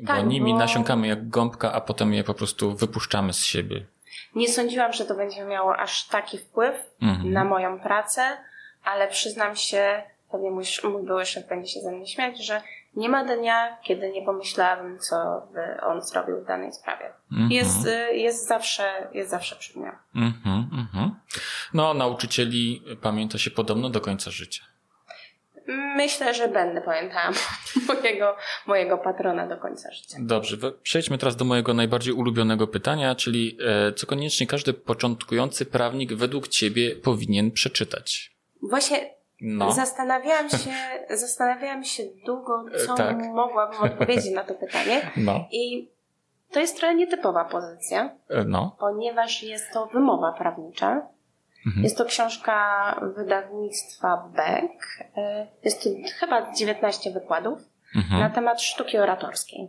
Bo 0.02 0.06
Tak, 0.06 0.26
nimi 0.26 0.52
bo- 0.52 0.58
nasiąkamy 0.58 1.06
jak 1.06 1.28
gąbka, 1.28 1.72
a 1.72 1.80
potem 1.80 2.14
je 2.14 2.24
po 2.24 2.34
prostu 2.34 2.76
wypuszczamy 2.76 3.32
z 3.32 3.44
siebie. 3.44 3.84
Nie 4.34 4.48
sądziłam, 4.48 4.92
że 4.92 5.04
to 5.04 5.14
będzie 5.14 5.44
miało 5.44 5.76
aż 5.76 6.08
taki 6.08 6.38
wpływ 6.38 6.90
na 7.24 7.44
moją 7.44 7.80
pracę, 7.80 8.22
ale 8.86 9.08
przyznam 9.08 9.56
się, 9.56 10.02
pewnie 10.30 10.50
mój, 10.50 10.64
mój 10.84 11.02
były 11.02 11.26
szef 11.26 11.48
będzie 11.48 11.68
się 11.72 11.80
ze 11.80 11.92
mnie 11.92 12.06
śmiać, 12.06 12.44
że 12.46 12.62
nie 12.96 13.08
ma 13.08 13.24
dnia, 13.24 13.76
kiedy 13.82 14.12
nie 14.12 14.22
pomyślałabym, 14.22 14.98
co 14.98 15.16
by 15.52 15.80
on 15.80 16.02
zrobił 16.02 16.40
w 16.40 16.46
danej 16.46 16.72
sprawie. 16.72 17.12
Mhm. 17.32 17.50
Jest, 17.50 17.86
y, 17.86 18.16
jest 18.16 18.48
zawsze, 18.48 19.08
jest 19.12 19.30
zawsze 19.30 19.56
przy 19.56 19.78
mnie. 19.78 19.92
Mhm, 20.14 20.70
mhm. 20.72 21.14
No, 21.74 21.94
nauczycieli 21.94 22.82
pamięta 23.02 23.38
się 23.38 23.50
podobno 23.50 23.90
do 23.90 24.00
końca 24.00 24.30
życia. 24.30 24.64
Myślę, 25.96 26.34
że 26.34 26.48
będę 26.48 26.80
pamiętała 26.80 27.32
mojego, 27.88 28.36
mojego 28.66 28.98
patrona 28.98 29.46
do 29.46 29.56
końca 29.56 29.92
życia. 29.92 30.16
Dobrze, 30.20 30.56
przejdźmy 30.82 31.18
teraz 31.18 31.36
do 31.36 31.44
mojego 31.44 31.74
najbardziej 31.74 32.14
ulubionego 32.14 32.66
pytania, 32.66 33.14
czyli 33.14 33.58
e, 33.88 33.92
co 33.92 34.06
koniecznie 34.06 34.46
każdy 34.46 34.72
początkujący 34.74 35.66
prawnik 35.66 36.14
według 36.14 36.48
ciebie 36.48 36.96
powinien 36.96 37.50
przeczytać? 37.50 38.35
Właśnie 38.62 38.96
No. 39.40 39.72
zastanawiałam 39.72 40.48
się, 40.64 40.70
zastanawiałam 41.10 41.84
się 41.84 42.02
długo, 42.26 42.64
co 42.86 42.94
E, 42.94 42.96
tak. 42.96 43.18
mogłabym 43.26 43.80
odpowiedzieć 43.80 44.34
na 44.34 44.44
to 44.44 44.54
pytanie. 44.54 45.10
No. 45.16 45.44
I 45.50 45.90
to 46.52 46.60
jest 46.60 46.76
trochę 46.76 46.94
nietypowa 46.94 47.44
pozycja, 47.44 48.10
E, 48.28 48.44
No. 48.44 48.76
ponieważ 48.80 49.42
jest 49.42 49.72
to 49.72 49.86
wymowa 49.86 50.32
prawnicza. 50.32 51.06
Mhm. 51.66 51.84
Jest 51.84 51.98
to 51.98 52.04
książka 52.04 52.54
wydawnictwa 53.16 54.30
Beck. 54.36 55.00
E, 55.16 55.46
Jest 55.62 55.82
to 55.84 55.90
chyba 56.20 56.52
19 56.54 57.10
wykładów 57.10 57.58
na 57.94 58.00
Mhm. 58.00 58.32
temat 58.32 58.62
sztuki 58.62 58.98
oratorskiej. 58.98 59.68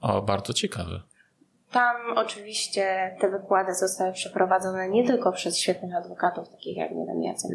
O, 0.00 0.22
bardzo 0.22 0.52
ciekawe. 0.52 1.00
Tam 1.72 1.96
oczywiście 2.16 3.16
te 3.20 3.30
wykłady 3.30 3.74
zostały 3.74 4.12
przeprowadzone 4.12 4.88
nie 4.88 5.06
tylko 5.06 5.32
przez 5.32 5.58
świetnych 5.58 5.96
adwokatów, 5.96 6.48
takich 6.48 6.76
jak 6.76 6.90
nie 6.90 7.06
wiem, 7.06 7.22
Jacek 7.22 7.50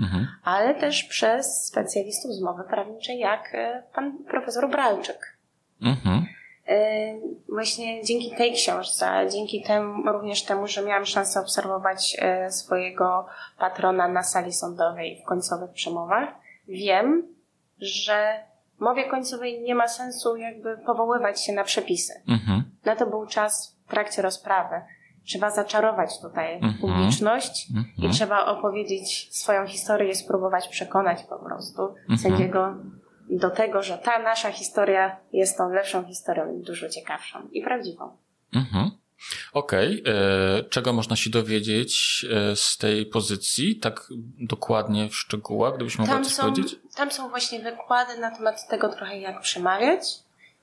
Mhm. 0.00 0.26
ale 0.44 0.74
też 0.74 1.04
przez 1.04 1.66
specjalistów 1.66 2.32
z 2.32 2.40
mowy 2.42 2.64
prawniczej, 2.64 3.18
jak 3.18 3.54
e, 3.54 3.82
pan 3.94 4.18
profesor 4.30 4.70
Bralczyk. 4.70 5.36
Mhm. 5.82 6.26
E, 6.68 7.32
Właśnie 7.48 8.04
dzięki 8.04 8.36
tej 8.36 8.52
książce, 8.52 9.06
dzięki 9.32 9.62
temu, 9.62 10.12
również 10.12 10.42
temu, 10.44 10.66
że 10.66 10.82
miałam 10.82 11.06
szansę 11.06 11.40
obserwować 11.40 12.16
e, 12.18 12.50
swojego 12.50 13.26
patrona 13.58 14.08
na 14.08 14.22
sali 14.22 14.52
sądowej 14.52 15.20
w 15.22 15.26
końcowych 15.26 15.70
przemowach, 15.70 16.28
wiem, 16.68 17.34
że 17.78 18.44
mowie 18.82 19.04
końcowej 19.10 19.62
nie 19.62 19.74
ma 19.74 19.88
sensu 19.88 20.36
jakby 20.36 20.78
powoływać 20.86 21.44
się 21.44 21.52
na 21.52 21.64
przepisy. 21.64 22.12
Mhm. 22.28 22.62
Na 22.84 22.96
to 22.96 23.06
był 23.06 23.26
czas 23.26 23.76
w 23.86 23.90
trakcie 23.90 24.22
rozprawy. 24.22 24.80
Trzeba 25.24 25.50
zaczarować 25.50 26.20
tutaj 26.20 26.54
Mhm. 26.54 26.74
publiczność 26.80 27.70
i 27.70 27.76
Mhm. 27.78 28.12
trzeba 28.12 28.46
opowiedzieć 28.46 29.28
swoją 29.36 29.66
historię 29.66 30.10
i 30.10 30.14
spróbować 30.14 30.68
przekonać 30.68 31.22
po 31.22 31.38
prostu 31.38 31.82
Mhm. 31.82 32.18
sędziego 32.18 32.74
do 33.30 33.50
tego, 33.50 33.82
że 33.82 33.98
ta 33.98 34.18
nasza 34.18 34.50
historia 34.50 35.16
jest 35.32 35.58
tą 35.58 35.68
lepszą 35.70 36.04
historią 36.04 36.52
i 36.52 36.62
dużo 36.62 36.88
ciekawszą 36.88 37.38
i 37.52 37.62
prawdziwą. 37.62 38.16
Mhm. 38.54 38.90
Okej, 39.52 40.02
e, 40.06 40.64
czego 40.64 40.92
można 40.92 41.16
się 41.16 41.30
dowiedzieć 41.30 42.26
e, 42.30 42.56
z 42.56 42.76
tej 42.76 43.06
pozycji, 43.06 43.76
tak 43.76 44.06
dokładnie 44.40 45.08
w 45.08 45.16
szczegółach, 45.16 45.74
gdybyś 45.76 45.98
mogła 45.98 46.14
Tam 46.14 46.24
coś 46.24 46.32
są, 46.32 46.42
powiedzieć? 46.42 46.76
tam 46.96 47.12
są 47.12 47.28
właśnie 47.28 47.60
wykłady 47.60 48.18
na 48.18 48.30
temat 48.36 48.68
tego 48.68 48.88
trochę 48.88 49.18
jak 49.18 49.40
przemawiać 49.40 50.02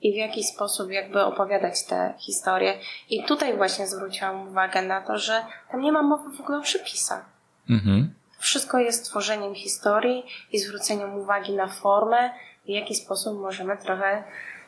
i 0.02 0.14
w 0.14 0.16
jaki 0.16 0.44
sposób 0.44 0.92
jakby 0.92 1.24
opowiadać 1.24 1.84
te 1.86 2.14
historie. 2.20 2.80
I 3.10 3.24
tutaj 3.24 3.58
właśnie 3.58 3.88
zwróciłam 3.88 4.48
uwagę 4.48 4.82
na 4.82 5.02
to, 5.02 5.18
że 5.18 5.46
tam 5.72 5.82
nie 5.82 5.92
ma 5.92 6.04
mowy 6.04 6.38
w 6.38 6.42
ogóle 6.42 6.58
o 6.58 6.62
przepisach. 6.62 7.26
Mhm. 7.70 8.14
Wszystko 8.40 8.80
jest 8.80 9.06
tworzeniem 9.06 9.56
historii 9.56 10.24
i 10.52 10.60
zwróceniem 10.60 11.16
uwagi 11.16 11.54
na 11.54 11.68
formę, 11.68 12.30
w 12.66 12.70
jaki 12.70 12.96
sposób 12.96 13.40
możemy 13.42 13.78
trochę, 13.78 14.24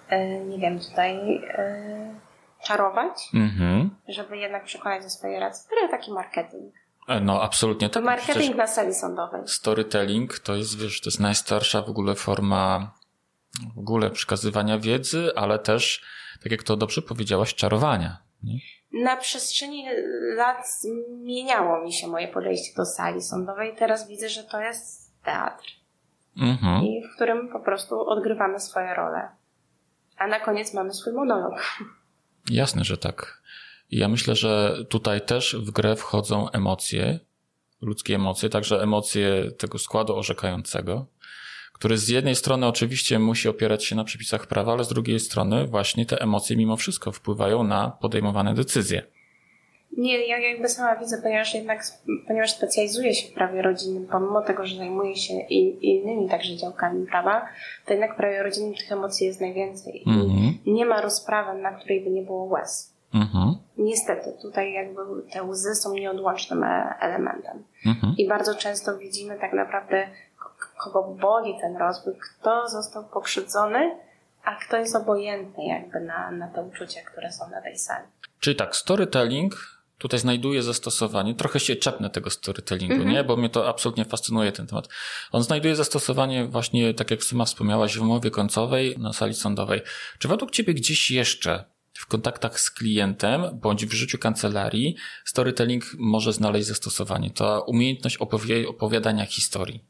e, 0.09 0.39
nie 0.45 0.59
wiem, 0.59 0.79
tutaj 0.79 1.41
czarować, 2.63 3.29
Mhm. 3.33 3.80
Żeby 4.07 4.37
jednak 4.37 4.63
przekonać 4.65 5.03
do 5.03 5.09
swojej 5.09 5.39
racji. 5.39 5.69
Trochę 5.69 5.89
taki 5.89 6.11
marketing. 6.11 6.73
E, 7.07 7.19
No, 7.19 7.41
absolutnie 7.41 7.89
To 7.89 7.93
tak. 7.93 8.03
marketing 8.03 8.55
na 8.55 8.67
sali 8.67 8.93
sądowej. 8.93 9.41
storytelling 9.45 10.39
to 10.39 10.55
jest, 10.55 10.77
wiesz, 10.79 11.01
to 11.01 11.07
jest 11.09 11.19
najstarsza 11.19 11.81
w 11.81 11.89
ogóle 11.89 12.15
forma 12.15 12.91
w 13.75 13.79
ogóle 13.79 14.09
przekazywania 14.09 14.79
wiedzy, 14.79 15.31
ale 15.35 15.59
też, 15.59 16.03
tak 16.43 16.51
jak 16.51 16.63
to 16.63 16.77
dobrze 16.77 17.01
powiedziałaś, 17.01 17.55
czarowania. 17.55 18.17
Nie? 18.43 18.59
Na 19.03 19.17
przestrzeni 19.17 19.87
lat 20.35 20.57
zmieniało 20.79 21.81
mi 21.81 21.93
się 21.93 22.07
moje 22.07 22.27
podejście 22.27 22.75
do 22.77 22.85
sali 22.85 23.21
sądowej. 23.21 23.75
Teraz 23.75 24.07
widzę, 24.07 24.29
że 24.29 24.43
to 24.43 24.61
jest 24.61 25.11
teatr, 25.23 25.63
Mhm. 26.37 26.83
i 26.83 27.03
w 27.07 27.15
którym 27.15 27.49
po 27.51 27.59
prostu 27.59 27.99
odgrywamy 28.09 28.59
swoje 28.59 28.93
role. 28.93 29.29
A 30.17 30.27
na 30.27 30.39
koniec 30.39 30.73
mamy 30.73 30.93
swój 30.93 31.13
monolog. 31.13 31.53
Jasne, 32.49 32.83
że 32.83 32.97
tak. 32.97 33.40
I 33.91 33.97
ja 33.97 34.07
myślę, 34.07 34.35
że 34.35 34.77
tutaj 34.89 35.21
też 35.21 35.55
w 35.55 35.71
grę 35.71 35.95
wchodzą 35.95 36.49
emocje, 36.49 37.19
ludzkie 37.81 38.15
emocje, 38.15 38.49
także 38.49 38.81
emocje 38.81 39.51
tego 39.57 39.79
składu 39.79 40.15
orzekającego, 40.15 41.05
który 41.73 41.97
z 41.97 42.09
jednej 42.09 42.35
strony 42.35 42.67
oczywiście 42.67 43.19
musi 43.19 43.49
opierać 43.49 43.85
się 43.85 43.95
na 43.95 44.03
przepisach 44.03 44.47
prawa, 44.47 44.73
ale 44.73 44.83
z 44.83 44.89
drugiej 44.89 45.19
strony 45.19 45.67
właśnie 45.67 46.05
te 46.05 46.21
emocje 46.21 46.57
mimo 46.57 46.77
wszystko 46.77 47.11
wpływają 47.11 47.63
na 47.63 47.97
podejmowane 48.01 48.53
decyzje. 48.53 49.03
Nie, 49.97 50.27
ja 50.27 50.39
jakby 50.39 50.69
sama 50.69 50.95
widzę, 50.95 51.21
ponieważ 51.21 51.53
jednak, 51.53 51.83
ponieważ 52.27 52.51
specjalizuję 52.51 53.13
się 53.13 53.27
w 53.27 53.33
prawie 53.33 53.61
rodzinnym, 53.61 54.07
pomimo 54.11 54.41
tego, 54.41 54.65
że 54.65 54.77
zajmuję 54.77 55.15
się 55.15 55.33
i, 55.49 55.89
innymi 55.89 56.29
także 56.29 56.57
działkami 56.57 57.07
prawa, 57.07 57.47
to 57.85 57.93
jednak 57.93 58.13
w 58.13 58.17
prawie 58.17 58.43
rodzinnym 58.43 58.75
tych 58.75 58.91
emocji 58.91 59.27
jest 59.27 59.41
najwięcej. 59.41 60.03
Mhm. 60.07 60.57
I 60.65 60.73
nie 60.73 60.85
ma 60.85 61.01
rozprawy, 61.01 61.61
na 61.61 61.71
której 61.71 62.03
by 62.03 62.09
nie 62.09 62.21
było 62.21 62.43
łez. 62.43 62.90
Mhm. 63.13 63.55
Niestety, 63.77 64.33
tutaj 64.41 64.73
jakby 64.73 65.01
te 65.33 65.43
łzy 65.43 65.75
są 65.75 65.93
nieodłącznym 65.93 66.63
e- 66.63 66.95
elementem. 66.99 67.63
Mhm. 67.85 68.13
I 68.17 68.27
bardzo 68.27 68.55
często 68.55 68.97
widzimy 68.97 69.39
tak 69.39 69.53
naprawdę, 69.53 70.07
kogo 70.77 71.03
boli 71.03 71.57
ten 71.61 71.77
rozwój, 71.77 72.13
kto 72.13 72.69
został 72.69 73.03
pokrzywdzony, 73.03 73.97
a 74.43 74.55
kto 74.55 74.77
jest 74.77 74.95
obojętny 74.95 75.65
jakby 75.65 75.99
na, 75.99 76.31
na 76.31 76.47
te 76.47 76.63
uczucia, 76.63 77.01
które 77.11 77.31
są 77.31 77.49
na 77.49 77.61
tej 77.61 77.77
sali. 77.77 78.05
Czyli 78.39 78.55
tak, 78.55 78.75
storytelling 78.75 79.81
tutaj 79.97 80.19
znajduje 80.19 80.63
zastosowanie. 80.63 81.35
Trochę 81.35 81.59
się 81.59 81.75
czepnę 81.75 82.09
tego 82.09 82.29
storytellingu, 82.29 83.03
nie? 83.03 83.23
Bo 83.23 83.37
mnie 83.37 83.49
to 83.49 83.69
absolutnie 83.69 84.05
fascynuje 84.05 84.51
ten 84.51 84.67
temat. 84.67 84.87
On 85.31 85.43
znajduje 85.43 85.75
zastosowanie 85.75 86.45
właśnie, 86.45 86.93
tak 86.93 87.11
jak 87.11 87.23
sama 87.23 87.45
wspomniałaś, 87.45 87.97
w 87.97 88.01
umowie 88.01 88.31
końcowej 88.31 88.95
na 88.99 89.13
sali 89.13 89.33
sądowej. 89.33 89.81
Czy 90.19 90.27
według 90.27 90.51
Ciebie 90.51 90.73
gdzieś 90.73 91.11
jeszcze 91.11 91.63
w 91.93 92.07
kontaktach 92.07 92.59
z 92.59 92.71
klientem 92.71 93.41
bądź 93.53 93.85
w 93.85 93.93
życiu 93.93 94.17
kancelarii 94.17 94.95
storytelling 95.25 95.83
może 95.97 96.33
znaleźć 96.33 96.67
zastosowanie? 96.67 97.29
Ta 97.31 97.59
umiejętność 97.59 98.17
opowiadania 98.69 99.25
historii. 99.25 99.85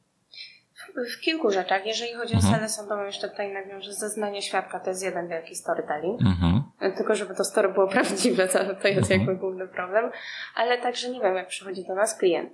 W 1.17 1.19
kilku 1.19 1.51
rzeczach, 1.51 1.85
jeżeli 1.85 2.13
chodzi 2.13 2.33
Mhm. 2.33 2.53
o 2.53 2.57
salę 2.57 2.69
sądową, 2.69 3.03
jeszcze 3.05 3.29
tutaj 3.29 3.53
nawiążę, 3.53 3.93
zeznanie 3.93 4.41
świadka 4.41 4.79
to 4.79 4.89
jest 4.89 5.03
jeden 5.03 5.27
wielki 5.27 5.55
storytelling. 5.55 6.21
Mhm. 6.21 6.63
Tylko 6.97 7.15
żeby 7.15 7.35
to 7.35 7.43
story 7.45 7.69
było 7.69 7.87
prawdziwe, 7.87 8.47
to, 8.47 8.59
to 8.75 8.87
jest 8.87 9.11
Mhm. 9.11 9.19
jakby 9.19 9.35
główny 9.35 9.67
problem. 9.67 10.11
Ale 10.55 10.77
także 10.81 11.09
nie 11.09 11.19
wiem, 11.21 11.35
jak 11.35 11.47
przychodzi 11.47 11.85
do 11.87 11.95
nas 11.95 12.17
klient. 12.17 12.53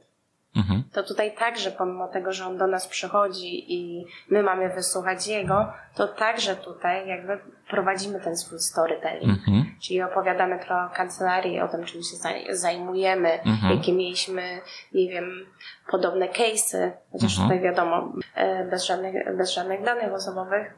Mhm. 0.55 0.83
to 0.93 1.03
tutaj 1.03 1.35
także, 1.35 1.71
pomimo 1.71 2.07
tego, 2.07 2.33
że 2.33 2.45
on 2.45 2.57
do 2.57 2.67
nas 2.67 2.87
przychodzi 2.87 3.73
i 3.73 4.05
my 4.29 4.43
mamy 4.43 4.69
wysłuchać 4.69 5.27
jego, 5.27 5.73
to 5.95 6.07
także 6.07 6.55
tutaj 6.55 7.07
jakby 7.07 7.39
prowadzimy 7.69 8.19
ten 8.21 8.37
swój 8.37 8.59
storytelling. 8.59 9.23
Mhm. 9.47 9.65
Czyli 9.83 10.01
opowiadamy 10.01 10.59
trochę 10.59 10.85
o 10.85 10.95
kancelarii, 10.95 11.59
o 11.61 11.67
tym, 11.67 11.85
czym 11.85 12.01
się 12.03 12.15
zaj- 12.17 12.53
zajmujemy, 12.55 13.31
Mhm. 13.43 13.77
jakie 13.77 13.93
mieliśmy, 13.93 14.61
nie 14.93 15.09
wiem, 15.09 15.45
podobne 15.91 16.27
case'y, 16.29 16.91
chociaż 17.11 17.35
tutaj 17.37 17.59
wiadomo, 17.61 18.11
e, 18.35 18.65
bez 18.65 18.85
żadnych, 18.85 19.37
bez 19.37 19.51
żadnych 19.53 19.83
danych 19.83 20.13
osobowych. 20.13 20.73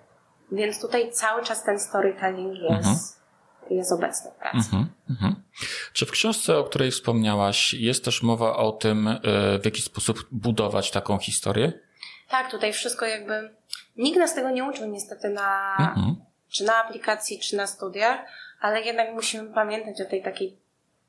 Więc 0.51 0.81
tutaj 0.81 1.11
cały 1.11 1.43
czas 1.43 1.63
ten 1.63 1.79
storytelling 1.79 2.57
jest, 2.59 3.18
jest 3.75 3.91
obecny 3.91 4.31
w 4.31 4.33
pracy. 4.33 4.57
Mhm, 4.57 4.87
mhm. 5.09 5.35
Czy 5.93 6.05
w 6.05 6.11
książce, 6.11 6.57
o 6.57 6.63
której 6.63 6.91
wspomniałaś, 6.91 7.73
jest 7.73 8.05
też 8.05 8.23
mowa 8.23 8.55
o 8.55 8.71
tym, 8.71 9.07
e, 9.07 9.19
w 9.59 9.65
jaki 9.65 9.81
sposób 9.81 10.27
budować 10.31 10.91
taką 10.91 11.17
historię? 11.17 11.73
Tak, 12.29 12.51
tutaj 12.51 12.73
wszystko 12.73 13.05
jakby. 13.05 13.49
Nikt 13.97 14.19
nas 14.19 14.35
tego 14.35 14.49
nie 14.49 14.63
uczył 14.63 14.87
niestety 14.87 15.29
na, 15.29 15.75
Mhm. 15.79 16.15
czy 16.49 16.63
na 16.63 16.75
aplikacji, 16.75 17.39
czy 17.39 17.55
na 17.55 17.67
studiach, 17.67 18.19
ale 18.61 18.81
jednak 18.81 19.13
musimy 19.13 19.53
pamiętać 19.53 20.07
o 20.07 20.09
tej 20.09 20.23
takiej 20.23 20.57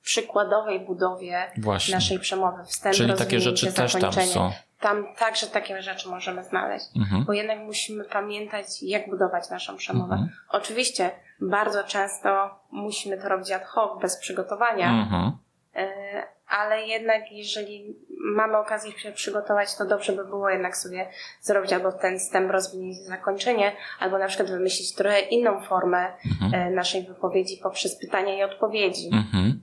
przykładowej 0.03 0.81
budowie 0.81 1.51
Właśnie. 1.59 1.95
naszej 1.95 2.19
przemowy. 2.19 2.65
Wstęp, 2.65 2.97
Czyli 2.97 3.15
takie 3.15 3.41
rzeczy 3.41 3.73
też 3.73 3.93
tam 3.93 4.13
są. 4.13 4.53
Tam 4.81 5.07
także 5.19 5.47
takie 5.47 5.83
rzeczy 5.83 6.09
możemy 6.09 6.45
znaleźć, 6.45 6.87
Mhm. 6.97 7.25
bo 7.25 7.33
jednak 7.33 7.59
musimy 7.59 8.05
pamiętać, 8.05 8.83
jak 8.83 9.11
budować 9.11 9.51
naszą 9.51 9.77
przemowę. 9.77 10.15
Mhm. 10.15 10.31
Oczywiście 10.49 11.11
bardzo 11.41 11.85
często 11.85 12.51
musimy 12.71 13.19
to 13.19 13.29
robić 13.29 13.51
ad 13.53 13.65
hoc, 13.65 14.01
bez 14.01 14.17
przygotowania, 14.17 14.91
Mhm. 14.91 15.33
E, 15.77 16.23
ale 16.49 16.87
jednak 16.87 17.33
jeżeli 17.33 17.97
mamy 18.35 18.57
okazję 18.57 18.93
się 18.99 19.13
przygotować, 19.13 19.77
to 19.77 19.85
dobrze 19.87 20.13
by 20.13 20.25
było 20.25 20.51
jednak 20.51 20.77
sobie 20.77 21.09
zrobić 21.41 21.73
albo 21.73 21.93
ten 21.93 22.19
wstęp, 22.19 22.51
rozwinięcie, 22.51 23.05
zakończenie, 23.05 23.73
albo 24.01 24.19
na 24.19 24.27
przykład 24.27 24.51
wymyślić 24.51 24.95
trochę 24.95 25.21
inną 25.21 25.61
formę 25.61 26.13
e, 26.53 26.71
naszej 26.71 27.03
wypowiedzi 27.03 27.57
poprzez 27.63 27.99
pytania 28.01 28.39
i 28.39 28.43
odpowiedzi. 28.43 29.11
Mhm. 29.13 29.61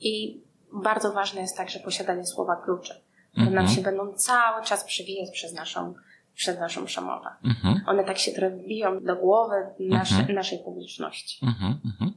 I 0.00 0.42
bardzo 0.72 1.12
ważne 1.12 1.40
jest 1.40 1.56
także 1.56 1.80
posiadanie 1.80 2.26
słowa 2.26 2.56
kluczy, 2.64 3.02
Mhm. 3.36 3.54
nam 3.54 3.68
się 3.68 3.80
będą 3.82 4.12
cały 4.12 4.64
czas 4.64 4.84
przewijać 4.84 5.30
przez 5.30 5.52
naszą, 5.54 5.94
przez 6.34 6.58
naszą 6.58 6.84
przemowę. 6.84 7.28
Mhm. 7.44 7.80
One 7.86 8.04
tak 8.04 8.18
się 8.18 8.32
trochę 8.32 8.50
wbiją 8.56 9.04
do 9.04 9.16
głowy 9.16 9.54
nasze, 9.80 10.14
Mhm. 10.14 10.34
naszej 10.34 10.58
publiczności. 10.58 11.46
Mhm. 11.46 11.80
Mhm. 11.84 12.12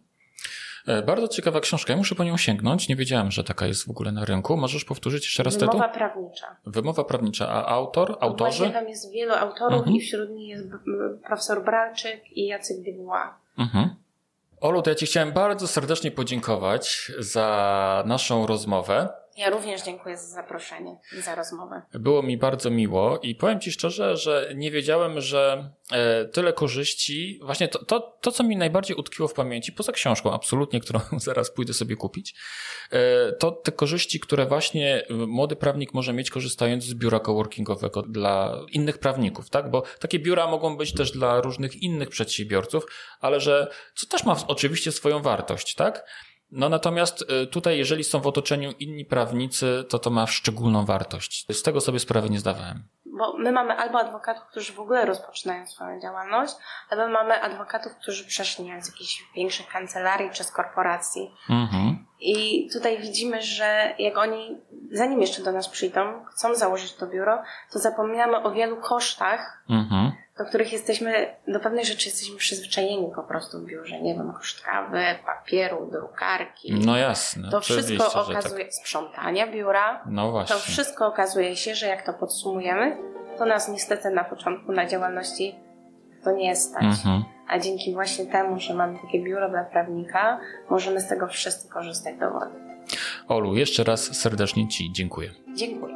E, 0.87 1.01
Bardzo 1.03 1.27
ciekawa 1.27 1.59
książka. 1.59 1.93
Ja 1.93 1.97
muszę 1.97 2.15
po 2.15 2.23
nią 2.23 2.37
sięgnąć. 2.37 2.89
Nie 2.89 2.95
wiedziałem, 2.95 3.31
że 3.31 3.43
taka 3.43 3.67
jest 3.67 3.85
w 3.87 3.89
ogóle 3.89 4.11
na 4.11 4.25
rynku. 4.25 4.57
Możesz 4.57 4.85
powtórzyć 4.85 5.23
jeszcze 5.25 5.43
raz 5.43 5.53
tytuł? 5.53 5.71
Wymowa 5.71 5.89
prawnicza. 5.89 6.55
Wymowa 6.65 7.03
prawnicza. 7.03 7.47
A 7.49 7.65
autor? 7.67 8.07
Właśnie 8.07 8.27
Autorzy? 8.27 8.69
tam 8.69 8.89
jest 8.89 9.11
wielu 9.11 9.33
autorów 9.33 9.77
Mhm. 9.77 9.95
i 9.95 10.01
wśród 10.01 10.29
nich 10.29 10.49
jest 10.49 10.67
profesor 11.27 11.63
Bralczyk 11.65 12.37
i 12.37 12.45
Jacek 12.47 12.77
Dubois. 12.77 13.29
Mhm. 13.57 13.89
Olu, 14.61 14.81
to 14.81 14.89
ja 14.89 14.95
Ci 14.95 15.05
chciałem 15.05 15.31
bardzo 15.31 15.67
serdecznie 15.67 16.11
podziękować 16.11 17.11
za 17.19 18.03
naszą 18.05 18.47
rozmowę. 18.47 19.09
Ja 19.39 19.49
również 19.49 19.83
dziękuję 19.83 20.17
za 20.17 20.27
zaproszenie 20.27 20.97
i 21.17 21.21
za 21.21 21.35
rozmowę. 21.35 21.81
Było 21.93 22.23
mi 22.23 22.37
bardzo 22.37 22.69
miło 22.69 23.19
i 23.19 23.35
powiem 23.35 23.59
Ci 23.59 23.71
szczerze, 23.71 24.17
że 24.17 24.51
nie 24.55 24.71
wiedziałem, 24.71 25.21
że 25.21 25.71
e, 25.91 26.25
tyle 26.25 26.53
korzyści, 26.53 27.39
właśnie 27.43 27.67
to, 27.67 27.85
to, 27.85 28.17
to, 28.21 28.31
co 28.31 28.43
mi 28.43 28.57
najbardziej 28.57 28.97
utkwiło 28.97 29.27
w 29.27 29.33
pamięci, 29.33 29.71
poza 29.71 29.91
książką 29.91 30.33
absolutnie, 30.33 30.79
którą 30.79 30.99
zaraz 31.17 31.51
pójdę 31.51 31.73
sobie 31.73 31.95
kupić, 31.95 32.35
e, 32.91 33.31
to 33.31 33.51
te 33.51 33.71
korzyści, 33.71 34.19
które 34.19 34.45
właśnie 34.45 35.05
e, 35.09 35.13
młody 35.13 35.55
prawnik 35.55 35.93
może 35.93 36.13
mieć 36.13 36.29
korzystając 36.29 36.83
z 36.83 36.93
biura 36.93 37.19
coworkingowego 37.19 38.01
dla 38.01 38.59
innych 38.71 38.97
prawników, 38.97 39.49
tak? 39.49 39.71
Bo 39.71 39.83
takie 39.99 40.19
biura 40.19 40.47
mogą 40.47 40.77
być 40.77 40.93
też 40.93 41.11
dla 41.11 41.41
różnych 41.41 41.75
innych 41.75 42.09
przedsiębiorców, 42.09 42.85
ale 43.19 43.39
że, 43.39 43.71
co 43.95 44.07
też 44.07 44.23
ma 44.23 44.35
oczywiście 44.47 44.91
swoją 44.91 45.21
wartość, 45.21 45.75
tak? 45.75 46.05
No 46.51 46.69
natomiast 46.69 47.21
y, 47.21 47.47
tutaj, 47.47 47.77
jeżeli 47.77 48.03
są 48.03 48.19
w 48.19 48.27
otoczeniu 48.27 48.71
inni 48.79 49.05
prawnicy, 49.05 49.85
to 49.89 49.99
to 49.99 50.09
ma 50.09 50.27
szczególną 50.27 50.85
wartość. 50.85 51.45
Z 51.51 51.63
tego 51.63 51.81
sobie 51.81 51.99
sprawy 51.99 52.29
nie 52.29 52.39
zdawałem. 52.39 52.83
bo 53.05 53.37
my 53.37 53.51
mamy 53.51 53.73
albo 53.75 53.99
adwokatów, 53.99 54.43
którzy 54.45 54.73
w 54.73 54.79
ogóle 54.79 55.05
rozpoczynają 55.05 55.67
swoją 55.67 56.01
działalność, 56.01 56.55
albo 56.89 57.07
mamy 57.09 57.41
adwokatów, 57.41 57.91
którzy 58.01 58.25
przeszli 58.25 58.63
nie 58.65 58.71
wiem, 58.71 58.81
z 58.81 58.87
jakichś 58.87 59.23
większych 59.35 59.67
kancelarii 59.67 60.29
czy 60.33 60.43
z 60.43 60.51
korporacji. 60.51 61.31
Mhm. 61.49 62.05
I 62.19 62.67
tutaj 62.73 63.01
widzimy, 63.01 63.41
że 63.41 63.95
jak 63.99 64.17
oni, 64.17 64.57
zanim 64.91 65.21
jeszcze 65.21 65.43
do 65.43 65.51
nas 65.51 65.69
przyjdą, 65.69 66.25
chcą 66.25 66.55
założyć 66.55 66.93
to 66.93 67.07
biuro, 67.07 67.43
to 67.71 67.79
zapominamy 67.79 68.37
o 68.43 68.51
wielu 68.51 68.77
kosztach, 68.77 69.63
Mhm. 69.69 70.11
Do 70.39 70.45
których 70.45 70.73
jesteśmy, 70.73 71.35
do 71.47 71.59
pewnej 71.59 71.85
rzeczy 71.85 72.09
jesteśmy 72.09 72.37
przyzwyczajeni 72.37 73.11
po 73.15 73.23
prostu 73.23 73.59
w 73.59 73.65
biurze. 73.65 74.01
Nie 74.01 74.13
wiem, 74.13 74.33
koszt 74.33 74.61
kawy, 74.61 75.03
papieru, 75.25 75.89
drukarki. 75.91 76.73
No 76.85 76.97
jasne. 76.97 77.49
to 77.51 77.61
wszystko 77.61 78.09
tak. 78.09 78.29
okazuje, 78.29 78.71
sprzątania 78.71 79.47
biura, 79.47 80.03
No 80.05 80.31
właśnie. 80.31 80.55
to 80.55 80.61
wszystko 80.61 81.07
okazuje 81.07 81.55
się, 81.55 81.75
że 81.75 81.87
jak 81.87 82.05
to 82.05 82.13
podsumujemy, 82.13 82.97
to 83.37 83.45
nas 83.45 83.69
niestety 83.69 84.09
na 84.09 84.23
początku 84.23 84.71
na 84.71 84.85
działalności 84.85 85.55
to 86.23 86.31
nie 86.31 86.55
stać. 86.55 86.83
Mhm. 86.83 87.23
A 87.47 87.59
dzięki 87.59 87.93
właśnie 87.93 88.25
temu, 88.25 88.59
że 88.59 88.73
mamy 88.73 88.99
takie 88.99 89.23
biuro 89.23 89.49
dla 89.49 89.63
prawnika, 89.63 90.39
możemy 90.69 91.01
z 91.01 91.07
tego 91.07 91.27
wszyscy 91.27 91.69
korzystać 91.69 92.15
dowolnie. 92.19 92.69
Olu, 93.27 93.55
jeszcze 93.55 93.83
raz 93.83 94.15
serdecznie 94.17 94.67
Ci 94.67 94.91
dziękuję. 94.91 95.29
Dziękuję. 95.55 95.95